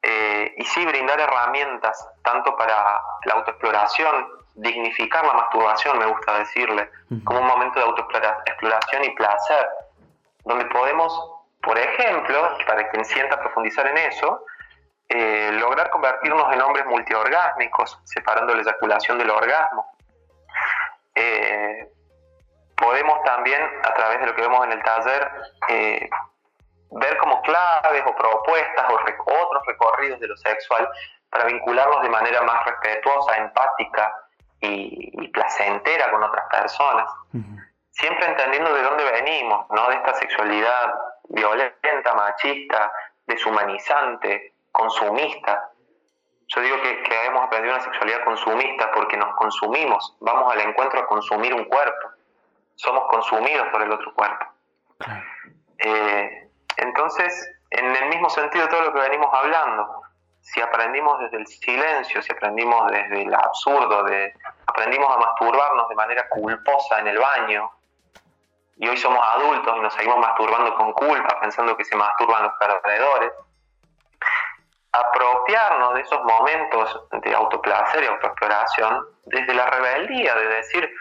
Eh, 0.03 0.55
y 0.59 0.65
sí 0.65 0.85
brindar 0.85 1.19
herramientas 1.19 2.07
tanto 2.23 2.55
para 2.57 3.01
la 3.25 3.35
autoexploración, 3.35 4.29
dignificar 4.55 5.25
la 5.25 5.33
masturbación, 5.33 5.99
me 5.99 6.07
gusta 6.07 6.39
decirle, 6.39 6.91
como 7.25 7.41
un 7.41 7.47
momento 7.47 7.79
de 7.79 7.87
autoexploración 7.87 9.05
y 9.05 9.11
placer, 9.15 9.67
donde 10.45 10.67
podemos, 10.67 11.43
por 11.63 11.79
ejemplo, 11.79 12.59
para 12.67 12.89
quien 12.91 13.05
sienta 13.07 13.41
profundizar 13.41 13.87
en 13.87 13.97
eso, 13.97 14.45
eh, 15.09 15.51
lograr 15.53 15.89
convertirnos 15.89 16.53
en 16.53 16.61
hombres 16.61 16.85
multiorgásmicos, 16.87 17.99
separando 18.05 18.55
la 18.55 18.61
eyaculación 18.61 19.17
del 19.17 19.31
orgasmo. 19.31 19.87
Eh, 21.15 21.94
también, 23.35 23.63
a 23.83 23.95
través 23.95 24.21
de 24.21 24.27
lo 24.27 24.35
que 24.35 24.43
vemos 24.43 24.65
en 24.67 24.73
el 24.73 24.83
taller, 24.83 25.31
eh, 25.69 26.09
ver 26.91 27.17
como 27.19 27.43
claves 27.43 28.05
o 28.07 28.15
propuestas 28.15 28.85
o 28.89 29.45
otros 29.45 29.67
recorridos 29.67 30.21
de 30.21 30.29
lo 30.29 30.37
sexual 30.37 30.89
para 31.31 31.47
vincularnos 31.47 32.03
de 32.03 32.09
manera 32.09 32.43
más 32.43 32.65
respetuosa, 32.65 33.37
empática 33.37 34.15
y, 34.61 35.29
placentera 35.29 36.11
con 36.13 36.23
otras 36.23 36.45
personas. 36.49 37.11
Siempre 37.91 38.27
entendiendo 38.27 38.73
de 38.73 38.83
dónde 38.83 39.05
venimos, 39.05 39.67
¿no? 39.71 39.89
De 39.89 39.97
esta 39.97 40.15
sexualidad 40.15 40.95
violenta, 41.29 42.15
machista, 42.15 42.93
deshumanizante, 43.27 44.55
consumista. 44.71 45.71
Yo 46.47 46.61
digo 46.61 46.77
que, 46.83 47.27
hemos 47.27 47.45
aprendido 47.45 47.75
una 47.75 47.83
sexualidad 47.83 48.25
consumista 48.25 48.93
porque 48.93 49.17
nos 49.17 49.35
consumimos, 49.35 50.17
vamos 50.21 50.53
al 50.53 50.61
encuentro 50.61 51.01
a 51.01 51.07
consumir 51.07 51.53
un 51.53 51.65
cuerpo, 51.65 52.14
somos 52.77 53.05
consumidos 53.11 53.69
por 53.69 53.83
el 53.83 53.93
otro 53.93 54.15
cuerpo. 54.15 54.47
Eh, 55.79 56.49
entonces, 56.77 57.51
en 57.71 57.95
el 57.95 58.09
mismo 58.09 58.29
sentido 58.31 58.65
de 58.65 58.71
todo 58.71 58.83
lo 58.83 58.93
que 58.93 59.01
venimos 59.01 59.29
hablando, 59.33 60.03
si 60.41 60.61
aprendimos 60.61 61.19
desde 61.21 61.39
el 61.39 61.47
silencio, 61.47 62.21
si 62.23 62.33
aprendimos 62.33 62.91
desde 62.91 63.23
el 63.23 63.35
absurdo, 63.35 64.05
de, 64.05 64.35
aprendimos 64.67 65.11
a 65.11 65.19
masturbarnos 65.19 65.89
de 65.89 65.95
manera 65.95 66.29
culposa 66.29 67.01
en 67.01 67.09
el 67.09 67.19
baño, 67.19 67.71
y 68.77 68.89
hoy 68.89 68.97
somos 68.97 69.25
adultos 69.25 69.75
y 69.77 69.81
nos 69.81 69.95
seguimos 69.95 70.19
masturbando 70.19 70.75
con 70.75 70.93
culpa, 70.93 71.41
pensando 71.41 71.77
que 71.77 71.85
se 71.85 71.97
masturban 71.97 72.43
los 72.43 72.53
perdedores, 72.55 73.33
apropiarnos 74.93 75.95
de 75.95 76.01
esos 76.03 76.23
momentos 76.25 77.09
de 77.11 77.35
autoplacer 77.35 78.05
y 78.05 78.07
autoexploración 78.07 79.07
desde 79.27 79.55
la 79.55 79.67
rebeldía, 79.67 80.35
de 80.35 80.49
decir, 80.49 80.95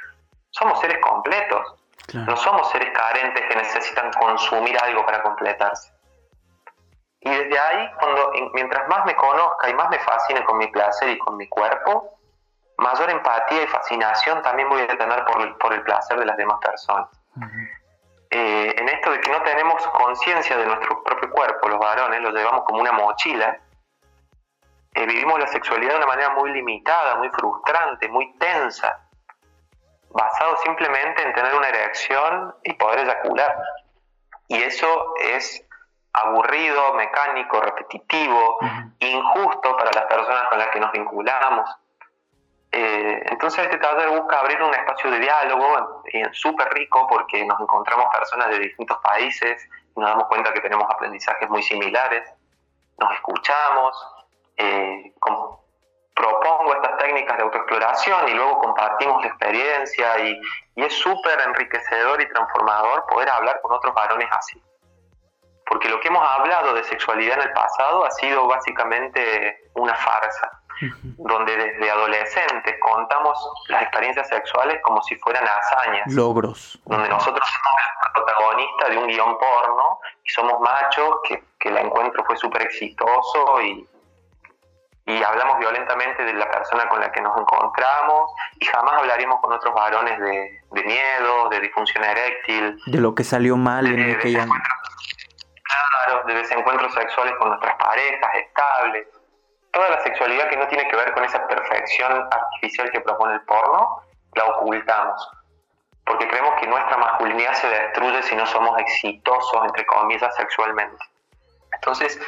somos 0.54 0.80
seres 0.80 1.00
completos, 1.00 1.76
no 2.14 2.38
somos 2.38 2.70
seres 2.70 2.92
carentes 2.94 3.44
que 3.50 3.56
necesitan 3.56 4.12
consumir 4.14 4.78
algo 4.84 5.06
para 5.06 5.22
completarse. 5.22 5.92
Y 7.22 7.30
desde 7.30 7.58
ahí, 7.58 7.90
cuando, 8.00 8.32
mientras 8.54 8.88
más 8.90 9.06
me 9.06 9.16
conozca 9.16 9.70
y 9.70 9.74
más 9.74 9.90
me 9.90 10.00
fascine 10.00 10.44
con 10.44 10.58
mi 10.58 10.68
placer 10.68 11.10
y 11.10 11.18
con 11.18 11.38
mi 11.38 11.48
cuerpo, 11.48 12.18
mayor 12.78 13.10
empatía 13.10 13.64
y 13.64 13.68
fascinación 13.68 14.42
también 14.42 14.70
voy 14.70 14.82
a 14.82 14.88
tener 14.88 15.26
por 15.26 15.42
el, 15.42 15.56
por 15.56 15.74
el 15.74 15.82
placer 15.84 16.20
de 16.20 16.26
las 16.26 16.38
demás 16.38 16.60
personas. 16.60 17.08
Eh, 18.30 18.76
en 18.78 18.90
esto 18.90 19.12
de 19.12 19.22
que 19.22 19.32
no 19.32 19.42
tenemos 19.44 19.88
conciencia 19.88 20.58
de 20.58 20.66
nuestro 20.66 21.02
propio 21.04 21.32
cuerpo, 21.32 21.70
los 21.70 21.80
varones 21.80 22.22
lo 22.22 22.32
llevamos 22.32 22.64
como 22.66 22.82
una 22.82 22.92
mochila, 22.92 23.58
eh, 24.96 25.06
vivimos 25.06 25.40
la 25.40 25.48
sexualidad 25.48 25.94
de 25.94 25.98
una 25.98 26.08
manera 26.08 26.30
muy 26.32 26.52
limitada, 26.52 27.16
muy 27.16 27.30
frustrante, 27.30 28.08
muy 28.10 28.34
tensa, 28.38 29.03
basado 30.14 30.58
simplemente 30.58 31.24
en 31.24 31.34
tener 31.34 31.54
una 31.56 31.68
erección 31.68 32.56
y 32.64 32.74
poder 32.74 33.00
eyacular. 33.00 33.58
Y 34.48 34.62
eso 34.62 35.16
es 35.20 35.66
aburrido, 36.14 36.94
mecánico, 36.94 37.60
repetitivo, 37.60 38.60
injusto 39.00 39.76
para 39.76 39.92
las 39.92 40.06
personas 40.06 40.48
con 40.50 40.60
las 40.60 40.70
que 40.70 40.80
nos 40.80 40.92
vinculamos. 40.92 41.70
Eh, 42.72 43.24
entonces 43.30 43.66
este 43.66 43.78
taller 43.78 44.10
busca 44.10 44.40
abrir 44.40 44.62
un 44.62 44.74
espacio 44.74 45.12
de 45.12 45.20
diálogo 45.20 46.04
súper 46.32 46.74
rico 46.74 47.06
porque 47.08 47.46
nos 47.46 47.60
encontramos 47.60 48.08
personas 48.12 48.50
de 48.50 48.60
distintos 48.60 48.98
países 48.98 49.68
y 49.96 50.00
nos 50.00 50.10
damos 50.10 50.28
cuenta 50.28 50.52
que 50.54 50.60
tenemos 50.60 50.90
aprendizajes 50.90 51.48
muy 51.50 51.62
similares, 51.62 52.32
nos 52.98 53.14
escuchamos, 53.14 54.08
eh, 54.58 55.14
propongo 56.16 56.74
estas 56.74 56.98
técnicas 56.98 57.38
de 57.38 57.44
autoexploración 57.44 58.30
y 58.30 58.34
luego 58.34 58.60
compartimos 58.60 59.22
la 59.22 59.28
experiencia 59.30 60.20
y, 60.20 60.40
es 60.76 60.92
súper 60.98 61.40
enriquecedor 61.42 62.20
y 62.20 62.28
transformador 62.30 63.06
poder 63.06 63.30
hablar 63.30 63.62
con 63.62 63.74
otros 63.74 63.94
varones 63.94 64.28
así. 64.32 64.60
Porque 65.68 65.88
lo 65.88 66.00
que 66.00 66.08
hemos 66.08 66.28
hablado 66.28 66.74
de 66.74 66.84
sexualidad 66.84 67.38
en 67.38 67.44
el 67.44 67.54
pasado 67.54 68.04
ha 68.04 68.10
sido 68.12 68.48
básicamente 68.48 69.70
una 69.76 69.94
farsa. 69.96 70.60
donde 71.20 71.56
desde 71.56 71.92
adolescentes 71.92 72.76
contamos 72.80 73.38
las 73.68 73.84
experiencias 73.84 74.28
sexuales 74.28 74.82
como 74.82 75.02
si 75.04 75.16
fueran 75.18 75.48
hazañas. 75.48 76.12
Logros. 76.12 76.80
Donde 76.86 77.08
nosotros 77.08 77.48
somos 77.48 77.82
el 78.08 78.12
protagonista 78.14 78.90
de 78.90 78.98
un 78.98 79.08
guion 79.08 79.38
porno 79.38 80.00
y 80.24 80.30
somos 80.32 80.60
machos, 80.60 81.18
que, 81.28 81.44
que 81.60 81.70
el 81.70 81.78
encuentro 81.78 82.24
fue 82.26 82.36
súper 82.36 82.64
exitoso 82.64 83.62
y, 83.62 83.88
y 85.06 85.22
hablamos 85.22 85.60
violentamente 85.60 86.24
de 86.24 86.34
la 86.34 86.50
persona 86.50 86.88
con 86.88 87.02
la 87.02 87.12
que 87.12 87.22
nos 87.22 87.38
encontramos 87.38 88.32
y 88.60 88.66
jamás 88.66 88.94
hablaríamos 88.94 89.42
con 89.42 89.52
otros 89.52 89.74
varones 89.74 90.18
de, 90.18 90.62
de 90.72 90.84
miedo, 90.84 91.50
de 91.50 91.60
disfunción 91.60 92.04
eréctil. 92.04 92.80
De 92.86 93.00
lo 93.00 93.14
que 93.14 93.24
salió 93.24 93.58
mal 93.58 93.86
en 93.88 93.98
de, 93.98 94.14
aquella... 94.14 94.46
Claro, 94.46 96.24
de 96.26 96.36
desencuentros 96.36 96.94
sexuales 96.94 97.34
con 97.38 97.50
nuestras 97.50 97.76
parejas 97.76 98.32
estables. 98.36 99.08
Toda 99.72 99.90
la 99.90 100.02
sexualidad 100.04 100.48
que 100.50 100.58
no 100.58 100.68
tiene 100.68 100.88
que 100.88 100.96
ver 100.96 101.12
con 101.14 101.24
esa 101.26 101.46
perfección 101.48 102.28
artificial 102.32 102.92
que 102.92 103.02
propone 103.02 103.34
el 103.34 103.42
porno, 103.42 104.04
la 104.36 104.46
ocultamos. 104.46 105.32
Porque 106.06 106.28
creemos 106.28 106.60
que 106.60 106.68
nuestra 106.68 106.98
masculinidad 106.98 107.54
se 107.54 107.68
destruye 107.68 108.22
si 108.24 108.36
no 108.36 108.46
somos 108.46 108.78
exitosos, 108.80 109.66
entre 109.66 109.86
comillas, 109.86 110.36
sexualmente. 110.36 111.04
Entonces, 111.74 112.20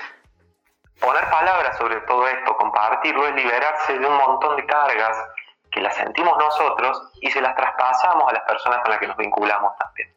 poner 1.00 1.30
palabras 1.30 1.78
sobre 1.78 1.98
todo 2.02 2.28
esto, 2.28 2.58
compartirlo, 2.58 3.28
es 3.28 3.36
liberarse 3.36 3.98
de 3.98 4.06
un 4.06 4.18
montón 4.18 4.56
de 4.56 4.66
cargas 4.66 5.18
que 5.72 5.82
las 5.82 5.96
sentimos 5.96 6.38
nosotros 6.38 7.12
y 7.22 7.30
se 7.30 7.42
las 7.42 7.56
traspasamos 7.56 8.30
a 8.30 8.34
las 8.34 8.44
personas 8.44 8.80
con 8.82 8.92
las 8.92 9.00
que 9.00 9.08
nos 9.08 9.18
vinculamos 9.18 9.78
también. 9.78 10.16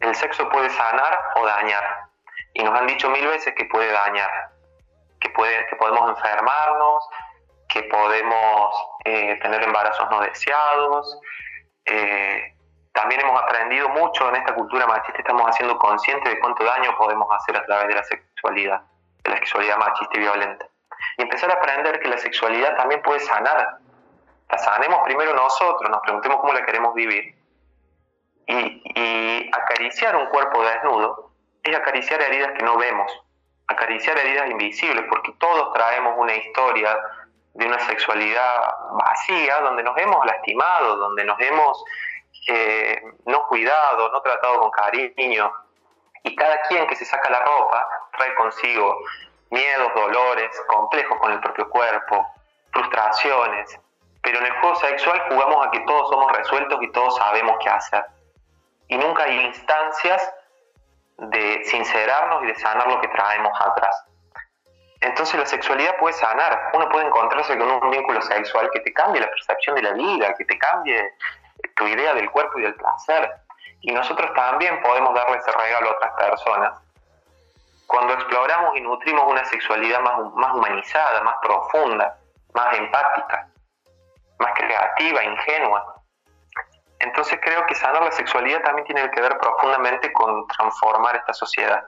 El 0.00 0.14
sexo 0.14 0.48
puede 0.48 0.70
sanar 0.70 1.18
o 1.36 1.46
dañar. 1.46 2.08
Y 2.54 2.62
nos 2.62 2.78
han 2.78 2.86
dicho 2.86 3.10
mil 3.10 3.26
veces 3.26 3.54
que 3.56 3.64
puede 3.66 3.92
dañar, 3.92 4.30
que, 5.20 5.28
puede, 5.30 5.66
que 5.66 5.76
podemos 5.76 6.08
enfermarnos, 6.10 7.08
que 7.68 7.82
podemos 7.84 8.74
eh, 9.04 9.38
tener 9.42 9.62
embarazos 9.62 10.10
no 10.10 10.20
deseados. 10.20 11.20
Eh, 11.84 12.54
también 12.92 13.20
hemos 13.20 13.40
aprendido 13.40 13.88
mucho 13.90 14.28
en 14.28 14.36
esta 14.36 14.54
cultura 14.54 14.86
machista, 14.86 15.18
estamos 15.18 15.48
haciendo 15.48 15.78
consciente 15.78 16.28
de 16.28 16.40
cuánto 16.40 16.64
daño 16.64 16.96
podemos 16.96 17.28
hacer 17.32 17.56
a 17.56 17.64
través 17.64 17.88
de 17.88 17.94
la 17.94 18.02
sexualidad, 18.02 18.82
la 19.24 19.36
sexualidad 19.36 19.78
machista 19.78 20.16
y 20.16 20.20
violenta. 20.20 20.66
Y 21.16 21.22
empezar 21.22 21.50
a 21.50 21.54
aprender 21.54 22.00
que 22.00 22.08
la 22.08 22.18
sexualidad 22.18 22.76
también 22.76 23.02
puede 23.02 23.20
sanar. 23.20 23.78
La 24.48 24.58
sanemos 24.58 25.00
primero 25.04 25.34
nosotros, 25.34 25.90
nos 25.90 26.00
preguntemos 26.00 26.40
cómo 26.40 26.52
la 26.52 26.64
queremos 26.64 26.94
vivir. 26.94 27.34
Y, 28.46 29.50
acariciar 29.52 30.16
un 30.16 30.26
cuerpo 30.26 30.62
desnudo 30.62 31.30
es 31.62 31.76
acariciar 31.76 32.20
heridas 32.20 32.52
que 32.56 32.64
no 32.64 32.76
vemos, 32.76 33.10
acariciar 33.66 34.18
heridas 34.18 34.50
invisibles, 34.50 35.04
porque 35.08 35.32
todos 35.38 35.72
traemos 35.72 36.14
una 36.16 36.34
historia 36.34 36.98
de 37.54 37.66
una 37.66 37.78
sexualidad 37.80 38.74
vacía, 38.92 39.60
donde 39.60 39.82
nos 39.82 39.96
hemos 39.98 40.24
lastimado, 40.26 40.96
donde 40.96 41.24
nos 41.24 41.40
hemos 41.40 41.84
eh, 42.48 43.00
no 43.26 43.46
cuidado, 43.46 44.10
no 44.10 44.20
tratado 44.22 44.60
con 44.60 44.70
cariño. 44.70 45.52
Y 46.22 46.36
cada 46.36 46.60
quien 46.62 46.86
que 46.86 46.96
se 46.96 47.04
saca 47.04 47.30
la 47.30 47.40
ropa 47.40 47.88
trae 48.16 48.34
consigo 48.34 48.98
miedos, 49.50 49.92
dolores, 49.94 50.50
complejos 50.68 51.18
con 51.18 51.32
el 51.32 51.40
propio 51.40 51.68
cuerpo, 51.68 52.26
frustraciones. 52.72 53.78
Pero 54.22 54.38
en 54.38 54.46
el 54.46 54.52
juego 54.60 54.76
sexual 54.76 55.22
jugamos 55.28 55.66
a 55.66 55.70
que 55.70 55.80
todos 55.80 56.08
somos 56.08 56.30
resueltos 56.32 56.78
y 56.82 56.92
todos 56.92 57.16
sabemos 57.16 57.56
qué 57.62 57.70
hacer. 57.70 58.04
Y 58.88 58.96
nunca 58.96 59.24
hay 59.24 59.40
instancias 59.46 60.32
de 61.16 61.64
sincerarnos 61.64 62.42
y 62.44 62.46
de 62.46 62.54
sanar 62.56 62.86
lo 62.88 63.00
que 63.00 63.08
traemos 63.08 63.52
atrás. 63.60 64.04
Entonces 65.00 65.38
la 65.38 65.46
sexualidad 65.46 65.96
puede 65.96 66.12
sanar, 66.14 66.70
uno 66.74 66.88
puede 66.90 67.06
encontrarse 67.06 67.56
con 67.56 67.70
un 67.70 67.90
vínculo 67.90 68.20
sexual 68.20 68.70
que 68.70 68.80
te 68.80 68.92
cambie 68.92 69.20
la 69.20 69.28
percepción 69.28 69.76
de 69.76 69.82
la 69.82 69.92
vida, 69.92 70.34
que 70.34 70.44
te 70.44 70.58
cambie 70.58 71.14
tu 71.74 71.86
idea 71.86 72.14
del 72.14 72.30
cuerpo 72.30 72.58
y 72.58 72.62
del 72.62 72.74
placer. 72.74 73.30
Y 73.82 73.92
nosotros 73.92 74.32
también 74.34 74.80
podemos 74.82 75.14
darle 75.14 75.38
ese 75.38 75.52
regalo 75.52 75.90
a 75.90 75.92
otras 75.92 76.12
personas. 76.14 76.80
Cuando 77.86 78.12
exploramos 78.14 78.76
y 78.76 78.80
nutrimos 78.80 79.24
una 79.26 79.44
sexualidad 79.44 80.00
más, 80.00 80.32
más 80.34 80.54
humanizada, 80.54 81.22
más 81.22 81.36
profunda, 81.42 82.16
más 82.54 82.76
empática, 82.76 83.48
más 84.38 84.52
creativa, 84.54 85.24
ingenua, 85.24 86.00
entonces 87.00 87.40
creo 87.42 87.66
que 87.66 87.74
sanar 87.74 88.02
la 88.02 88.12
sexualidad 88.12 88.62
también 88.62 88.86
tiene 88.86 89.10
que 89.10 89.20
ver 89.20 89.36
profundamente 89.38 90.12
con 90.12 90.46
transformar 90.48 91.16
esta 91.16 91.32
sociedad. 91.32 91.82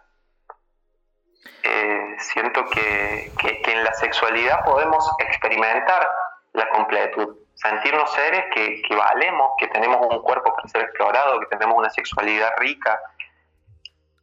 Eh, 1.63 2.17
siento 2.19 2.65
que, 2.67 3.31
que, 3.39 3.63
en 3.71 3.85
la 3.85 3.93
sexualidad 3.93 4.65
podemos 4.65 5.09
experimentar 5.19 6.09
la 6.53 6.69
completud, 6.69 7.37
sentirnos 7.55 8.11
seres 8.13 8.45
que, 8.53 8.83
que, 8.83 8.95
valemos, 8.95 9.53
que 9.59 9.69
tenemos 9.69 9.99
un 10.07 10.23
cuerpo 10.23 10.55
para 10.55 10.69
ser 10.69 10.83
explorado, 10.83 11.41
que 11.41 11.47
tenemos 11.47 11.77
una 11.77 11.91
sexualidad 11.91 12.53
rica. 12.59 13.01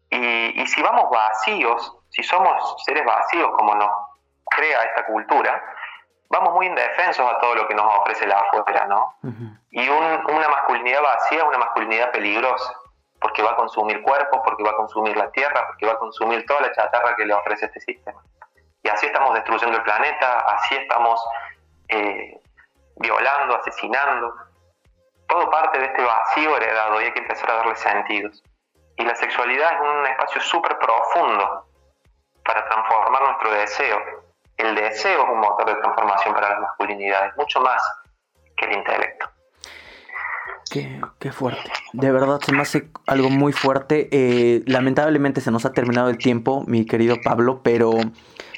Y, 0.09 0.61
y 0.61 0.67
si 0.67 0.81
vamos 0.81 1.09
vacíos, 1.09 1.97
si 2.09 2.23
somos 2.23 2.83
seres 2.83 3.05
vacíos 3.05 3.51
como 3.57 3.75
nos 3.75 3.91
crea 4.45 4.83
esta 4.83 5.05
cultura, 5.05 5.63
vamos 6.29 6.53
muy 6.53 6.67
indefensos 6.67 7.25
a 7.29 7.39
todo 7.39 7.55
lo 7.55 7.67
que 7.67 7.75
nos 7.75 7.85
ofrece 7.99 8.27
la 8.27 8.39
afuera, 8.39 8.85
¿no? 8.87 9.15
Y 9.71 9.87
una 9.89 10.49
masculinidad 10.49 11.01
vacía 11.01 11.39
es 11.39 11.43
una 11.43 11.57
masculinidad 11.57 12.11
peligrosa, 12.11 12.73
porque 13.19 13.41
va 13.41 13.51
a 13.51 13.55
consumir 13.55 14.01
cuerpos, 14.01 14.39
porque 14.43 14.63
va 14.63 14.71
a 14.71 14.75
consumir 14.75 15.17
la 15.17 15.29
tierra, 15.31 15.67
porque 15.67 15.85
va 15.85 15.93
a 15.93 15.97
consumir 15.97 16.45
toda 16.45 16.61
la 16.61 16.71
chatarra 16.71 17.15
que 17.15 17.25
le 17.25 17.33
ofrece 17.33 17.65
este 17.65 17.79
sistema. 17.81 18.21
Y 18.83 18.89
así 18.89 19.07
estamos 19.07 19.33
destruyendo 19.33 19.77
el 19.77 19.83
planeta, 19.83 20.39
así 20.55 20.75
estamos 20.75 21.21
eh, 21.89 22.39
violando, 22.97 23.55
asesinando. 23.57 24.33
Todo 25.27 25.49
parte 25.49 25.79
de 25.79 25.85
este 25.85 26.03
vacío 26.03 26.57
heredado 26.57 27.01
y 27.01 27.05
hay 27.05 27.13
que 27.13 27.19
empezar 27.19 27.51
a 27.51 27.55
darle 27.55 27.75
sentidos. 27.75 28.43
Y 28.97 29.03
la 29.03 29.15
sexualidad 29.15 29.73
es 29.73 29.79
un 29.81 30.05
espacio 30.07 30.41
súper 30.41 30.77
profundo 30.79 31.65
para 32.43 32.65
transformar 32.65 33.21
nuestro 33.21 33.51
deseo 33.51 33.99
el 34.59 34.75
deseo 34.75 35.23
es 35.23 35.29
un 35.29 35.39
motor 35.39 35.65
de 35.67 35.75
transformación 35.75 36.33
para 36.33 36.49
las 36.49 36.59
masculinidades, 36.59 37.33
mucho 37.37 37.61
más 37.61 37.81
que 38.57 38.65
el 38.65 38.73
intelecto. 38.73 39.29
Qué, 40.69 41.31
fuerte. 41.31 41.71
De 41.93 42.11
verdad 42.11 42.39
se 42.41 42.51
me 42.51 42.61
hace 42.61 42.91
algo 43.07 43.29
muy 43.29 43.53
fuerte. 43.53 44.07
Eh, 44.11 44.61
lamentablemente 44.67 45.41
se 45.41 45.49
nos 45.49 45.65
ha 45.65 45.71
terminado 45.71 46.09
el 46.09 46.17
tiempo, 46.17 46.63
mi 46.67 46.85
querido 46.85 47.15
Pablo, 47.23 47.61
pero 47.63 47.93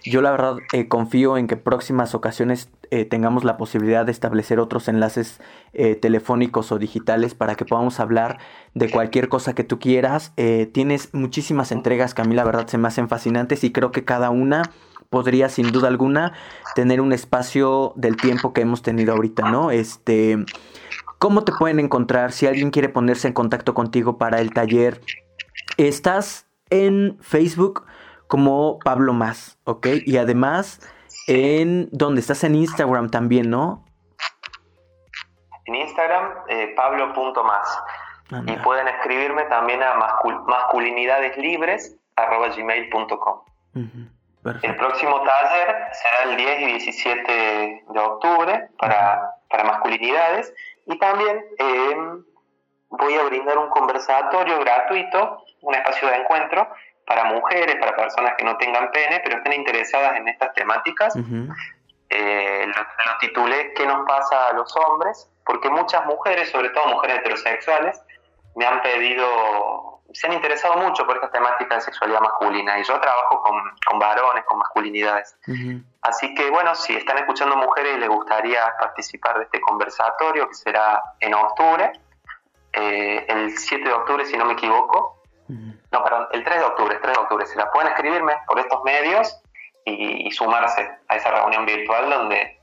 yo 0.04 0.22
la 0.22 0.32
verdad 0.32 0.58
eh, 0.74 0.88
confío 0.88 1.38
en 1.38 1.47
que 1.47 1.58
próximas 1.58 2.16
ocasiones 2.16 2.70
eh, 2.89 3.06
tengamos 3.06 3.43
la 3.43 3.58
posibilidad 3.58 4.06
de 4.06 4.12
establecer 4.12 4.60
otros 4.60 4.88
enlaces 4.88 5.39
telefónicos 6.02 6.74
o 6.74 6.80
digitales 6.80 7.34
para 7.34 7.56
que 7.56 7.64
podamos 7.64 8.02
hablar 8.02 8.39
de 8.74 8.89
cualquier 8.89 9.30
cosa 9.30 9.56
que 9.56 9.64
tú 9.64 9.80
quieras. 9.80 10.34
tienes 10.74 11.14
muchísimas 11.14 11.72
entregas 11.72 12.14
que 12.14 12.22
a 12.22 12.26
mí 12.26 12.36
la 12.36 12.43
verdad 12.43 12.68
se 12.68 12.78
me 12.78 12.89
hacen 12.89 13.08
fascinantes 13.08 13.64
y 13.64 13.72
creo 13.72 13.93
que 13.93 14.04
cada 14.04 14.32
una 14.32 14.64
podría 15.12 15.49
sin 15.49 15.72
duda 15.72 15.89
alguna 15.89 16.34
tener 16.74 17.02
un 17.02 17.12
espacio 17.12 17.93
del 17.97 18.16
tiempo 18.16 18.54
que 18.54 18.62
hemos 18.62 18.82
tenido 18.82 19.14
ahorita, 19.14 19.52
¿no? 19.52 19.70
Este, 19.70 20.38
¿cómo 21.20 21.43
te 21.43 21.52
pueden 21.52 21.80
encontrar 21.80 22.32
si 22.32 22.47
alguien 22.47 22.72
quiere 22.72 22.89
ponerse 22.89 23.28
en 23.28 23.34
contacto 23.34 23.74
contigo 23.74 24.18
para 24.18 24.39
el 24.39 24.52
taller? 24.52 25.02
Estás 25.78 26.47
en 26.70 27.18
Facebook 27.20 27.84
como 28.32 28.80
Pablo 28.80 29.12
Más, 29.12 29.60
¿ok? 29.66 29.88
Y 30.06 30.16
además 30.16 30.80
en 31.28 31.90
donde 31.92 32.22
estás 32.22 32.46
en 32.46 32.56
Instagram 32.56 33.10
también, 33.10 33.50
¿no? 33.50 33.84
En 35.66 35.76
Instagram, 35.76 36.36
eh, 36.48 36.74
pablo.más. 36.74 37.84
Y 38.48 38.54
pueden 38.64 38.88
escribirme 38.88 39.44
también 39.44 39.84
a 39.84 39.96
masculinidadeslibres.gmail.com. 40.48 43.42
El 44.64 44.76
próximo 44.78 45.22
taller 45.24 45.76
será 45.92 46.32
el 46.32 46.38
10 46.38 46.62
y 46.62 46.66
17 46.68 47.84
de 47.90 48.00
octubre 48.00 48.70
para, 48.80 49.36
para 49.50 49.66
masculinidades 49.66 50.54
y 50.86 50.98
también 50.98 51.44
eh, 51.60 51.98
voy 52.92 53.14
a 53.16 53.24
brindar 53.24 53.58
un 53.58 53.68
conversatorio 53.70 54.58
gratuito, 54.62 55.44
un 55.60 55.76
espacio 55.76 56.08
de 56.08 56.16
encuentro 56.16 56.70
para 57.12 57.26
mujeres, 57.26 57.76
para 57.76 57.93
personas 57.93 58.36
que 58.38 58.45
no 58.45 58.55
tengan 58.55 58.89
pene, 58.91 59.20
pero 59.22 59.38
estén 59.38 59.51
interesadas 59.51 60.16
en 60.16 60.30
estas 60.30 60.53
temáticas. 60.53 61.14
Eh, 62.09 62.66
lo, 62.66 62.74
lo, 62.74 63.18
titulé 63.20 63.74
¿Qué 63.74 63.86
nos 63.86 64.07
pasa 64.07 64.47
a 64.47 64.53
los 64.53 64.74
hombres? 64.78 65.30
Porque 65.45 65.70
muchas 65.70 66.05
mujeres, 66.05 66.49
sobre 66.49 66.70
todo 66.70 66.88
mujeres 66.88 67.18
heterosexuales, 67.20 68.01
me 68.55 68.66
han 68.66 68.82
pedido 68.82 69.99
se 70.14 70.28
han 70.28 70.34
interesado 70.34 70.76
mucho 70.76 71.05
por 71.05 71.16
esta 71.16 71.32
temática 71.32 71.76
de 71.76 71.82
sexualidad 71.82 72.20
masculina 72.20 72.78
y 72.80 72.84
yo 72.84 72.99
trabajo 72.99 73.41
con, 73.41 73.55
con 73.86 73.99
varones, 73.99 74.43
con 74.45 74.59
masculinidades. 74.59 75.38
Así 76.01 76.34
que 76.36 76.49
bueno, 76.49 76.76
si 76.76 76.95
están 76.95 77.18
escuchando 77.18 77.55
mujeres 77.55 77.95
y 77.95 77.99
les 77.99 78.09
gustaría 78.09 78.62
participar 78.78 79.38
de 79.38 79.45
este 79.45 79.62
conversatorio 79.62 80.47
que 80.49 80.53
será 80.53 81.01
en 81.20 81.34
octubre, 81.34 81.93
eh, 82.74 83.26
el 83.28 83.57
7 83.57 83.84
de 83.84 83.93
octubre 83.93 84.26
si 84.26 84.38
no 84.38 84.45
me 84.45 84.53
equivoco, 84.53 85.21
no, 85.91 86.04
perdón, 86.04 86.28
el 86.32 86.43
3 86.43 86.60
de 86.60 86.66
octubre, 86.66 86.95
el 86.95 87.02
3 87.02 87.16
de 87.16 87.22
octubre, 87.22 87.45
se 87.45 87.58
la 87.58 87.72
pueden 87.72 87.89
escribirme 87.89 88.34
por 88.47 88.60
estos 88.60 88.84
medios 88.84 89.41
y, 89.86 90.28
y 90.28 90.32
sumarse 90.32 90.89
a 91.08 91.16
esa 91.16 91.32
reunión 91.32 91.66
virtual 91.66 92.10
donde 92.10 92.62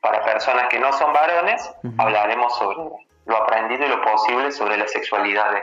para 0.00 0.22
personas 0.24 0.68
que 0.68 0.78
no 0.78 0.92
son 0.92 1.12
varones, 1.12 1.68
hablaremos 1.98 2.56
sobre 2.56 2.78
lo 3.24 3.36
aprendido 3.36 3.86
y 3.86 3.88
lo 3.88 4.00
posible 4.02 4.52
sobre 4.52 4.76
la 4.76 4.86
sexualidad 4.86 5.50
de, 5.50 5.62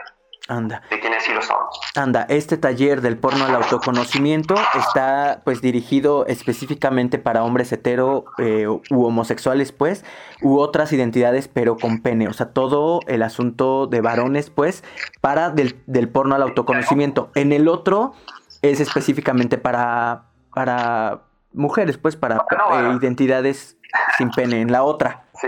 Anda. 0.50 0.82
de 0.90 1.00
quienes 1.00 1.24
sí 1.24 1.32
lo 1.34 1.42
somos. 1.42 1.80
Anda, 1.96 2.26
este 2.28 2.58
taller 2.58 3.00
del 3.00 3.18
porno 3.18 3.46
al 3.46 3.56
autoconocimiento 3.56 4.56
está 4.78 5.42
pues 5.46 5.62
dirigido 5.62 6.26
específicamente 6.26 7.18
para 7.18 7.44
hombres 7.44 7.72
hetero 7.72 8.26
eh, 8.38 8.68
u 8.68 9.06
homosexuales 9.06 9.72
pues, 9.72 10.04
u 10.42 10.60
otras 10.60 10.92
identidades 10.92 11.48
pero 11.48 11.78
con 11.78 12.02
pene, 12.02 12.28
o 12.28 12.34
sea, 12.34 12.52
todo 12.52 13.00
el 13.08 13.24
asunto 13.24 13.88
de 13.88 14.02
varones 14.02 14.50
pues, 14.50 14.84
para 15.22 15.50
del, 15.50 15.82
del 15.86 16.10
porno 16.10 16.36
al 16.36 16.42
autoconocimiento. 16.42 17.32
En 17.36 17.54
el 17.54 17.70
otro 17.70 18.14
es 18.62 18.82
específicamente 18.82 19.58
para, 19.58 20.24
para 20.54 21.22
mujeres 21.54 21.98
pues, 21.98 22.18
para 22.18 22.38
eh, 22.38 22.98
identidades 23.00 23.78
sin 24.18 24.30
pene, 24.32 24.60
en 24.60 24.72
la 24.74 24.84
otra. 24.84 25.24
Sí. 25.40 25.48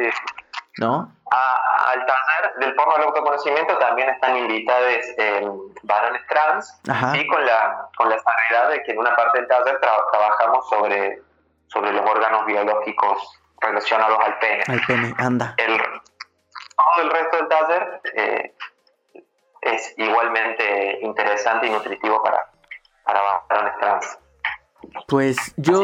¿No? 0.79 1.11
A- 1.31 1.91
al 1.91 1.99
taller 1.99 2.24
del 2.59 2.75
porno 2.75 2.95
al 2.95 3.03
autoconocimiento 3.03 3.77
también 3.77 4.09
están 4.09 4.37
invitados 4.37 5.05
eh, 5.17 5.47
varones 5.83 6.21
trans 6.27 6.81
y 7.15 7.27
con 7.27 7.45
la, 7.45 7.87
con 7.97 8.09
la 8.09 8.17
salvedad 8.19 8.69
de 8.69 8.83
que 8.83 8.91
en 8.91 8.99
una 8.99 9.15
parte 9.15 9.39
del 9.39 9.47
taller 9.47 9.79
tra- 9.79 10.11
trabajamos 10.11 10.69
sobre, 10.69 11.21
sobre 11.67 11.91
los 11.91 12.09
órganos 12.09 12.45
biológicos 12.45 13.39
relacionados 13.61 14.19
al 14.19 14.39
pene. 14.39 14.63
Al 14.67 14.81
pene, 14.85 15.13
anda. 15.17 15.53
El, 15.57 15.77
todo 15.77 17.03
el 17.03 17.09
resto 17.09 17.37
del 17.37 17.47
taller 17.47 18.01
eh, 18.13 18.55
es 19.61 19.93
igualmente 19.97 20.99
interesante 21.01 21.67
y 21.67 21.69
nutritivo 21.71 22.21
para, 22.23 22.51
para 23.03 23.21
varones 23.49 23.77
trans. 23.79 24.19
Pues 25.07 25.37
yo... 25.57 25.81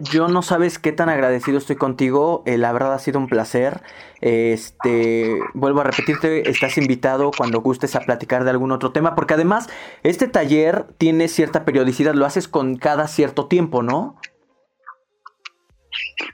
Yo 0.00 0.28
no 0.28 0.42
sabes 0.42 0.78
qué 0.78 0.92
tan 0.92 1.08
agradecido 1.08 1.58
estoy 1.58 1.76
contigo. 1.76 2.42
eh, 2.46 2.58
la 2.58 2.72
verdad 2.72 2.94
ha 2.94 2.98
sido 2.98 3.18
un 3.18 3.28
placer. 3.28 3.82
Este, 4.20 5.38
vuelvo 5.54 5.80
a 5.80 5.84
repetirte, 5.84 6.48
estás 6.50 6.78
invitado 6.78 7.30
cuando 7.36 7.60
gustes 7.60 7.94
a 7.96 8.00
platicar 8.00 8.44
de 8.44 8.50
algún 8.50 8.72
otro 8.72 8.92
tema, 8.92 9.14
porque 9.14 9.34
además 9.34 9.68
este 10.02 10.26
taller 10.28 10.86
tiene 10.98 11.28
cierta 11.28 11.64
periodicidad, 11.64 12.14
lo 12.14 12.26
haces 12.26 12.48
con 12.48 12.76
cada 12.76 13.08
cierto 13.08 13.46
tiempo, 13.46 13.82
¿no? 13.82 14.16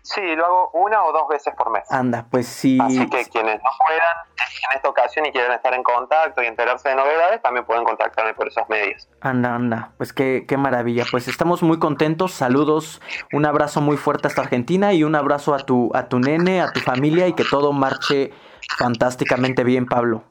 Sí, 0.03 0.21
lo 0.37 0.45
hago 0.45 0.71
una 0.75 1.05
o 1.05 1.13
dos 1.13 1.29
veces 1.29 1.55
por 1.57 1.71
mes. 1.71 1.91
Anda, 1.91 2.27
pues 2.31 2.47
sí. 2.47 2.79
Así 2.81 3.09
que 3.09 3.25
quienes 3.27 3.57
no 3.57 3.71
puedan 3.87 4.17
en 4.37 4.77
esta 4.77 4.89
ocasión 4.89 5.27
y 5.27 5.33
quieran 5.33 5.53
estar 5.53 5.75
en 5.75 5.83
contacto 5.83 6.43
y 6.43 6.47
enterarse 6.47 6.89
de 6.89 6.97
novedades, 6.97 7.43
también 7.43 7.65
pueden 7.65 7.85
contactarme 7.85 8.35
por 8.35 8.49
esos 8.49 8.69
medios. 8.69 9.09
Anda, 9.21 9.55
anda, 9.55 9.93
pues 9.97 10.13
qué, 10.13 10.45
qué 10.47 10.57
maravilla. 10.57 11.05
Pues 11.11 11.29
estamos 11.29 11.63
muy 11.63 11.79
contentos. 11.79 12.33
Saludos, 12.33 13.01
un 13.33 13.47
abrazo 13.47 13.81
muy 13.81 13.97
fuerte 13.97 14.29
hasta 14.29 14.43
Argentina 14.43 14.93
y 14.93 15.05
un 15.05 15.15
abrazo 15.15 15.55
a 15.55 15.59
tu, 15.59 15.91
a 15.95 16.09
tu 16.09 16.19
nene, 16.19 16.61
a 16.61 16.73
tu 16.73 16.81
familia 16.81 17.29
y 17.29 17.35
que 17.35 17.45
todo 17.45 17.73
marche 17.73 18.33
fantásticamente 18.79 19.65
bien, 19.65 19.87
Pablo. 19.87 20.25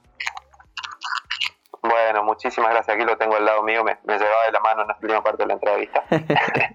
Bueno, 1.82 2.24
muchísimas 2.24 2.72
gracias. 2.72 2.96
Aquí 2.96 3.06
lo 3.06 3.18
tengo 3.18 3.36
al 3.36 3.46
lado 3.46 3.64
mío, 3.64 3.84
me, 3.84 3.98
me 4.04 4.18
llevaba 4.18 4.46
de 4.46 4.52
la 4.52 4.60
mano 4.60 4.82
en 4.84 4.88
la 4.90 4.98
última 5.02 5.24
parte 5.24 5.44
de 5.44 5.48
la 5.48 5.54
entrevista. 5.54 6.04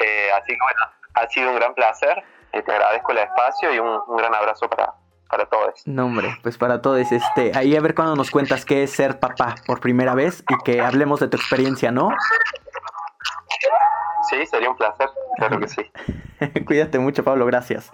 Eh, 0.00 0.30
así 0.30 0.52
que 0.52 0.58
bueno, 0.62 0.97
ha 1.20 1.28
sido 1.28 1.50
un 1.50 1.56
gran 1.56 1.74
placer. 1.74 2.22
Eh, 2.52 2.62
te 2.62 2.72
agradezco 2.72 3.12
el 3.12 3.18
espacio 3.18 3.74
y 3.74 3.78
un, 3.78 4.00
un 4.06 4.16
gran 4.16 4.34
abrazo 4.34 4.68
para, 4.68 4.94
para 5.28 5.46
todos. 5.46 5.82
No, 5.86 6.06
hombre, 6.06 6.36
pues 6.42 6.56
para 6.56 6.80
todos, 6.80 7.12
este, 7.12 7.52
ahí 7.54 7.76
a 7.76 7.80
ver 7.80 7.94
cuando 7.94 8.16
nos 8.16 8.30
cuentas 8.30 8.64
qué 8.64 8.82
es 8.82 8.92
ser 8.92 9.20
papá 9.20 9.56
por 9.66 9.80
primera 9.80 10.14
vez 10.14 10.42
y 10.48 10.56
que 10.64 10.80
hablemos 10.80 11.20
de 11.20 11.28
tu 11.28 11.36
experiencia, 11.36 11.90
¿no? 11.90 12.10
Sí, 14.30 14.44
sería 14.46 14.70
un 14.70 14.76
placer, 14.76 15.08
claro 15.36 15.58
que 15.60 15.68
sí. 15.68 15.90
Cuídate 16.66 16.98
mucho, 16.98 17.24
Pablo, 17.24 17.46
gracias. 17.46 17.90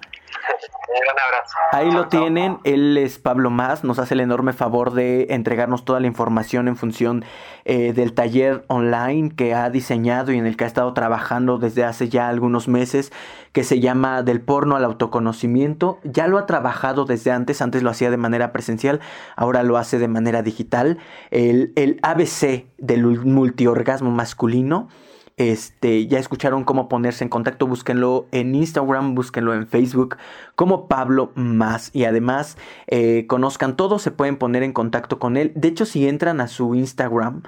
Un 0.89 1.01
gran 1.01 1.17
abrazo. 1.27 1.57
Ahí 1.73 1.91
lo 1.91 2.09
tienen, 2.09 2.59
él 2.65 2.97
es 2.97 3.19
Pablo 3.19 3.51
Más, 3.51 3.85
nos 3.85 3.99
hace 3.99 4.15
el 4.15 4.21
enorme 4.21 4.53
favor 4.53 4.93
de 4.93 5.27
entregarnos 5.31 5.85
toda 5.85 6.01
la 6.01 6.07
información 6.07 6.69
en 6.69 6.77
función 6.77 7.25
eh, 7.65 7.93
del 7.93 8.13
taller 8.13 8.65
online 8.69 9.35
que 9.35 9.55
ha 9.55 9.71
diseñado 9.71 10.33
y 10.33 10.39
en 10.39 10.47
el 10.47 10.57
que 10.57 10.65
ha 10.65 10.67
estado 10.67 10.93
trabajando 10.93 11.59
desde 11.59 11.85
hace 11.85 12.09
ya 12.09 12.29
algunos 12.29 12.69
meses, 12.69 13.13
que 13.53 13.65
se 13.65 13.81
llama 13.81 14.23
Del 14.23 14.41
porno 14.41 14.77
al 14.77 14.85
autoconocimiento. 14.85 15.99
Ya 16.05 16.27
lo 16.27 16.39
ha 16.39 16.47
trabajado 16.47 17.05
desde 17.05 17.31
antes, 17.31 17.63
antes 17.63 17.83
lo 17.83 17.91
hacía 17.91 18.11
de 18.11 18.17
manera 18.17 18.53
presencial, 18.53 19.01
ahora 19.37 19.63
lo 19.63 19.79
hace 19.79 19.99
de 19.99 20.09
manera 20.09 20.43
digital. 20.43 20.99
El, 21.31 21.73
el 21.77 21.99
ABC 22.03 22.67
del 22.79 23.05
multiorgasmo 23.07 24.11
masculino. 24.11 24.89
Este, 25.37 26.07
ya 26.07 26.21
escucharon 26.21 26.63
cómo 26.63 26.89
ponerse 26.89 27.25
en 27.25 27.29
contacto, 27.29 27.67
búsquenlo 27.67 28.27
en 28.31 28.55
Instagram, 28.55 29.17
búsquenlo 29.17 29.53
en 29.53 29.67
Facebook 29.67 30.17
como 30.55 30.87
Pablo 30.87 31.33
Más 31.35 31.91
y 31.93 32.05
además 32.05 32.57
eh, 32.87 33.27
conozcan 33.27 33.77
todo, 33.77 33.99
se 33.99 34.13
pueden 34.13 34.37
poner 34.37 34.63
en 34.63 34.73
contacto 34.73 35.19
con 35.19 35.37
él. 35.37 35.51
De 35.57 35.67
hecho, 35.67 35.87
si 35.87 36.07
entran 36.07 36.41
a 36.41 36.47
su 36.47 36.77
Instagram 36.77 37.43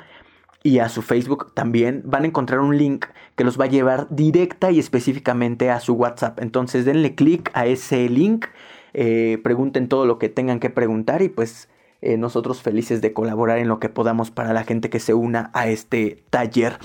y 0.64 0.80
a 0.80 0.88
su 0.88 1.00
Facebook 1.00 1.54
también, 1.54 2.02
van 2.04 2.24
a 2.24 2.26
encontrar 2.26 2.58
un 2.58 2.76
link 2.76 3.06
que 3.36 3.44
los 3.44 3.58
va 3.60 3.66
a 3.66 3.68
llevar 3.68 4.08
directa 4.10 4.72
y 4.72 4.80
específicamente 4.80 5.70
a 5.70 5.78
su 5.78 5.94
WhatsApp. 5.94 6.40
Entonces 6.40 6.84
denle 6.84 7.14
clic 7.14 7.52
a 7.54 7.66
ese 7.66 8.08
link, 8.08 8.46
eh, 8.94 9.38
pregunten 9.44 9.88
todo 9.88 10.06
lo 10.06 10.18
que 10.18 10.28
tengan 10.28 10.58
que 10.58 10.70
preguntar 10.70 11.22
y 11.22 11.28
pues 11.28 11.68
eh, 12.02 12.16
nosotros 12.16 12.62
felices 12.62 13.00
de 13.00 13.12
colaborar 13.12 13.58
en 13.58 13.68
lo 13.68 13.78
que 13.78 13.88
podamos 13.88 14.32
para 14.32 14.52
la 14.52 14.64
gente 14.64 14.90
que 14.90 14.98
se 14.98 15.14
una 15.14 15.50
a 15.54 15.68
este 15.68 16.24
taller. 16.30 16.80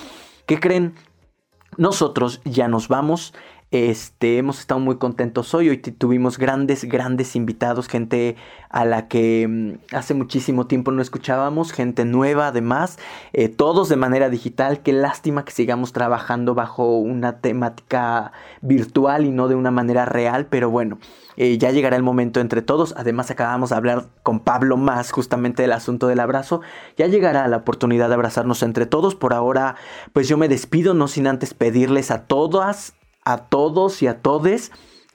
¿Qué 0.45 0.59
creen? 0.59 0.93
Nosotros 1.77 2.41
ya 2.43 2.67
nos 2.67 2.87
vamos. 2.87 3.33
Este, 3.71 4.37
hemos 4.37 4.59
estado 4.59 4.81
muy 4.81 4.97
contentos 4.97 5.53
hoy. 5.53 5.69
Hoy 5.69 5.77
tuvimos 5.77 6.37
grandes, 6.37 6.83
grandes 6.83 7.37
invitados, 7.37 7.87
gente 7.87 8.35
a 8.69 8.83
la 8.83 9.07
que 9.07 9.47
mm, 9.47 9.95
hace 9.95 10.13
muchísimo 10.13 10.67
tiempo 10.67 10.91
no 10.91 11.01
escuchábamos, 11.01 11.71
gente 11.71 12.03
nueva 12.03 12.47
además, 12.47 12.99
eh, 13.31 13.47
todos 13.47 13.87
de 13.87 13.95
manera 13.95 14.29
digital. 14.29 14.81
Qué 14.81 14.91
lástima 14.91 15.45
que 15.45 15.53
sigamos 15.53 15.93
trabajando 15.93 16.53
bajo 16.53 16.97
una 16.97 17.39
temática 17.39 18.33
virtual 18.59 19.25
y 19.25 19.31
no 19.31 19.47
de 19.47 19.55
una 19.55 19.71
manera 19.71 20.03
real, 20.03 20.47
pero 20.47 20.69
bueno, 20.69 20.99
eh, 21.37 21.57
ya 21.57 21.71
llegará 21.71 21.95
el 21.95 22.03
momento 22.03 22.39
entre 22.39 22.61
todos. 22.61 22.93
Además, 22.97 23.31
acabamos 23.31 23.69
de 23.69 23.75
hablar 23.75 24.07
con 24.23 24.39
Pablo 24.39 24.77
más 24.77 25.11
justamente 25.11 25.61
del 25.61 25.71
asunto 25.71 26.07
del 26.07 26.19
abrazo. 26.19 26.61
Ya 26.97 27.07
llegará 27.07 27.47
la 27.47 27.57
oportunidad 27.57 28.07
de 28.09 28.15
abrazarnos 28.15 28.63
entre 28.63 28.85
todos. 28.85 29.15
Por 29.15 29.33
ahora, 29.33 29.75
pues 30.13 30.27
yo 30.27 30.37
me 30.37 30.47
despido, 30.47 30.93
no 30.93 31.07
sin 31.07 31.27
antes 31.27 31.53
pedirles 31.53 32.11
a 32.11 32.25
todas, 32.25 32.93
a 33.23 33.37
todos 33.45 34.01
y 34.01 34.07
a 34.07 34.21
todes 34.21 34.71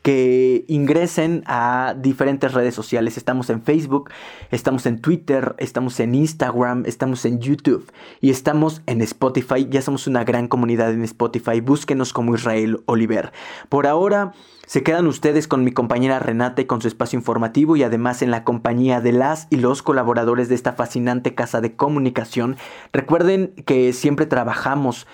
que 0.07 0.64
ingresen 0.68 1.42
a 1.46 1.96
diferentes 1.98 2.54
redes 2.54 2.76
sociales. 2.76 3.16
Estamos 3.16 3.50
en 3.50 3.61
Facebook, 3.61 4.11
estamos 4.52 4.86
en 4.86 5.00
Twitter, 5.00 5.57
estamos 5.59 5.98
en 5.98 6.14
Instagram, 6.14 6.84
estamos 6.86 7.24
en 7.24 7.40
YouTube 7.40 7.90
y 8.20 8.30
estamos 8.30 8.82
en 8.86 9.00
Spotify. 9.00 9.66
Ya 9.68 9.82
somos 9.82 10.07
una 10.07 10.22
gran 10.22 10.46
comunidad 10.46 10.92
en 10.92 11.02
Spotify. 11.02 11.61
Búsquenos 11.61 12.12
como 12.12 12.36
Israel 12.36 12.84
Oliver. 12.86 13.32
Por 13.68 13.88
ahora 13.88 14.32
se 14.64 14.84
quedan 14.84 15.09
ustedes 15.09 15.48
con 15.48 15.64
mi 15.64 15.72
compañera 15.72 16.20
Renata 16.20 16.62
y 16.62 16.66
con 16.66 16.80
su 16.80 16.86
espacio 16.86 17.18
informativo 17.18 17.74
y 17.74 17.82
además 17.82 18.22
en 18.22 18.30
la 18.30 18.44
compañía 18.44 19.00
de 19.00 19.11
las 19.11 19.48
y 19.50 19.57
los 19.57 19.82
colaboradores 19.82 20.48
de 20.48 20.54
esta 20.54 20.74
fascinante 20.74 21.34
casa 21.34 21.61
de 21.61 21.74
comunicación. 21.74 22.57
Recuerden 22.92 23.54
que 23.66 23.92
siempre 23.92 24.26
trabajamos 24.26 25.09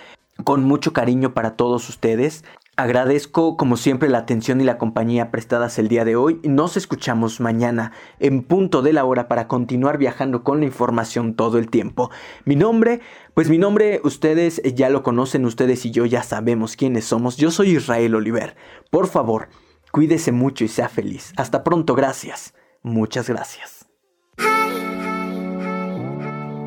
con 0.45 0.65
mucho 0.65 0.93
cariño 0.93 1.33
para 1.33 1.57
todos 1.57 1.89
ustedes. 1.89 2.45
Agradezco 2.75 3.59
como 3.59 3.77
siempre 3.77 4.09
la 4.09 4.17
atención 4.17 4.63
y 4.63 4.65
la 4.65 4.79
compañía 4.79 5.31
prestadas 5.31 5.79
el 5.79 5.89
día 5.89 6.07
de 6.07 6.17
hoy. 6.17 6.41
Nos 6.43 6.79
escuchamos 6.79 7.39
mañana 7.39 7.93
en 8.19 8.43
punto 8.43 8.81
de 8.81 8.95
la 8.95 9.05
hora 9.05 9.29
para 9.29 9.47
continuar 9.47 9.99
viajando 9.99 10.43
con 10.43 10.61
la 10.61 10.67
información 10.67 11.35
todo 11.35 11.59
el 11.59 11.69
tiempo. 11.69 12.11
Mi 12.47 12.57
nombre, 12.57 13.01
pues 13.35 13.51
mi 13.51 13.59
nombre 13.59 14.01
ustedes 14.05 14.63
ya 14.75 14.89
lo 14.89 15.03
conocen, 15.03 15.45
ustedes 15.45 15.85
y 15.85 15.91
yo 15.91 16.07
ya 16.07 16.23
sabemos 16.23 16.75
quiénes 16.75 17.05
somos. 17.05 17.37
Yo 17.37 17.51
soy 17.51 17.77
Israel 17.77 18.15
Oliver. 18.15 18.57
Por 18.91 19.07
favor, 19.07 19.49
cuídese 19.91 20.33
mucho 20.33 20.65
y 20.65 20.69
sea 20.69 20.89
feliz. 20.89 21.35
Hasta 21.37 21.65
pronto, 21.65 21.95
gracias. 21.95 22.55
Muchas 22.83 23.29
gracias. 23.29 23.87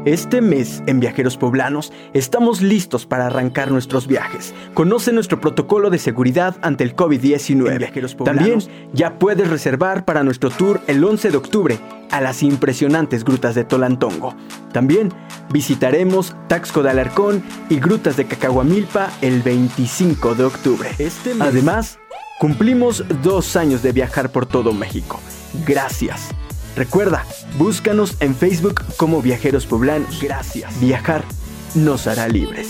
Este 0.06 0.40
mes 0.40 0.84
en 0.86 1.00
Viajeros 1.00 1.36
Poblanos 1.36 1.92
estamos 2.14 2.62
listos 2.62 3.08
para 3.08 3.26
arrancar 3.26 3.72
nuestros 3.72 4.06
viajes. 4.06 4.54
Conoce 4.76 5.12
nuestro 5.12 5.42
protocolo 5.42 5.90
de 5.90 5.98
seguridad 5.98 6.56
ante 6.62 6.84
el 6.84 6.96
COVID-19. 6.96 8.24
También 8.24 8.60
ya 8.94 9.18
puedes 9.18 9.50
reservar 9.50 10.06
para 10.06 10.24
nuestro 10.24 10.52
tour 10.52 10.80
el 10.86 11.04
11 11.04 11.32
de 11.32 11.38
octubre 11.38 11.80
a 12.12 12.22
las 12.22 12.44
impresionantes 12.44 13.24
grutas 13.24 13.56
de 13.56 13.64
Tolantongo. 13.64 14.36
También 14.72 15.12
visitaremos 15.52 16.36
Taxco 16.48 16.84
de 16.84 16.92
Alarcón 16.92 17.44
y 17.70 17.80
grutas 17.80 18.16
de 18.16 18.26
Cacahuamilpa 18.26 19.10
el 19.22 19.42
25 19.42 20.36
de 20.36 20.44
octubre. 20.44 20.90
Además, 21.40 21.98
cumplimos 22.40 23.04
dos 23.24 23.56
años 23.56 23.82
de 23.82 23.92
viajar 23.92 24.32
por 24.32 24.46
todo 24.46 24.72
México. 24.72 25.20
Gracias. 25.66 26.30
Recuerda, 26.76 27.26
búscanos 27.58 28.18
en 28.20 28.36
Facebook 28.36 28.82
como 28.98 29.22
Viajeros 29.22 29.66
Poblanos. 29.66 30.20
Gracias. 30.22 30.80
Viajar 30.80 31.24
nos 31.74 32.08
hará 32.08 32.28
libres. 32.28 32.68